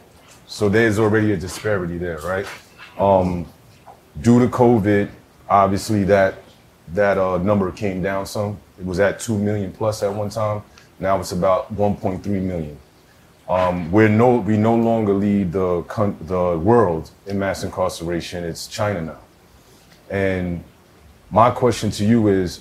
[0.47, 2.47] So there's already a disparity there, right?
[3.01, 3.47] Um,
[4.21, 5.09] due to COVID,
[5.49, 6.35] obviously that
[6.89, 8.59] that uh, number came down some.
[8.79, 10.63] It was at two million plus at one time.
[10.99, 12.79] Now it's about 1.3 million.
[13.49, 15.83] Um, we're no, we no longer lead the
[16.23, 18.45] the world in mass incarceration.
[18.45, 19.19] It's China now.
[20.11, 20.63] And
[21.31, 22.61] my question to you is,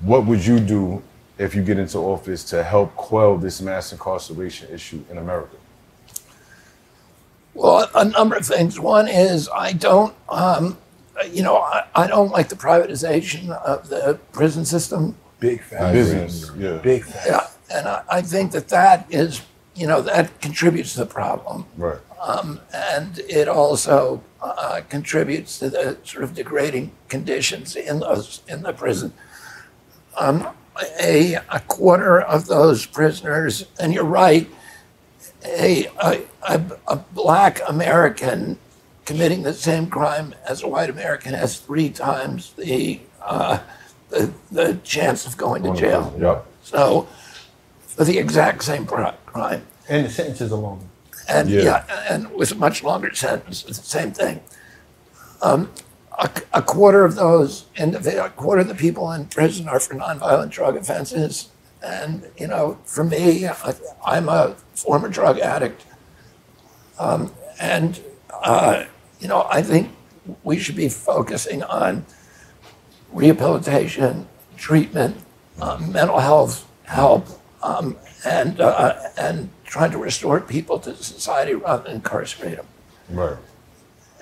[0.00, 1.02] what would you do
[1.38, 5.56] if you get into office to help quell this mass incarceration issue in America?
[7.54, 8.78] Well, a number of things.
[8.78, 10.78] One is I don't, um,
[11.30, 15.16] you know, I, I don't like the privatization of the prison system.
[15.40, 15.92] big fan.
[15.92, 16.78] Business, yeah.
[16.78, 17.22] Big fan.
[17.26, 19.42] Yeah, and I, I think that that is,
[19.74, 21.66] you know, that contributes to the problem.
[21.76, 21.98] Right.
[22.20, 28.62] Um, and it also uh, contributes to the sort of degrading conditions in those in
[28.62, 29.12] the prison.
[30.18, 30.48] Um,
[31.00, 34.48] a, a quarter of those prisoners, and you're right,
[35.44, 38.58] a, a, a, a black American
[39.04, 43.58] committing the same crime as a white American has three times the uh,
[44.08, 46.14] the, the chance of going to jail.
[46.18, 46.46] Yep.
[46.62, 47.06] So
[47.80, 49.62] for the exact same pri- crime.
[49.88, 50.88] And the sentences alone.
[51.28, 51.62] And Yeah.
[51.62, 54.40] yeah, and with a much longer sentence, it's the same thing.
[55.42, 55.70] Um,
[56.18, 59.94] a, a quarter of those, and a quarter of the people in prison are for
[59.94, 61.49] nonviolent drug offenses.
[61.82, 63.74] And you know, for me, I,
[64.04, 65.84] I'm a former drug addict,
[66.98, 68.00] um, and
[68.42, 68.84] uh,
[69.18, 69.90] you know, I think
[70.42, 72.04] we should be focusing on
[73.12, 75.16] rehabilitation, treatment,
[75.60, 77.26] um, mental health help,
[77.62, 77.96] um,
[78.26, 82.66] and uh, and trying to restore people to society rather than incarcerate them.
[83.08, 83.36] Right.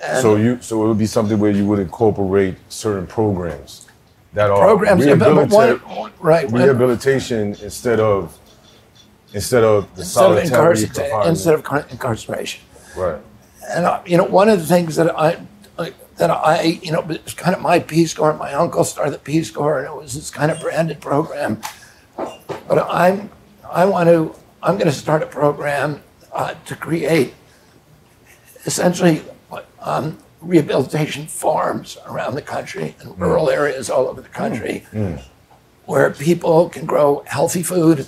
[0.01, 3.85] And- so you so it would be something where you would incorporate certain programs
[4.33, 8.37] that are Programs, yeah, but- but one- right, rehabilitation instead of
[9.33, 10.47] instead of the Instead of, solitary
[10.87, 12.61] incarcer- instead of incarceration.
[12.95, 13.19] right.
[13.69, 15.37] And uh, you know, one of the things that I
[16.17, 18.33] that I you know it's kind of my Peace Corps.
[18.33, 21.61] My uncle started the Peace Corps, and it was this kind of branded program.
[22.17, 23.29] But I'm
[23.71, 26.01] I want to I'm going to start a program
[26.33, 27.33] uh, to create
[28.65, 29.21] essentially
[29.79, 34.85] um, rehabilitation farms around the country and rural areas all over the country
[35.85, 38.05] where people can grow healthy food,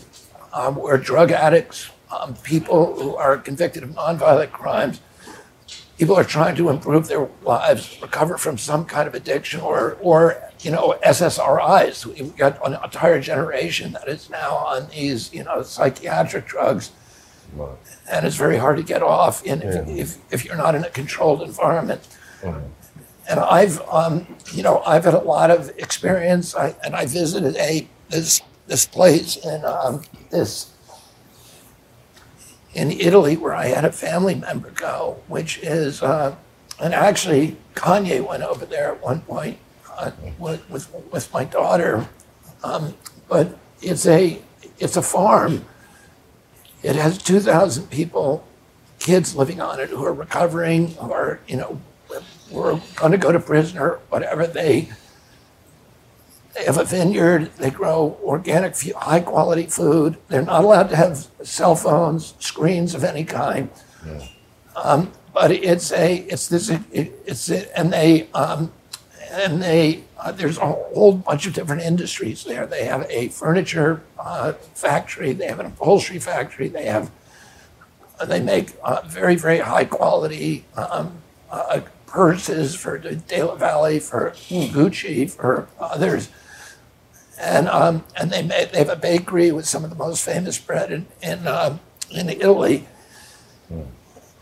[0.53, 5.01] um, where drug addicts, um, people who are convicted of nonviolent crimes,
[5.97, 10.41] people are trying to improve their lives, recover from some kind of addiction, or, or
[10.61, 12.05] you know, SSRIs.
[12.05, 16.91] We've got an entire generation that is now on these, you know, psychiatric drugs,
[18.09, 20.89] and it's very hard to get off in, if, if, if you're not in a
[20.89, 22.07] controlled environment.
[23.29, 26.55] And I've, um, you know, I've had a lot of experience.
[26.55, 30.71] I, and I visited a this this place in um, this
[32.73, 36.35] in Italy where I had a family member go, which is, uh,
[36.79, 39.57] and actually Kanye went over there at one point
[39.97, 42.07] uh, with, with with my daughter.
[42.63, 42.95] Um,
[43.27, 44.41] but it's a
[44.79, 45.65] it's a farm.
[46.83, 48.45] It has two thousand people,
[48.99, 51.79] kids living on it who are recovering, who are you know
[52.51, 54.45] were going to go to prison or whatever.
[54.47, 54.89] They
[56.53, 57.51] they have a vineyard.
[57.57, 60.17] They grow organic, high quality food.
[60.27, 63.69] They're not allowed to have cell phones, screens of any kind.
[64.75, 68.71] Um, but it's a it's this it, it's a, and they um,
[69.31, 72.65] and they uh, there's a whole bunch of different industries there.
[72.65, 75.33] They have a furniture uh, factory.
[75.33, 76.67] They have an upholstery factory.
[76.67, 77.11] They have
[78.27, 81.17] they make uh, very very high quality um,
[81.49, 86.29] uh, purses for the De La Valley, for Gucci, for others.
[87.39, 90.59] And um, and they make, they have a bakery with some of the most famous
[90.59, 91.77] bread in in, uh,
[92.11, 92.85] in Italy.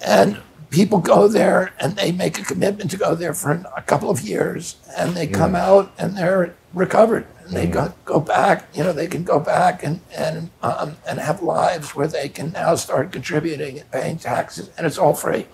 [0.06, 4.10] And people go there and they make a commitment to go there for a couple
[4.10, 7.26] of years, and they come out and they're recovered.
[7.46, 11.20] And they go, go back, you know, they can go back and and um, and
[11.20, 15.46] have lives where they can now start contributing and paying taxes, and it's all free.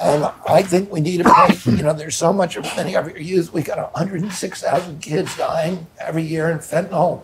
[0.00, 3.06] And I think we need to make, you know, there's so much of many of
[3.08, 3.52] your youth.
[3.52, 7.22] We got 106,000 kids dying every year in fentanyl.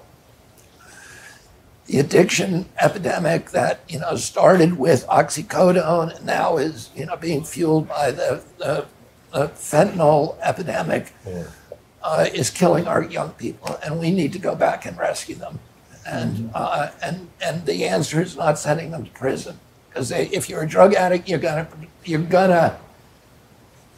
[1.87, 7.45] The addiction epidemic that, you know, started with oxycodone and now is, you know, being
[7.45, 8.85] fueled by the, the,
[9.33, 11.15] the fentanyl epidemic
[12.03, 13.79] uh, is killing our young people.
[13.83, 15.61] And we need to go back and rescue them.
[16.07, 19.59] And, uh, and, and the answer is not sending them to prison.
[19.97, 21.67] Because if you're a drug addict, you're gonna
[22.05, 22.79] you're gonna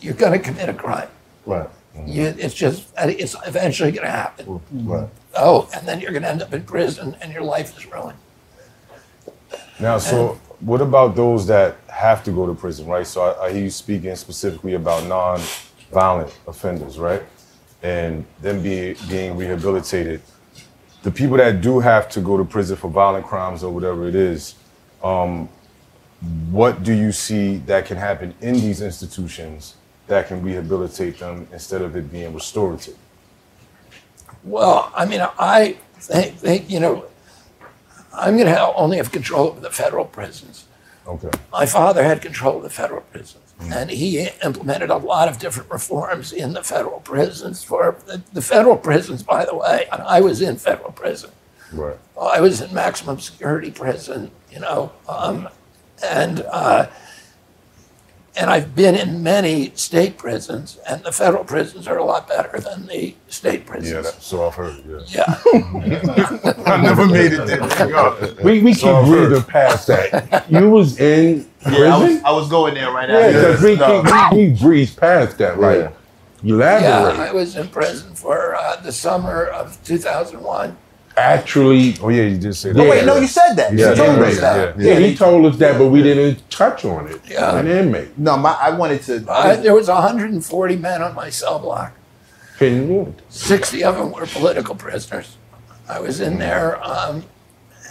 [0.00, 1.08] you're gonna commit a crime.
[1.44, 1.68] Right.
[2.06, 4.60] You, it's just it's eventually gonna happen.
[4.70, 5.08] Right.
[5.34, 8.16] Oh, and then you're gonna end up in prison, and your life is ruined.
[9.80, 13.04] Now, so what about those that have to go to prison, right?
[13.06, 17.24] So I, I hear you speaking specifically about non-violent offenders, right?
[17.82, 20.22] And them be, being rehabilitated.
[21.02, 24.16] The people that do have to go to prison for violent crimes or whatever it
[24.16, 24.54] is,
[25.02, 25.48] um,
[26.50, 29.76] what do you see that can happen in these institutions
[30.08, 32.96] that can rehabilitate them instead of it being restorative?
[34.42, 37.04] Well, I mean, I think, think you know,
[38.12, 40.64] I'm gonna have, only have control over the federal prisons.
[41.06, 41.30] Okay.
[41.52, 45.70] My father had control of the federal prisons, and he implemented a lot of different
[45.70, 47.62] reforms in the federal prisons.
[47.62, 51.30] For the, the federal prisons, by the way, and I was in federal prison.
[51.72, 51.96] Right.
[52.20, 55.48] I was in maximum security prison, you know, um,
[56.02, 56.86] and uh,
[58.36, 62.60] and I've been in many state prisons, and the federal prisons are a lot better
[62.60, 63.92] than the state prisons.
[63.92, 64.76] Yeah, that, so I've heard.
[64.86, 65.00] Yeah.
[65.08, 65.38] Yeah.
[66.66, 67.58] I never made it there.
[68.44, 69.48] We, we keep So I've heard.
[69.48, 70.46] past that.
[70.50, 71.82] You was in prison?
[71.82, 73.18] Yeah, I was, I was going there right now.
[73.18, 74.30] Yeah, because we, No.
[74.32, 75.58] we, we breeze past that.
[75.58, 75.92] Like,
[76.42, 76.80] Yeah.
[76.80, 77.16] Yeah.
[77.28, 80.76] I was in prison for uh, the summer of 2001.
[81.18, 81.96] Actually.
[82.00, 82.80] Oh yeah, you did say that.
[82.86, 83.72] Oh, wait, no, you said that.
[83.72, 84.78] You Yeah, told yeah, us that.
[84.78, 84.92] yeah.
[84.94, 87.20] Yeah, he told us that, but we didn't touch on it.
[87.28, 87.58] Yeah.
[87.58, 88.16] An inmate.
[88.18, 89.24] No, my, I wanted to.
[89.30, 91.92] I, there was 140 men on my cell block.
[92.58, 93.14] Can you?
[93.28, 95.36] 60 of them were political prisoners.
[95.88, 97.24] I was in there, um,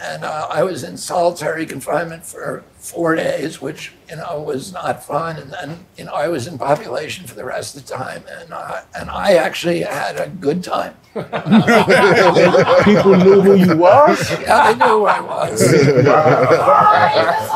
[0.00, 5.04] and uh, I was in solitary confinement for four days, which you know was not
[5.04, 5.36] fun.
[5.36, 8.52] And then you know I was in population for the rest of the time, and
[8.52, 10.94] uh, and I actually had a good time.
[12.84, 14.30] People knew who you was.
[14.40, 15.62] Yeah, they knew who I was.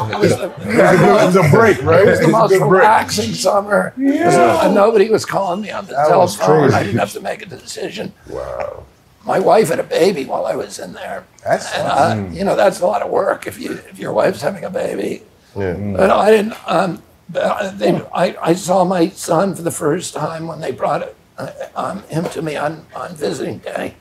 [0.03, 2.01] It was the, It was a break, right?
[2.01, 2.73] It was the It's a most good break.
[2.83, 3.93] relaxing summer.
[3.97, 4.65] Yeah.
[4.67, 6.73] And nobody was calling me on the That telephone.
[6.75, 8.13] I didn't have to make a decision.
[8.29, 8.85] Wow.
[9.25, 11.25] My wife had a baby while I was in there.
[11.45, 12.19] That's and, fun.
[12.19, 14.71] uh, you know that's a lot of work if you if your wife's having a
[14.71, 15.23] baby.
[15.57, 15.75] Yeah.
[15.97, 16.55] But I didn't.
[16.67, 21.17] Um, they, I, I saw my son for the first time when they brought it,
[21.39, 23.95] uh, um, him to me on, on visiting day.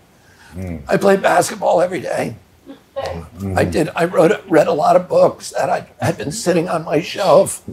[0.87, 2.35] I played basketball every day.
[3.55, 3.89] I did.
[3.95, 7.63] I wrote, read a lot of books that I had been sitting on my shelf.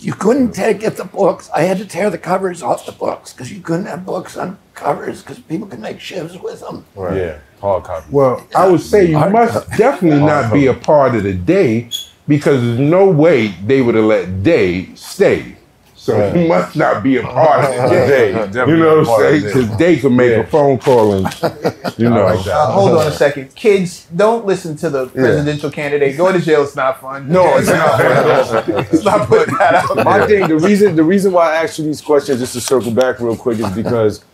[0.00, 1.50] You couldn't take get the books.
[1.54, 4.58] I had to tear the covers off the books because you couldn't have books on
[4.74, 6.84] covers because people could make shivs with them.
[6.94, 7.16] Right.
[7.16, 8.06] Yeah, hard copy.
[8.10, 11.90] Well, I would say you must definitely not be a part of the day
[12.28, 15.57] because there's no way they would have let Day stay.
[16.08, 16.34] So Right.
[16.34, 18.66] he must not be a part of it Day, day.
[18.66, 19.42] you know a what I'm saying?
[19.42, 19.60] the day.
[19.60, 20.36] Because Day could make Yeah.
[20.38, 21.26] a phone call and,
[21.98, 22.22] you know.
[22.28, 23.54] Uh, hold on a second.
[23.54, 26.16] Kids, don't listen to the presidential candidate.
[26.16, 26.62] Go to jail.
[26.62, 27.28] It's not fun.
[27.30, 27.98] No, it's not.
[28.68, 30.04] Let's not put that out there.
[30.06, 32.90] My thing, the reason, the reason why I asked you these questions, just to circle
[32.90, 34.24] back real quick, is because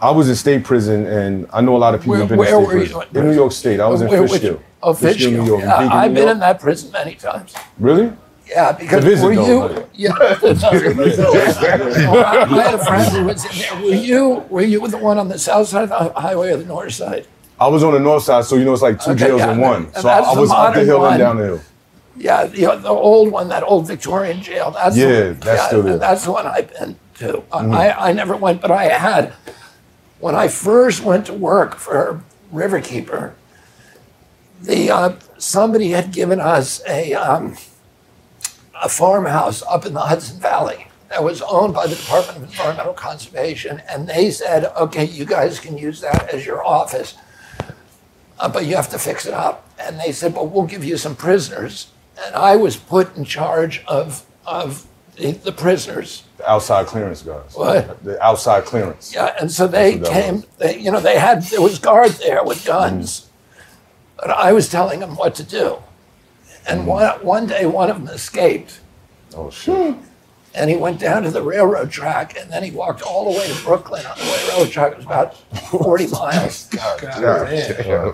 [0.00, 2.38] I was in state prison, and I know a lot of people Where- have been
[2.38, 2.88] where in state were you?
[2.88, 3.16] prison.
[3.16, 4.58] In New York State, I was in Where- which- Fishkill.
[4.82, 5.30] Oh, Fishkill.
[5.30, 5.60] New York.
[5.62, 6.32] Yeah, I've New been York.
[6.34, 7.54] in that prison many times.
[7.78, 8.10] Really?
[8.48, 9.86] Yeah, because To were you?
[9.94, 13.82] Yeah, Well, I I had a friend who was in there.
[13.82, 14.28] Were you?
[14.50, 17.26] Were you the one on the south side of the highway or the north side?
[17.60, 19.52] I was on the north side, so you know it's like two Okay, jails yeah,
[19.52, 19.84] in one.
[19.84, 21.12] and So I, I was up the hill one.
[21.12, 21.60] and down the hill.
[22.16, 24.70] Yeah, the, the old one, that old Victorian jail.
[24.72, 25.98] That's Yeah, the, that's still there.
[25.98, 27.42] That's the one I've been to.
[27.52, 27.74] I- Mhm.
[27.76, 29.32] I, I never went, but I had
[30.18, 32.20] when I first went to work for
[32.52, 33.32] Riverkeeper.
[34.60, 37.56] The uh, somebody had given us a um,
[38.82, 42.94] a farmhouse up in the Hudson Valley that was owned by the Department of Environmental
[42.94, 47.16] Conservation, and they said, "Okay, you guys can use that as your office."
[48.42, 49.68] uh, but you have to fix it up.
[49.78, 51.92] And they said, well, we'll give you some prisoners.
[52.26, 54.86] And I was put in charge of, of
[55.16, 56.24] the, the prisoners.
[56.38, 57.54] The outside clearance guys.
[57.54, 58.02] What?
[58.02, 59.14] The outside clearance.
[59.14, 61.78] Yeah, and so they That's what that came, they, you know, they had, there was
[61.78, 63.30] guard there with guns.
[64.16, 65.78] But I was telling them what to do.
[66.66, 68.80] And one, one day, one of them escaped.
[69.34, 69.94] Oh, shit.
[70.54, 73.48] And he went down to the railroad track, and then he walked all the way
[73.48, 74.92] to Brooklyn on the way railroad track.
[74.92, 75.36] It was about
[75.70, 76.68] 40 miles.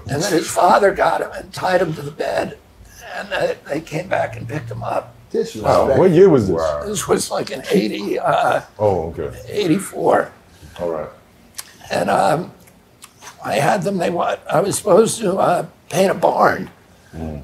[0.09, 2.57] And then his father got him and tied him to the bed.
[3.15, 5.15] And uh, they came back and picked him up.
[5.31, 5.99] This Wow.
[5.99, 6.63] What year was this?
[6.87, 9.37] This was like in 80, uh, Oh, okay.
[9.49, 10.33] 84.
[10.81, 11.09] All right.
[11.91, 12.53] And um,
[13.45, 16.71] I had them, they want, I was supposed to uh, paint a barn.
[17.15, 17.39] Uh,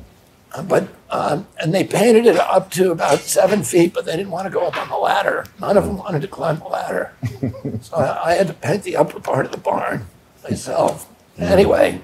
[0.63, 4.47] But, um, and they painted it up to about seven feet, but they didn't want
[4.47, 5.47] to go up on the ladder.
[5.61, 7.13] None of them wanted to climb the ladder.
[7.83, 10.07] so I, I had to paint the upper part of the barn
[10.49, 11.09] myself.
[11.39, 12.01] Anyway.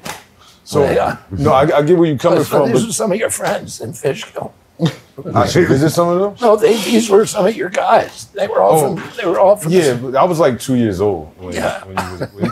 [0.64, 2.72] So, I, uh, no, I, I get where you're coming so from.
[2.72, 4.52] these But are some of your friends in Fishkill.
[5.35, 6.35] I should visit some of them?
[6.40, 8.27] No, they, these were some of your guys.
[8.28, 8.97] They were all Oh.
[8.97, 9.16] from.
[9.18, 9.72] They were all from.
[9.72, 11.36] Yeah, but I was like two years old.
[11.39, 11.85] When, Yeah.
[11.85, 12.51] when you was, when,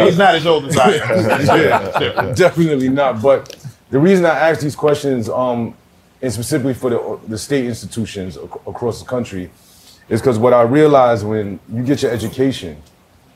[0.06, 1.60] He's not as old as I am.
[2.02, 3.22] yeah, definitely not.
[3.22, 3.54] But
[3.90, 5.74] the reason I ask these questions, um,
[6.22, 9.50] and specifically for the, the state institutions ac- across the country,
[10.08, 12.80] is because what I realized when you get your education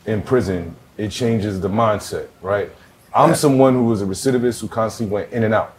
[0.07, 2.71] in prison, it changes the mindset, right?
[3.15, 5.75] I'm someone who was a recidivist who constantly went in and out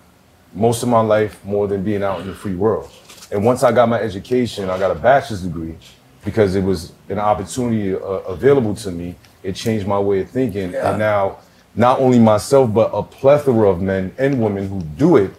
[0.54, 2.90] most of my life more than being out in the free world.
[3.32, 5.76] And once I got my education, I got a bachelor's degree
[6.24, 9.16] because it was an opportunity uh, available to me.
[9.44, 10.72] It changed my way of thinking.
[10.72, 10.92] Yeah.
[10.92, 11.38] And now,
[11.76, 15.32] not only myself, but a plethora of men and women who do it,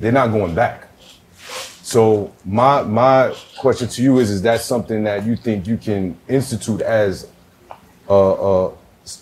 [0.00, 0.88] they're not going back.
[1.82, 6.16] So my my question to you is: Is that something that you think you can
[6.28, 7.28] institute as
[8.08, 8.72] a, a,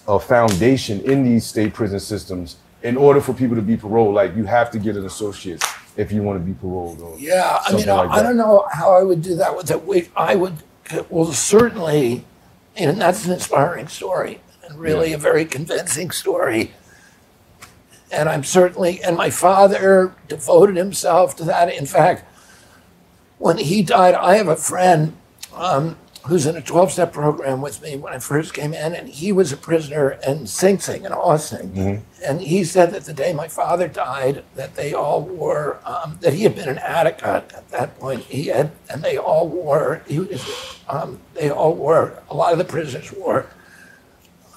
[0.09, 4.15] a foundation in these state prison systems in order for people to be paroled?
[4.15, 5.63] Like you have to get an associate
[5.97, 7.01] if you want to be paroled.
[7.01, 9.71] Or Yeah, I mean, like I, I don't know how I would do that with
[9.71, 9.85] it.
[9.85, 10.55] We, I would,
[11.11, 12.25] well, certainly,
[12.77, 14.41] and that's an inspiring story
[14.73, 15.17] and really Yeah.
[15.17, 16.73] a very convincing story.
[18.11, 21.73] And I'm certainly, and my father devoted himself to that.
[21.73, 22.25] In fact,
[23.39, 25.15] when he died, I have a friend
[25.55, 25.97] um,
[26.27, 29.33] who's in a 12 step program with me when I first came in, and he
[29.33, 32.03] was a prisoner in Sing Sing in Ossining.
[32.25, 36.35] And he said that the day my father died, that they all wore, um, that
[36.35, 38.25] he had been an addict at, at that point.
[38.25, 42.59] He had, and they all wore, he was, um, they all wore, a lot of
[42.59, 43.47] the prisoners wore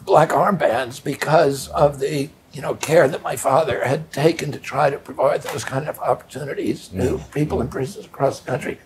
[0.05, 4.89] black armbands because of the, you know, care that my father had taken to try
[4.89, 8.77] to provide those kind of opportunities to people in prisons across the country.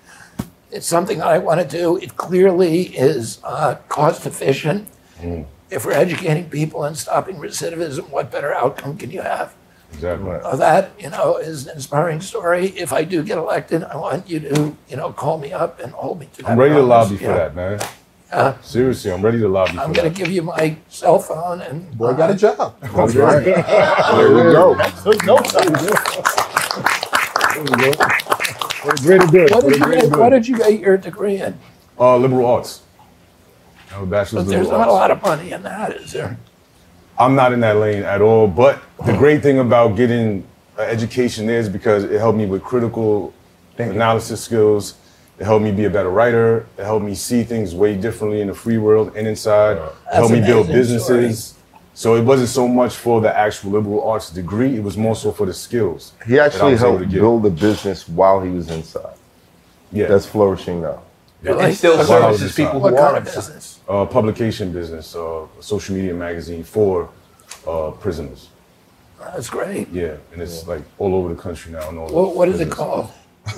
[0.72, 1.98] It's something that I want to do.
[1.98, 4.88] It clearly is uh, cost efficient.
[5.70, 9.54] If we're educating people and stopping recidivism, what better outcome can you have?
[9.94, 10.32] Exactly.
[10.32, 12.68] Uh, that you know is an inspiring story.
[12.78, 15.92] If I do get elected, I want you to you know call me up and
[15.94, 16.52] hold me to that.
[16.52, 17.10] I'm ready to promise.
[17.12, 17.80] lobby for that, man.
[18.32, 19.96] Uh, Seriously, I'm ready to lobby I'm that.
[19.96, 22.80] going to give you my cell phone and Boy got a job.
[22.80, 23.44] That's right.
[23.44, 24.76] there we go.
[28.80, 29.48] What a great to do.
[29.50, 31.58] What did, you Great get, what did you get your degree in?
[32.00, 32.84] Uh, liberal arts.
[33.90, 36.12] I have a bachelor's But there's liberal not a lot of money in that, is
[36.12, 36.38] there?
[37.18, 38.48] I'm not in that lane at all.
[38.48, 40.48] But the great thing about getting
[40.78, 43.34] an education there is because it helped me with critical
[43.78, 44.94] analysis skills.
[45.40, 46.66] It helped me be a better writer.
[46.78, 49.78] It helped me see things way differently in the free world and inside.
[49.78, 51.56] It helped me build amazing businesses.
[51.94, 54.76] So it wasn't so much for the actual liberal arts degree.
[54.76, 56.14] It was more so for the skills.
[56.26, 59.16] He actually helped build a business while he was inside.
[59.92, 60.08] Yeah.
[60.08, 61.02] That's flourishing now.
[61.44, 63.36] And still While services people who kind are of inside.
[63.36, 63.80] business?
[63.88, 67.10] uh, publication business, uh, a social media magazine for
[67.66, 68.50] uh, prisoners.
[69.20, 69.90] That's great.
[69.90, 71.88] Yeah, and it's like all over the country now.
[71.90, 73.10] and all What, what is it called?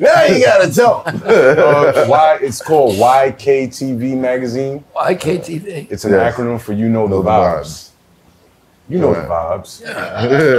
[0.00, 1.02] Now you gotta tell.
[1.06, 4.84] Uh, y, it's called YKTV Magazine.
[4.94, 5.90] YKTV.
[5.90, 6.34] It's an Yes.
[6.34, 7.60] acronym for You Know the Know the Vibes.
[7.60, 7.88] vibes.
[8.88, 9.20] You know Yeah.
[9.22, 9.82] the vibes.
[9.86, 9.88] I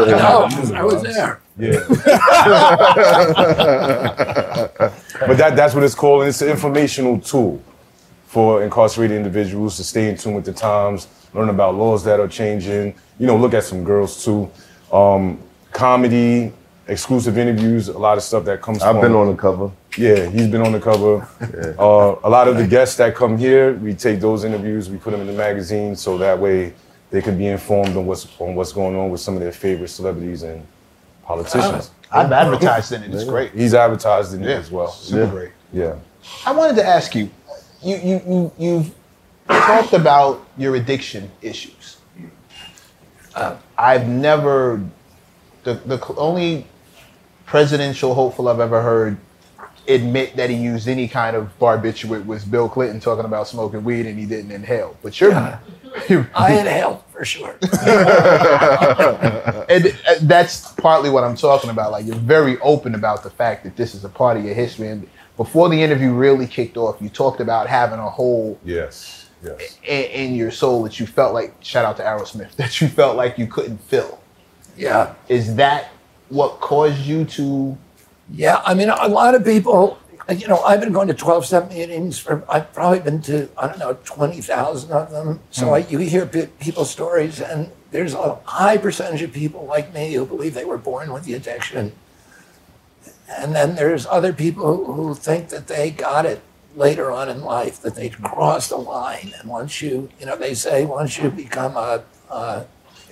[0.09, 1.39] know, I was there.
[1.57, 1.79] Yeah.
[5.27, 6.21] but that, that's what it's called.
[6.21, 7.61] And it's an informational tool
[8.27, 12.27] for incarcerated individuals to stay in tune with the times, learn about laws that are
[12.27, 14.49] changing, you know, look at some girls too.
[14.93, 15.39] Um,
[15.71, 16.53] comedy,
[16.89, 19.71] exclusive interviews, a lot of stuff that comes I've from been on the cover.
[19.97, 21.27] Yeah, he's been on the cover.
[21.79, 25.11] Uh, a lot of the guests that come here, we take those interviews, we put
[25.11, 26.73] them in the magazine, so that way
[27.11, 29.89] they can be informed on what's on what's going on with some of their favorite
[29.89, 30.65] celebrities and
[31.23, 31.91] politicians.
[32.11, 33.13] I've advertised in it.
[33.13, 33.51] It's great.
[33.51, 34.89] He's advertised in it as well.
[34.89, 35.51] super great.
[35.71, 35.95] Yeah.
[36.45, 37.29] I wanted to ask you,
[37.81, 38.95] you you you you've
[39.47, 41.97] talked about your addiction issues.
[43.35, 44.81] Uh, I've never
[45.63, 46.65] the the only
[47.49, 49.17] presidential hopeful I've ever heard
[49.87, 54.05] admit that he used any kind of barbiturate was Bill Clinton talking about smoking weed
[54.05, 54.95] and he didn't inhale.
[55.01, 55.31] But you're,
[56.09, 57.57] you're I inhaled for sure.
[59.67, 61.91] and uh, that's partly what I'm talking about.
[61.91, 64.89] Like you're very open about the fact that this is a part of your history.
[64.89, 69.27] And before the interview really kicked off, you talked about having a hole Yes.
[69.43, 69.79] Yes.
[69.83, 71.55] in, in your soul that you felt like.
[71.61, 74.19] Shout out to Aerosmith that you felt like you couldn't fill.
[74.77, 75.15] Yeah.
[75.27, 75.89] Is that
[76.29, 77.77] what caused you to?
[78.31, 79.97] Yeah, I mean, a lot of people,
[80.29, 83.67] you know, I've been going to 12 step meetings for, I've probably been to, I
[83.67, 85.39] don't know, 20,000 of them.
[85.49, 90.13] So I, you hear people's stories, and there's a high percentage of people like me
[90.13, 91.93] who believe they were born with the addiction.
[93.27, 96.41] And then there's other people who, think that they got it
[96.75, 99.33] later on in life, that they crossed a line.
[99.39, 102.65] And once you, you know, they say once you become a, uh,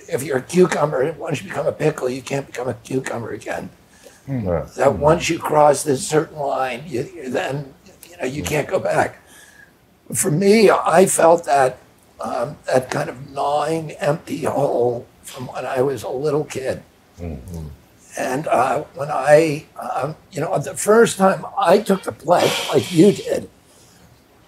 [0.08, 3.70] if you're a cucumber, once you become a pickle, you can't become a cucumber again
[4.26, 4.66] Right.
[4.74, 7.72] that once you cross this certain line, you, you then
[8.10, 9.16] you know you can't go back.
[10.12, 11.78] For me, I felt that
[12.20, 16.82] um, that kind of gnawing, empty hole from when I was a little kid.
[18.18, 22.90] And uh, when I, um, you know, the first time I took the pledge, like
[22.92, 23.48] you did,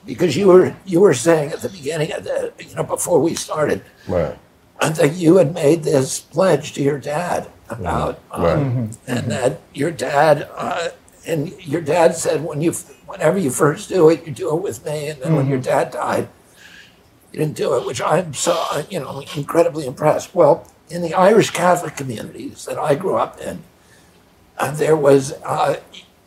[0.05, 3.35] because you were you were saying at the beginning of the, you know, before we
[3.35, 4.37] started, Right.
[4.81, 8.97] And that you had made this pledge to your dad about, um, Right.
[9.07, 10.89] and that your dad, uh,
[11.27, 12.73] and your dad said when you,
[13.07, 15.91] whenever you first do it, you do it with me, and then when your dad
[15.91, 16.29] died,
[17.33, 20.35] you didn't do it, which I'm so, uh, you know, incredibly impressed.
[20.35, 23.63] Well, in the Irish Catholic communities that I grew up in,
[24.59, 25.77] uh, there was uh,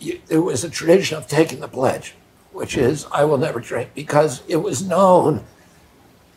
[0.02, 2.16] y- there was a tradition of taking the pledge,
[2.54, 5.44] which is I will never drink, because it was known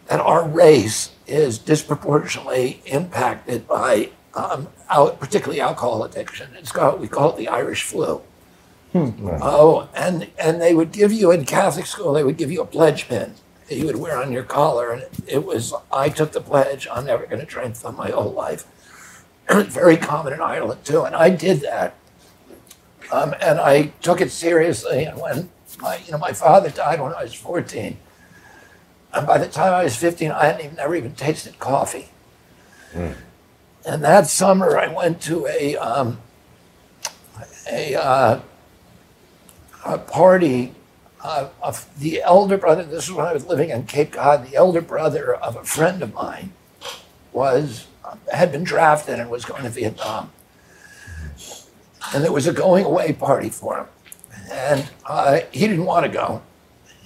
[0.09, 6.51] that our race is disproportionately impacted by um, al- particularly alcohol addiction.
[6.59, 8.23] It's called we call it the Irish flu.
[9.43, 12.67] Oh, and and they would give you in Catholic school they would give you a
[12.67, 13.35] pledge pin
[13.69, 17.07] that you would wear on your collar, and it was I took the pledge I'm
[17.07, 18.65] never going to drink for my whole life.
[19.51, 21.95] Very common in Ireland too, and I did that,
[23.13, 25.05] um, and I took it seriously.
[25.05, 25.51] And when
[25.81, 27.99] my, you know, my father died when I was 14.
[29.17, 32.11] And by the time I was 15, I hadn't even, never even tasted coffee.
[33.87, 36.19] And that summer, I went to a, um,
[37.71, 38.41] a, uh,
[39.87, 40.75] a party
[41.25, 42.83] uh, of the elder brother.
[42.83, 44.51] This is when I was living in Cape Cod.
[44.51, 46.53] The elder brother of a friend of mine
[47.33, 47.87] was
[48.33, 50.31] had been drafted and was going to Vietnam,
[52.15, 53.87] and there was a going away party for him,
[54.53, 56.43] and uh, he didn't want to go.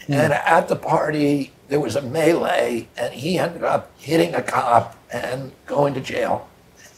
[0.08, 4.96] And at the party, there was a melee, and he ended up hitting a cop
[5.12, 6.48] and going to jail.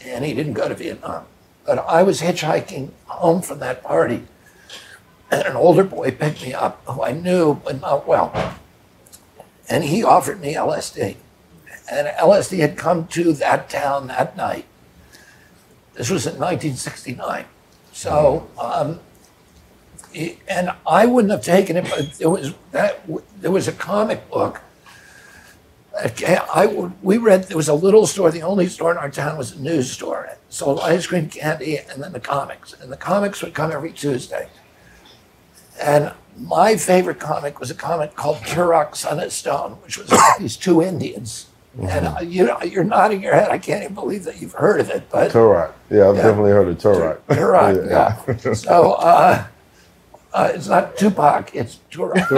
[0.02, 1.26] And he didn't go to Vietnam.
[1.66, 4.24] But I was hitchhiking home from that party,
[5.30, 8.56] and an older boy picked me up who I knew but not well.
[9.68, 11.16] And he offered me LSD.
[11.90, 14.64] And LSD had come to that town that night.
[15.94, 17.44] This was in 1969.
[17.92, 19.00] So, um,
[20.48, 23.00] and I wouldn't have taken it, but there was that
[23.40, 24.60] there was a comic book.
[26.54, 28.30] I would, we read there was a little store.
[28.30, 30.24] The only store in our town was a news store.
[30.24, 32.72] It sold ice cream, candy, and then the comics.
[32.80, 34.48] And the comics would come every Tuesday.
[35.80, 40.38] And my favorite comic was a comic called Turok Son of Stone, which was about
[40.38, 41.48] these two Indians.
[41.78, 43.50] And uh, you know, you're nodding your head.
[43.50, 45.10] I can't even believe that you've heard of it.
[45.10, 45.72] But Turok.
[45.90, 46.22] Yeah, I've Yeah.
[46.22, 47.18] definitely heard of Turok.
[47.28, 48.52] Turok, yeah.
[48.54, 49.44] So uh,
[50.34, 52.16] uh, it's not Tupac, it's Turok.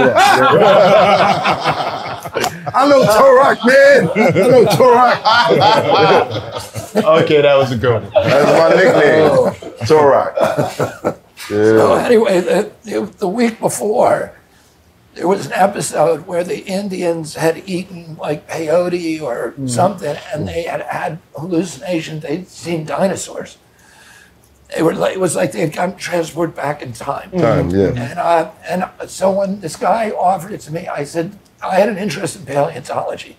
[2.75, 4.11] I know Turok, man.
[4.17, 5.19] I know Turok.
[7.23, 8.13] okay, that was a good one.
[8.15, 9.31] That's my nickname.
[9.87, 10.35] Turok.
[11.37, 14.33] So anyway, the, the, the week before,
[15.15, 20.63] there was an episode where the Indians had eaten like peyote or something, and they
[20.65, 22.23] had had hallucinations.
[22.23, 23.59] They'd seen dinosaurs.
[24.75, 27.31] They were like, it was like they had gotten transported back in time.
[27.31, 27.89] Time, yeah.
[27.89, 31.89] And uh, and so when this guy offered it to me, I said I had
[31.89, 33.37] an interest in paleontology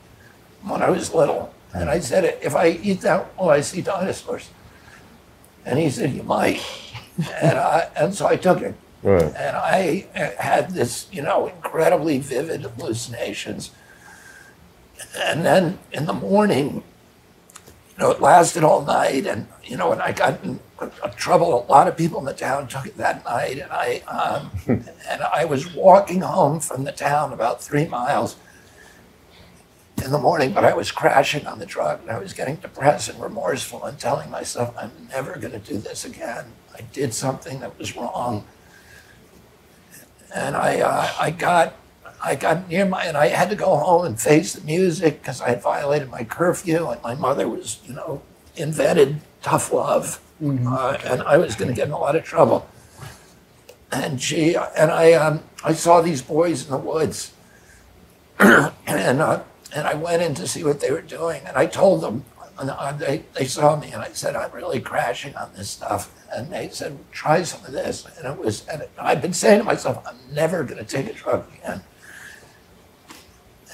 [0.64, 4.50] when I was little, and I said if I eat that, will I see dinosaurs?
[5.66, 6.62] And he said you might,
[7.42, 8.76] and I, and so I took it.
[9.04, 9.22] Right.
[9.22, 13.70] And I uh, had this, you know, incredibly vivid hallucinations.
[15.16, 16.84] And then in the morning,
[17.92, 19.28] you know, it lasted all night.
[19.28, 21.66] And, you know, and I got in uh, trouble.
[21.68, 23.60] A lot of people in the town took it that night.
[23.60, 24.52] And I, um,
[25.10, 28.38] and I was walking home from the town about three miles
[30.04, 33.10] in the morning, but I was crashing on the drug and I was getting depressed
[33.10, 36.46] and remorseful and telling myself, I'm never going to do this again.
[36.74, 38.46] I did something that was wrong
[40.36, 41.74] and I uh, I got
[42.24, 45.42] I got near my and I had to go home and face the music because
[45.42, 48.22] I had violated my curfew and my mother was you know
[48.56, 52.68] invented tough love uh, and I was going to get in a lot of trouble.
[53.92, 57.34] And she and I um, I saw these boys in the woods.
[58.88, 59.44] And uh,
[59.74, 62.24] and I went in to see what they were doing and I told them
[62.58, 66.12] and uh, they they saw me and I said I'm really crashing on this stuff.
[66.32, 68.06] And they said try some of this.
[68.18, 71.14] And it was and I've been saying to myself I'm never going to take a
[71.14, 71.84] drug again.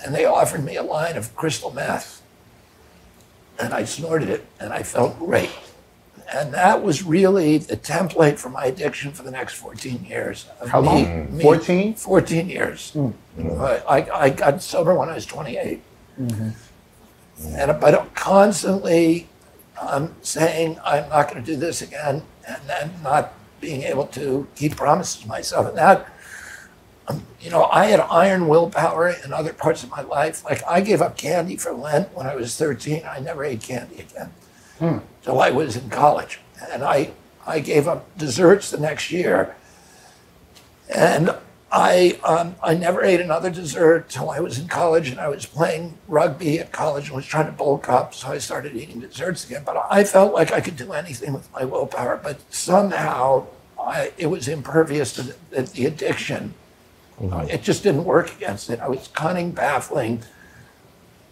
[0.03, 2.21] And they offered me a line of crystal meth.
[3.59, 5.51] And I snorted it and I felt great
[6.33, 10.45] and that was really the template for my addiction for the next 14 years.
[10.67, 11.37] How me- long?
[11.37, 11.93] me- 14?
[11.95, 12.95] 14 years.
[13.37, 15.81] I, I, I got sober when I was 28.
[16.17, 19.27] And but constantly
[19.79, 24.47] um, saying I'm not going to do this again, and then not being able to
[24.55, 26.07] keep promises to myself, and that.
[27.07, 30.45] um, You know, I had iron willpower in other parts of my life.
[30.45, 33.03] Like I gave up candy for Lent when I was 13.
[33.09, 36.39] I never ate candy again till I was in college,
[36.71, 37.11] and I
[37.45, 39.55] I gave up desserts the next year,
[40.93, 41.35] and
[41.71, 45.45] I um, I never ate another dessert till I was in college, and I was
[45.45, 49.45] playing rugby at college and was trying to bulk up, so I started eating desserts
[49.45, 49.63] again.
[49.65, 53.47] But I felt like I could do anything with my willpower, but somehow
[53.79, 56.53] I, it was impervious to the, the, the addiction.
[57.47, 58.79] It just didn't work against it.
[58.79, 60.23] I was cunning, baffling,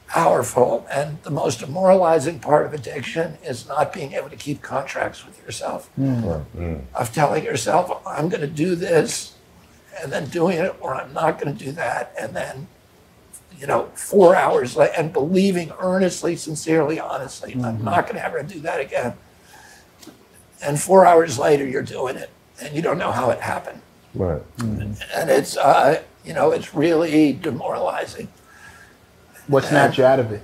[0.09, 5.25] powerful, and the most demoralizing part of addiction is not being able to keep contracts
[5.25, 5.87] with yourself.
[5.95, 6.77] Hmm.
[6.95, 9.35] Of telling yourself, I'm going to do this,
[10.01, 12.67] and then doing it, or I'm not going to do that, and then,
[13.57, 17.85] you know, four hours later, and believing earnestly, sincerely, honestly, I'm hmm.
[17.85, 19.13] not going to ever do that again.
[20.61, 22.29] And four hours later, you're doing it,
[22.61, 23.81] and you don't know how it happened
[24.13, 24.41] Right.
[24.59, 24.93] Hmm.
[25.15, 28.27] and it's uh, you know it's really demoralizing.
[29.49, 30.43] What snapped you out of it?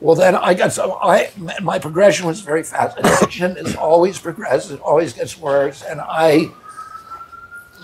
[0.00, 1.30] Well, then I got so I
[1.62, 2.98] my progression was very fast.
[2.98, 6.50] Addiction is always progressive, it always gets worse, and I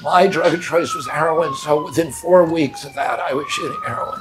[0.02, 1.55] my drug of choice was heroin.
[1.57, 4.20] So within four weeks of that, I was shooting heroin.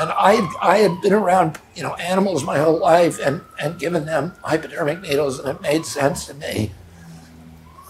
[0.00, 4.04] And I, I had been around, you know, animals my whole life and, and given
[4.04, 6.72] them hypodermic needles, and it made sense to me,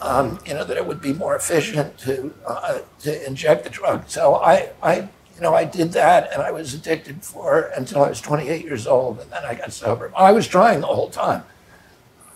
[0.01, 4.09] um, you know, that it would be more efficient to uh, to inject the drug.
[4.09, 5.09] So I, I,
[5.39, 8.89] you know, I did that, and I was addicted for until I was 28 years
[8.89, 10.12] old, and then I got sober.
[10.16, 11.44] I was trying the whole time.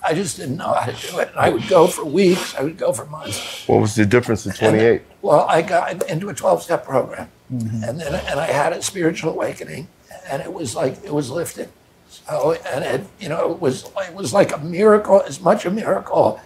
[0.05, 1.31] I just didn't know how to do it.
[1.31, 2.55] And I would go for weeks.
[2.55, 3.67] I would go for months.
[3.69, 5.03] What was the difference in 28?
[5.21, 7.85] Well, I got into a 12 step program mm-hmm.
[7.85, 9.89] and then and I had a spiritual awakening
[10.29, 11.69] and it was like it was lifted.
[12.09, 15.71] So and it you know it was it was like a miracle, as much a
[15.71, 16.41] miracle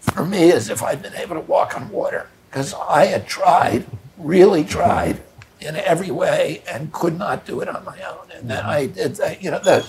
[0.00, 3.86] for me as if I'd been able to walk on water because I had tried,
[4.18, 5.20] really tried
[5.62, 8.30] in every way and could not do it on my own.
[8.34, 8.70] And then mm-hmm.
[8.70, 9.86] I did that, you know, the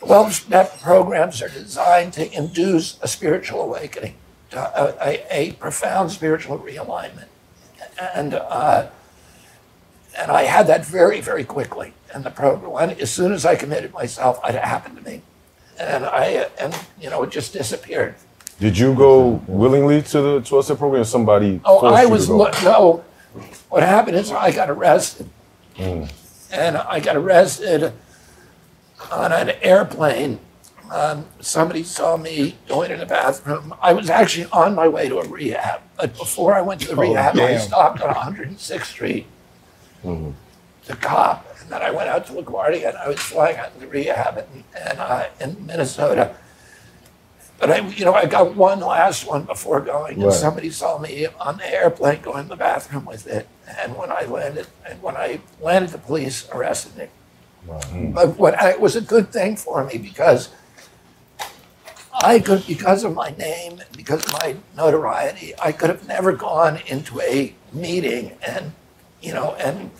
[0.00, 4.14] 12 step programs are designed to induce a spiritual awakening,
[4.50, 7.26] to a, a, a profound spiritual realignment.
[8.14, 8.88] And, uh,
[10.16, 11.94] and I had that very, very quickly.
[12.14, 15.22] And the program, when, as soon as I committed myself, it happened to me.
[15.78, 18.14] And I, and you know, it just disappeared.
[18.58, 21.60] Did you go willingly to the 12 step program or somebody?
[21.64, 23.04] Oh, I was, no.
[23.68, 25.28] What happened is I got arrested.
[25.76, 26.10] Mm.
[26.50, 27.92] and I got arrested
[29.12, 30.40] on an airplane.
[30.90, 33.74] Um, somebody saw me going to the bathroom.
[33.80, 36.94] I was actually on my way to a rehab, but before I went to the
[36.96, 39.26] Oh, rehab, I stopped on 106th Street.
[40.02, 43.80] The cop, and then I went out to LaGuardia, and I was flying out to
[43.80, 46.34] the rehab in, in, uh, in Minnesota.
[47.58, 50.32] But I, you know, I got one last one before going, and Right.
[50.32, 53.48] somebody saw me on the airplane going to the bathroom with it.
[53.82, 57.06] And when I landed, and when I landed, the police arrested me.
[58.14, 60.50] But what I, it was a good thing for me because
[62.22, 66.80] I could, because of my name, because of my notoriety, I could have never gone
[66.86, 68.72] into a meeting and,
[69.20, 69.90] you know, and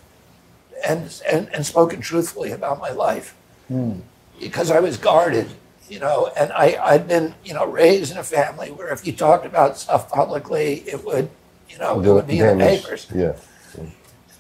[0.86, 3.34] and and, and spoken truthfully about my life
[3.68, 4.00] hmm.
[4.40, 5.48] because I was guarded,
[5.90, 9.12] you know, and I, I'd been, you know, raised in a family where if you
[9.12, 11.30] talked about stuff publicly, it would,
[11.68, 13.06] you know, it would be in the papers.
[13.14, 13.34] Yeah.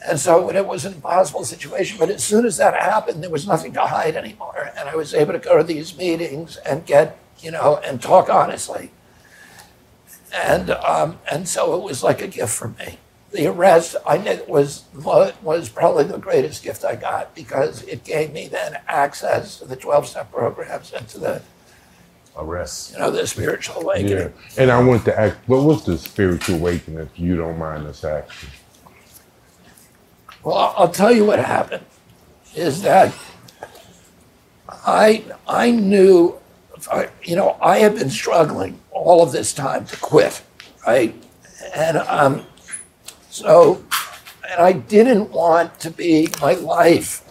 [0.06, 1.98] And so it was an impossible situation.
[1.98, 4.72] But as soon as that happened, there was nothing to hide anymore.
[4.78, 8.30] And I was able to go to these meetings and get, you know, and talk
[8.30, 8.92] honestly.
[10.32, 12.98] And um, and so it was like a gift for me.
[13.30, 18.32] The arrest I knew was was probably the greatest gift I got because it gave
[18.32, 21.42] me then access to the twelve step programs and to the
[22.38, 22.92] Arrest.
[22.92, 24.12] you know the spiritual awakening.
[24.12, 24.62] Yeah.
[24.62, 28.04] And I want to ask, what was the spiritual awakening, if you don't mind us
[28.04, 28.50] asking?
[30.44, 31.84] Well, I'll I'll tell you what happened.
[32.54, 33.12] Is that
[34.86, 36.38] I I knew,
[37.24, 40.42] you know, I had been struggling all of this time to quit,
[40.86, 41.14] right?
[41.74, 42.46] And um,
[43.38, 43.84] so,
[44.50, 47.22] and I didn't want to be my life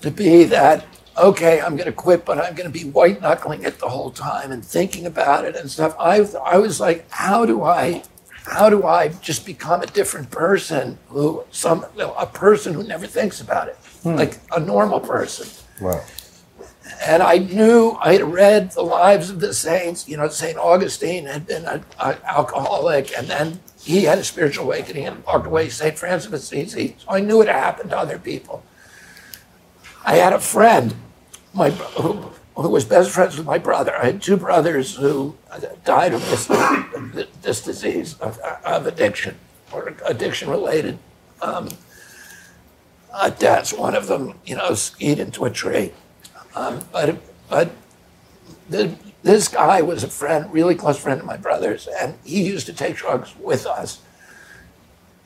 [0.00, 0.84] to be that.
[1.16, 4.10] Okay, I'm going to quit, but I'm going to be white knuckling it the whole
[4.10, 5.94] time and thinking about it and stuff.
[5.98, 8.02] I I was like, how do I
[8.46, 13.40] how do I just become a different person who some a person who never thinks
[13.40, 14.16] about it, hmm.
[14.16, 15.48] like a normal person.
[15.80, 16.04] Wow.
[17.06, 20.08] And I knew I had read the lives of the saints.
[20.08, 25.06] You know, Saint Augustine had been an alcoholic, and then he had a spiritual awakening
[25.06, 25.68] and walked away.
[25.68, 26.96] Saint Francis of Assisi.
[26.98, 28.64] So I knew it happened to other people.
[30.04, 30.94] I had a friend,
[31.52, 33.94] my who, who was best friends with my brother.
[33.94, 35.36] I had two brothers who
[35.84, 36.46] died of this,
[37.42, 39.36] this disease of, of addiction
[39.70, 40.98] or addiction related
[41.42, 41.68] um,
[43.12, 43.72] uh, deaths.
[43.72, 45.92] One of them, you know, skied into a tree.
[46.54, 47.16] Um, but
[47.50, 47.70] but
[48.70, 48.94] the,
[49.24, 52.74] this guy was a friend, really close friend of my brother's, and he used to
[52.74, 54.02] take drugs with us.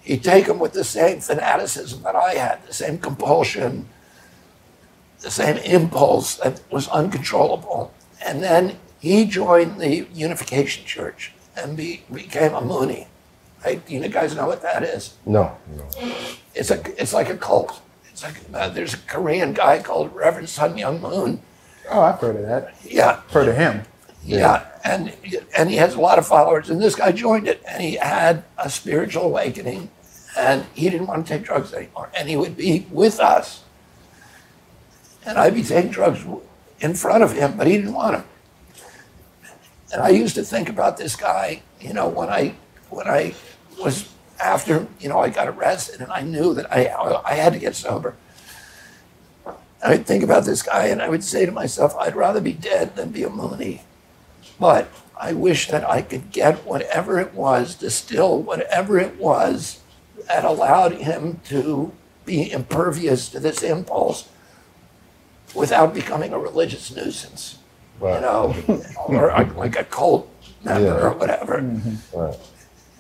[0.03, 3.89] He'd take them with the same fanaticism that I had, the same compulsion,
[5.19, 7.93] the same impulse that was uncontrollable.
[8.25, 13.09] And then he joined the Unification Church and be, became a Moonie.
[13.65, 13.83] Right?
[13.91, 15.15] You guys know what that is?
[15.27, 15.59] No.
[16.55, 17.83] It's a it's like a cult.
[18.13, 21.43] It's like uh, there's a Korean guy called Reverend Sun Myung Moon.
[21.91, 22.75] Oh, I've heard of that.
[22.85, 23.83] Yeah, Heard of him.
[24.25, 25.13] yeah, and
[25.57, 26.69] and he has a lot of followers.
[26.71, 29.91] And this guy joined it, and he had a spiritual awakening,
[30.37, 32.11] and he didn't want to take drugs anymore.
[32.15, 33.65] And he would be with us,
[35.25, 36.25] and I'd be taking drugs
[36.81, 38.25] in front of him, but he didn't want them.
[39.93, 42.55] And I used to think about this guy, you know, when I
[42.91, 43.35] when I
[43.83, 44.09] was
[44.41, 46.89] after, you know, I got arrested, and I knew that I
[47.25, 48.15] I had to get sober.
[49.85, 52.53] I would think about this guy and I would say to myself, I'd rather be
[52.53, 53.81] dead than be a Moonie.
[54.59, 54.89] But
[55.21, 59.81] I wish that I could get whatever it was, distill whatever it was
[60.27, 61.93] that allowed him to
[62.25, 64.29] be impervious to this impulse
[65.55, 67.59] without becoming a religious nuisance,
[68.01, 68.55] you know,
[69.09, 70.29] or like- a cult
[70.65, 71.07] member Yeah.
[71.07, 71.61] or whatever.
[72.13, 72.37] Right.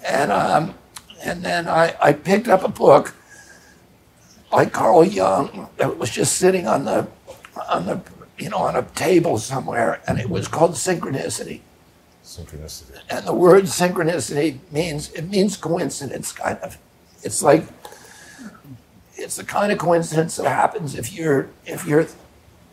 [0.06, 0.74] And um,
[1.22, 3.14] and then I, I picked up a book
[4.50, 7.08] by Carl Jung that was just sitting on the
[7.68, 8.00] on the
[8.38, 11.60] you know on a table somewhere, and it was called Synchronicity.
[12.24, 13.00] Synchronicity.
[13.10, 16.78] And the word synchronicity means it means coincidence, kind of.
[17.22, 17.64] It's like
[19.16, 22.06] it's the kind of coincidence that happens if you're if you're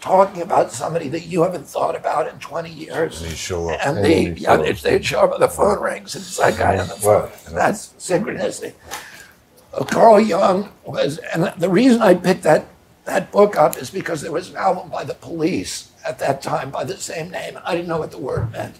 [0.05, 3.21] talking about somebody that you haven't thought about in 20 years.
[3.21, 3.79] And they show up.
[3.83, 6.37] And And they, they yeah, show they, show up and the phone rings and it's
[6.37, 7.31] that guy on the phone.
[7.51, 8.73] That's synchronicity.
[9.83, 12.65] Carl Jung was, and the reason I picked that,
[13.05, 16.69] that book up is because there was an album by the police at that time
[16.71, 17.59] by the same name.
[17.65, 18.75] I didn't know what the word meant.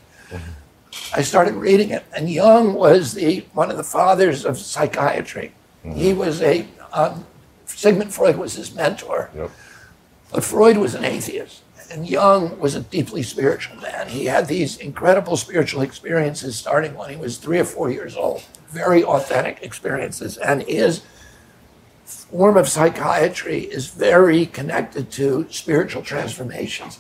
[1.14, 5.52] I started reading it, and Jung was the one of the fathers of psychiatry.
[5.84, 7.26] He was a um,
[7.66, 9.52] Sigmund Freud was his mentor, Yep.
[10.32, 11.62] but Freud was an atheist,
[11.92, 14.08] and Jung was a deeply spiritual man.
[14.08, 18.44] He had these incredible spiritual experiences starting when he was three or four years old,
[18.70, 21.04] very authentic experiences, and his
[22.06, 27.00] form of psychiatry is very connected to spiritual transformations.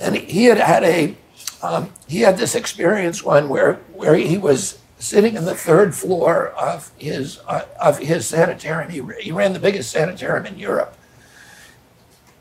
[0.00, 1.16] And he had had a
[1.62, 6.48] um, he had this experience one where where he was sitting in the third floor
[6.48, 8.90] of his uh, of his sanitarium.
[8.90, 10.96] He, he ran the biggest sanitarium in Europe.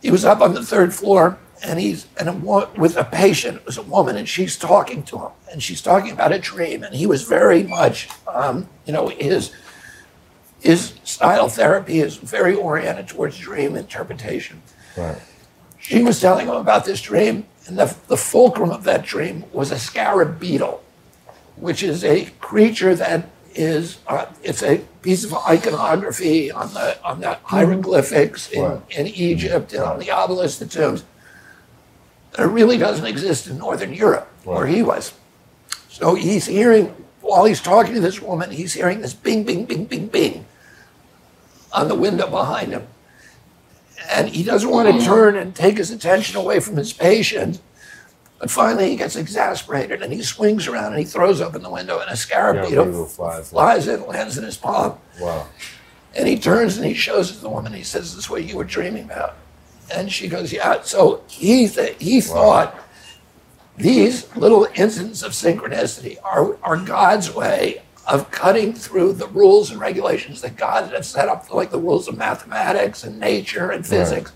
[0.02, 2.34] He was up on the third floor, and he's and a,
[2.77, 3.57] with a patient.
[3.57, 6.84] It was a woman, and she's talking to him, and she's talking about a dream.
[6.84, 9.52] And he was very much, um, you know, his
[10.61, 14.61] his style therapy is very oriented towards dream interpretation
[14.98, 15.18] Right.
[15.80, 19.72] she was telling him about this dream, and the, the fulcrum of that dream was
[19.72, 20.84] a scarab beetle,
[21.56, 27.19] which is a creature that is uh, it's a piece of iconography on the on
[27.22, 28.81] the hieroglyphics in, Right.
[28.90, 31.03] in Egypt and on the obelisk, the tombs.
[32.38, 35.14] It really doesn't exist in Northern Europe, where he was.
[35.89, 39.85] So he's hearing while he's talking to this woman, he's hearing this bing, bing, bing,
[39.85, 40.45] bing, bing
[41.72, 42.88] on the window behind him
[44.10, 47.61] and he doesn't want to turn and take his attention away from his patient.
[48.39, 51.99] But finally, he gets exasperated and he swings around and he throws open the window,
[51.99, 53.49] and a scarab beetle beetle flies.
[53.49, 54.97] flies in, lands in his palm.
[55.19, 55.47] Wow.
[56.15, 57.73] And he turns and he shows it to the woman.
[57.73, 59.35] He says, "This is what you were dreaming about."
[59.91, 62.76] And she goes, "Yeah." So he th- he thought
[63.78, 69.80] these little incidents of synchronicity are, are God's way of cutting through the rules and
[69.80, 74.32] regulations that God has set up, like the rules of mathematics and nature and physics.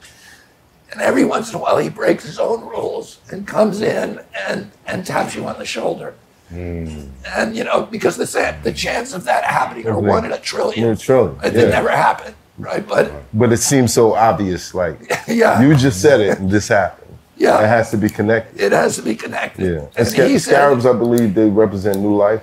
[0.91, 4.71] And every once in a while, he breaks his own rules and comes in and,
[4.85, 6.13] and taps you on the shoulder.
[6.49, 7.07] Hmm.
[7.25, 10.85] And, you know, because the, the chance of that happening are one in a trillion.
[10.85, 11.69] In a trillion, It yeah.
[11.69, 12.87] never happened, right?
[12.87, 14.73] But But it seems so obvious.
[14.73, 15.61] Like Yeah.
[15.61, 17.17] you just said it, and this happened.
[17.37, 17.63] Yeah.
[17.63, 18.61] It has to be connected.
[18.61, 19.63] it has to be connected.
[19.65, 19.79] Yeah.
[19.81, 22.41] And And sca- scarabs, I believe, they represent new life.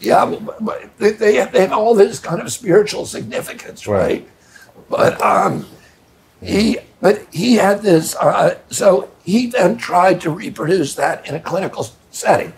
[0.00, 4.26] Yeah, but, but they, they, have, they have all this kind of spiritual significance, right?
[4.26, 4.28] Right.
[4.88, 5.66] But um,
[6.42, 8.16] he, but he had this.
[8.16, 12.52] Uh, so he then tried to reproduce that in a clinical setting.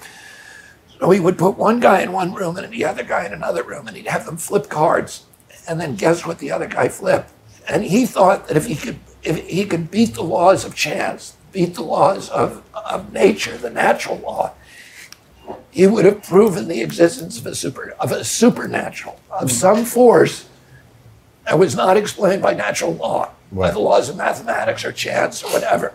[1.00, 3.62] So he would put one guy in one room and the other guy in another
[3.62, 5.24] room, and he'd have them flip cards,
[5.66, 7.30] and then guess what the other guy flipped.
[7.68, 11.36] And he thought that if he could, if he could beat the laws of chance,
[11.52, 14.52] beat the laws of, of nature, the natural law,
[15.70, 20.48] he would have proven the existence of a super of a supernatural of some force
[21.46, 25.50] that was not explained by natural law, by the laws of mathematics or chance or
[25.52, 25.92] whatever.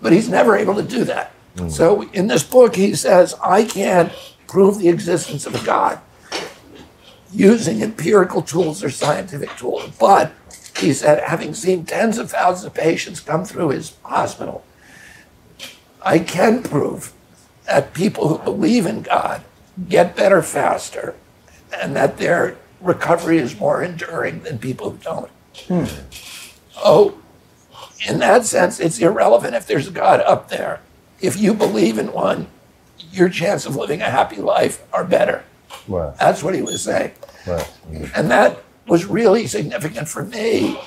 [0.00, 1.32] But he's never able to do that.
[1.56, 1.70] Mm.
[1.70, 4.12] So in this book, he says, I can't
[4.46, 6.00] prove the existence of a God
[7.34, 9.90] using empirical tools or scientific tools.
[9.98, 10.32] But
[10.76, 14.64] he said, having seen tens of thousands of patients come through his hospital,
[16.02, 17.12] I can prove
[17.66, 19.42] that people who believe in God
[19.88, 21.14] get better faster
[21.80, 25.30] and that their recovery is more enduring than people who don't.
[25.68, 25.84] Hmm.
[26.76, 27.18] Oh,
[28.06, 30.80] in that sense, it's irrelevant if there's a God up there.
[31.20, 32.48] If you believe in one,
[33.10, 35.44] your chance of living a happy life are better.
[35.88, 36.16] Right.
[36.18, 37.12] That's what he was saying.
[37.46, 37.70] Right.
[38.14, 40.78] And that was really significant for me.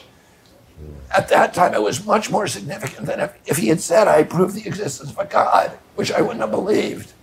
[1.15, 4.23] At that time, it was much more significant than if, if he had said, I
[4.23, 7.13] prove the existence of a God, which I wouldn't have believed.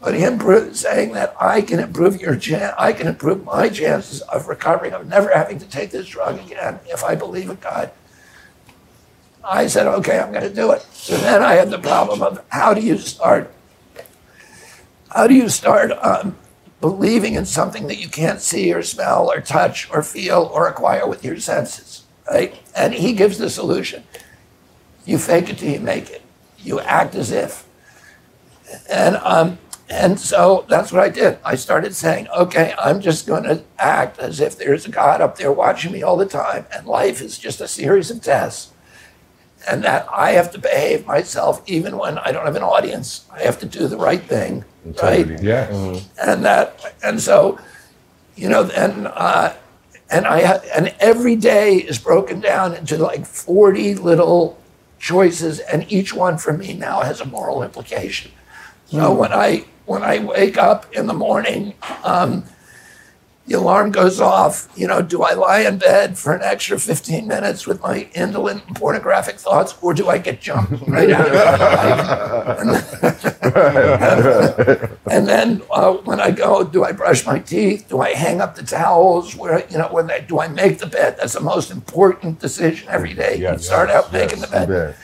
[0.00, 0.38] But him
[0.74, 5.08] saying that I can improve your chan- I can improve my chances of recovering, of
[5.08, 7.90] never having to take this drug again if I believe in God.
[9.42, 10.82] I said, okay, I'm going to do it.
[10.92, 13.52] So then I had the problem of how do you start
[15.16, 16.36] how do you start um,
[16.80, 21.06] believing in something that you can't see or smell or touch or feel or acquire
[21.06, 22.04] with your senses?
[22.30, 22.58] Right?
[22.74, 24.04] And he gives the solution.
[25.04, 26.22] You fake it till you make it.
[26.58, 27.64] You act as if.
[28.90, 29.58] And um,
[29.88, 31.38] and so that's what I did.
[31.44, 35.38] I started saying, okay, I'm just going to act as if there's a God up
[35.38, 38.72] there watching me all the time, and life is just a series of tests.
[39.68, 43.24] And that I have to behave myself even when I don't have an audience.
[43.32, 44.64] I have to do the right thing,
[45.02, 45.26] right?
[45.42, 45.68] Yeah.
[46.22, 47.58] and that and so
[48.36, 49.54] you know and uh,
[50.10, 54.56] and I ha- and every day is broken down into like 40 little
[55.00, 58.30] choices and each one for me now has a moral implication
[58.86, 61.74] so when I when I wake up in the morning
[62.04, 62.44] um,
[63.46, 67.26] the alarm goes off you know do I lie in bed for an extra 15
[67.26, 71.36] minutes with my indolent pornographic thoughts or do I get jumped right out of
[75.10, 77.86] and then uh, when I go, do I brush my teeth?
[77.88, 79.36] Do I hang up the towels?
[79.36, 81.16] Where you know when I do I make the bed?
[81.18, 83.38] That's the most important decision every day.
[83.38, 84.96] you start out making the bed.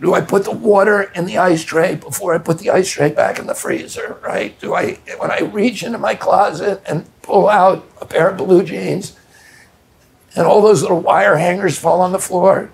[0.00, 3.10] Do I put the water in the ice tray before I put the ice tray
[3.10, 4.18] back in the freezer?
[4.22, 4.58] Right?
[4.58, 8.64] Do I when I reach into my closet and pull out a pair of blue
[8.64, 9.16] jeans,
[10.34, 12.70] and all those little wire hangers fall on the floor?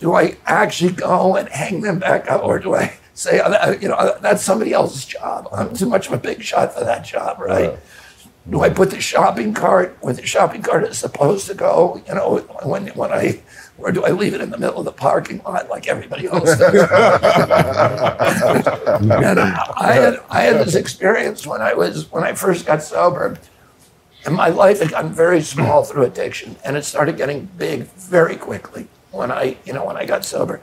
[0.00, 3.88] Do I actually go and hang them back up, or do I say, "Oh, you
[3.88, 5.48] know, uh, that's somebody else's job?
[5.50, 7.78] I'm too much of a big shot for that job, right?
[8.50, 12.02] Do I put the shopping cart where the shopping cart is supposed to go?
[12.06, 13.40] You know, when when I,
[13.78, 16.56] or do I leave it in the middle of the parking lot like everybody else
[16.56, 16.60] does?
[19.00, 23.36] and I had I had this experience when I was when I first got sober,
[24.24, 28.36] and my life had gotten very small through addiction, and it started getting big very
[28.36, 30.60] quickly when I you know when I got sober.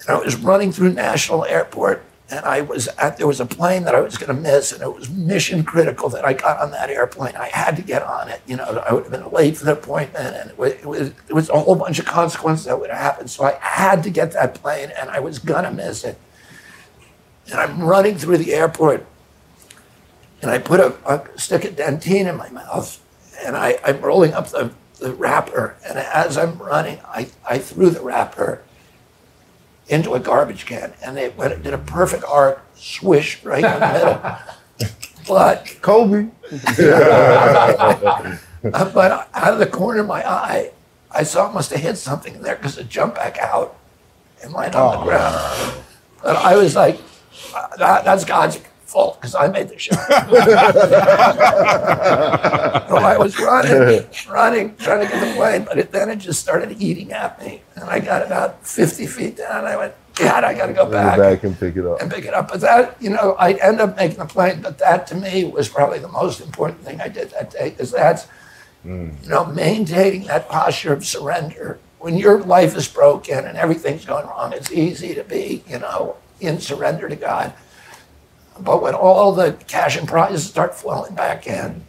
[0.00, 3.84] And I was running through National Airport, and I was at there was a plane
[3.84, 6.70] that I was going to miss, and it was mission critical that I got on
[6.70, 7.36] that airplane.
[7.36, 8.40] I had to get on it.
[8.46, 11.00] You know, I would have been late for the appointment, and it was it was,
[11.28, 13.30] it was a whole bunch of consequences that would have happened.
[13.30, 16.18] So I had to get that plane, and I was gonna miss it.
[17.50, 19.06] And I'm running through the airport,
[20.40, 23.02] and I put a, a stick of Dentyne in my mouth,
[23.44, 27.90] and I, I'm rolling up the, the wrapper, and as I'm running, I, I threw
[27.90, 28.62] the wrapper
[29.88, 33.80] into a garbage can, and it, went, it did a perfect arc, swish right in
[33.80, 34.36] the middle.
[35.26, 36.28] But Kobe.
[36.78, 40.70] uh, but out of the corner of my eye,
[41.10, 43.76] I saw it must have hit something in there because it jumped back out
[44.42, 45.82] and landed on the ground.
[46.22, 47.00] But I was like,
[47.54, 48.60] uh, that, that's God's
[48.94, 49.98] fault because I made the shot.
[52.88, 56.40] so I was running, running, trying to get the plane, but it, then it just
[56.40, 57.60] started eating at me.
[57.74, 59.58] And I got about 50 feet down.
[59.58, 62.00] And I went, God, I got to go Go back back and pick it up.
[62.00, 62.48] and pick it up.
[62.48, 64.62] But that, you know, I end up making the plane.
[64.62, 67.90] But that to me was probably the most important thing I did that day, because
[67.90, 68.28] that's,
[68.86, 69.20] mm.
[69.24, 71.80] you know, maintaining that posture of surrender.
[71.98, 76.16] When your life is broken and everything's going wrong, it's easy to be, you know,
[76.38, 77.52] in surrender to God.
[78.60, 81.82] But when all the cash and prizes start flowing back in,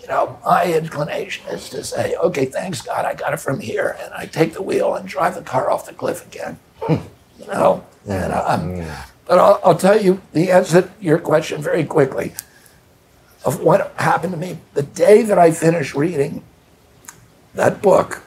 [0.00, 3.96] you know, my inclination is to say, okay, thanks God, I got it from here,
[4.00, 6.58] and I take the wheel and drive the car off the cliff again.
[6.88, 8.84] you know, and um,
[9.26, 12.32] but I'll, I'll tell you the answer to your question very quickly
[13.44, 16.42] of what happened to me the day that I finished reading
[17.54, 18.22] that book,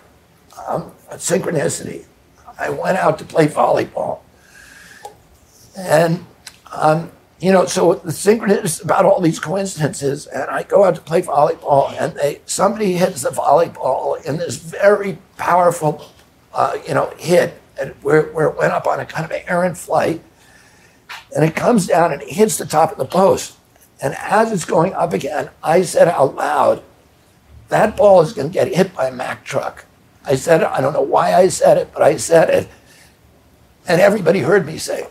[0.68, 2.06] um, Synchronicity.
[2.60, 4.20] I went out to play volleyball,
[5.78, 6.26] and
[6.72, 7.11] um,
[7.44, 11.02] you know, so the synchronicity is about all these coincidences, and I go out to
[11.02, 16.10] play volleyball, and they somebody hits the volleyball in this very powerful,
[16.53, 17.60] uh, you know, hit,
[18.02, 20.22] where, where it went up on a kind of an errant flight,
[21.36, 23.57] and it comes down and it hits the top of the post,
[24.02, 26.82] and as it's going up again, I said out loud,
[27.68, 29.84] "That ball is going to get hit by a Mack truck."
[30.24, 30.68] I said it.
[30.68, 32.70] I don't know why I said it, but I said it,
[33.86, 35.07] and everybody heard me say.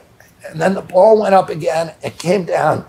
[0.48, 1.94] And then the ball went up again.
[2.02, 2.86] It came down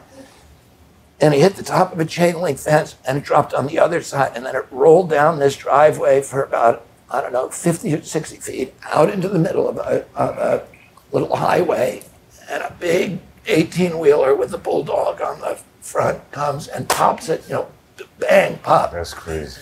[1.19, 3.79] and it hit the top of a chain link fence and it dropped on the
[3.79, 4.31] other side.
[4.35, 8.37] And then it rolled down this driveway for about, I don't know, 50 or 60
[8.37, 10.65] feet out into the middle of a, of a
[11.11, 12.03] little highway.
[12.49, 17.43] And a big 18 wheeler with a bulldog on the front comes and pops it,
[17.47, 17.67] you know,
[18.19, 18.91] bang, pop.
[18.91, 19.61] That's crazy.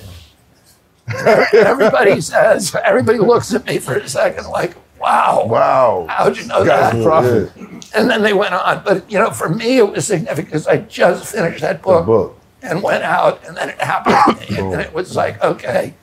[1.53, 5.45] Everybody says, everybody looks at me for a second like, wow.
[5.47, 6.05] Wow.
[6.09, 7.01] How'd you know Guy's that?
[7.01, 7.51] a prophet.
[7.93, 8.83] And then they went on.
[8.83, 12.39] But, you know, for me, it was significant because I just finished that book, book.
[12.61, 14.47] and went out, and then it happened.
[14.47, 15.93] to me, and it was like, okay.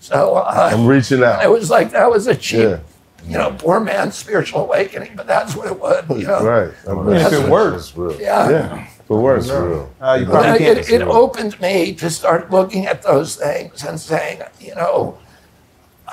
[0.00, 1.42] So uh, I'm reaching out.
[1.42, 2.78] it was like, that was a cheap, Yeah.
[3.26, 6.44] you know, poor man's spiritual awakening, but that's what it was, you know.
[6.44, 6.72] Right.
[6.86, 8.50] I'm And if it reaching- works, Yeah.
[8.50, 8.86] Yeah.
[9.08, 9.94] For worse, for real.
[10.00, 10.78] Uh, you probably it, can't.
[10.78, 15.18] it, it opened me to start looking at those things and saying, you know,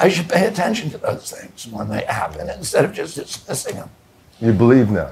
[0.02, 3.90] I should pay attention to those things when they happen instead of just dismissing them.
[4.40, 5.12] You believe now.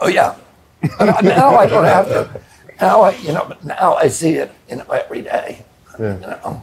[0.00, 0.34] Oh yeah.
[0.98, 2.40] Now I don't have to.
[2.80, 5.64] Now I, you know, but now I see it, you know, every day.
[6.00, 6.14] Yeah.
[6.14, 6.62] You know.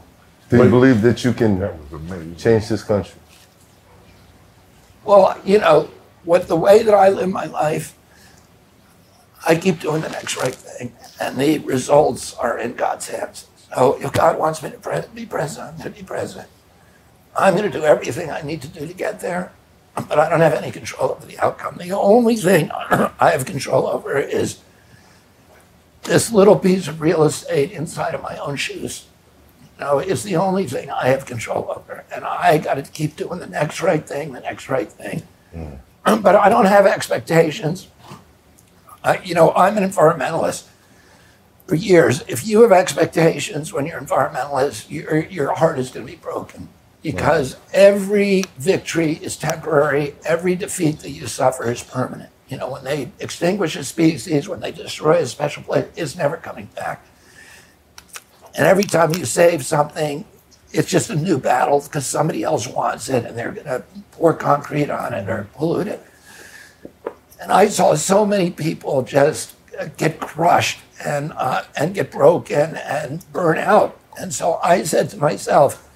[0.49, 3.17] Do you believe that you can change this country?
[5.05, 5.89] Well, you know,
[6.25, 7.97] with the way that I live my life,
[9.47, 10.91] I keep doing the next right thing,
[11.21, 13.47] and the results are in God's hands.
[13.73, 16.49] So if God wants me to pre- be president, I'm going to be president.
[17.39, 19.51] I'm going to do everything I need to do to get there,
[19.95, 21.77] but I don't have any control over the outcome.
[21.77, 24.59] The only thing I have control over is
[26.03, 29.07] this little piece of real estate inside of my own shoes.
[29.61, 33.15] You know, it's the only thing I have control over, and I got to keep
[33.15, 35.23] doing the next right thing, the next right thing.
[35.53, 36.21] Hmm.
[36.21, 37.87] But I don't have expectations.
[39.03, 40.67] I, you know, I'm an environmentalist
[41.67, 42.23] for years.
[42.27, 46.17] If you have expectations when you're an environmentalist, your, your heart is going to be
[46.17, 46.67] broken
[47.01, 50.15] because every victory is temporary.
[50.25, 52.31] Every defeat that you suffer is permanent.
[52.49, 56.37] You know, when they extinguish a species, when they destroy a special place, it's never
[56.37, 57.05] coming back.
[58.55, 60.25] And every time you save something,
[60.71, 64.33] it's just a new battle because somebody else wants it and they're going to pour
[64.33, 66.03] concrete on it or pollute it.
[67.41, 72.75] And I saw so many people just uh, get crushed and, uh, and get broken
[72.75, 73.97] and burn out.
[74.19, 75.88] And so I said to myself, "Uh,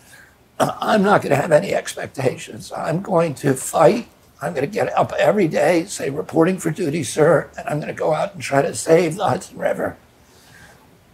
[0.59, 2.71] I'm not going to have any expectations.
[2.71, 4.07] I'm going to fight.
[4.41, 7.93] I'm going to get up every day, say, reporting for duty, sir, and I'm going
[7.93, 9.97] to go out and try to save the Hudson River.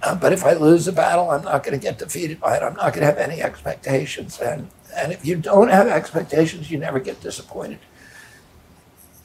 [0.01, 2.63] Uh, but if I lose a battle, I'm not going to get defeated by it.
[2.63, 4.39] I'm not going to have any expectations.
[4.39, 7.79] And, and if you don't have expectations, you never get disappointed.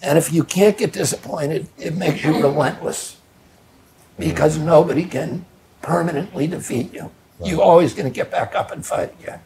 [0.02, 3.16] And if you can't get disappointed, it makes you relentless
[4.18, 5.46] because nobody can
[5.80, 7.10] permanently defeat you.
[7.42, 9.40] You're always going to get back up and fight again.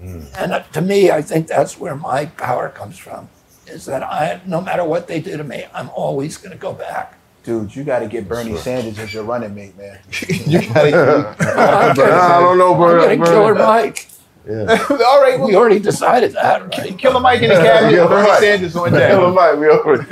[0.00, 3.28] And uh, to me, I think that's where my power comes from.
[3.66, 6.72] Is that I, no matter what they do to me, I'm always going to go
[6.72, 7.18] back.
[7.44, 9.98] Dude, you got to get Bernie Sanders as your running mate, man.
[10.28, 11.36] you got to.
[11.40, 13.12] I'm I don't know, Bernie.
[13.12, 14.08] I'm going to Killer Mike.
[14.46, 14.86] Yeah.
[15.06, 16.98] All right, We already decided that, right?
[16.98, 18.40] Killer Mike in the cabinet, Killer Bernie Mike.
[18.40, 19.34] Sanders on Killer deck.
[19.34, 20.04] Mike, we already.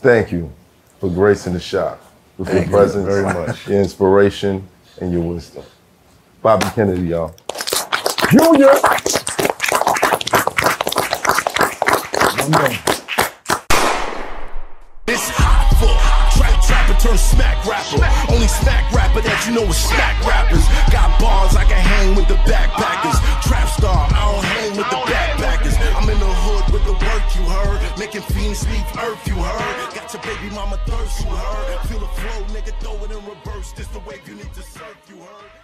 [0.00, 0.52] Thank you
[1.00, 2.00] for gracing the shop
[2.38, 3.66] with your presence, very much.
[3.68, 4.66] your inspiration,
[5.00, 5.64] and your wisdom.
[6.40, 7.34] Bobby Kennedy, y'all.
[8.30, 8.70] Junior.
[15.08, 18.32] It's hot for trap trapper turn smack rapper.
[18.32, 20.64] Only smack rapper that you know is smack rappers.
[20.92, 23.18] Got bars I can hang with the backpackers.
[23.48, 25.27] Trap star, I don't hang with the backpackers.
[27.18, 27.98] Work you heard.
[27.98, 29.94] Making fiends leave earth you heard.
[29.94, 31.80] Got your baby mama thirst you heard.
[31.88, 33.72] Feel the flow, nigga, throw it in reverse.
[33.72, 35.57] This the wave you need to surf you heard.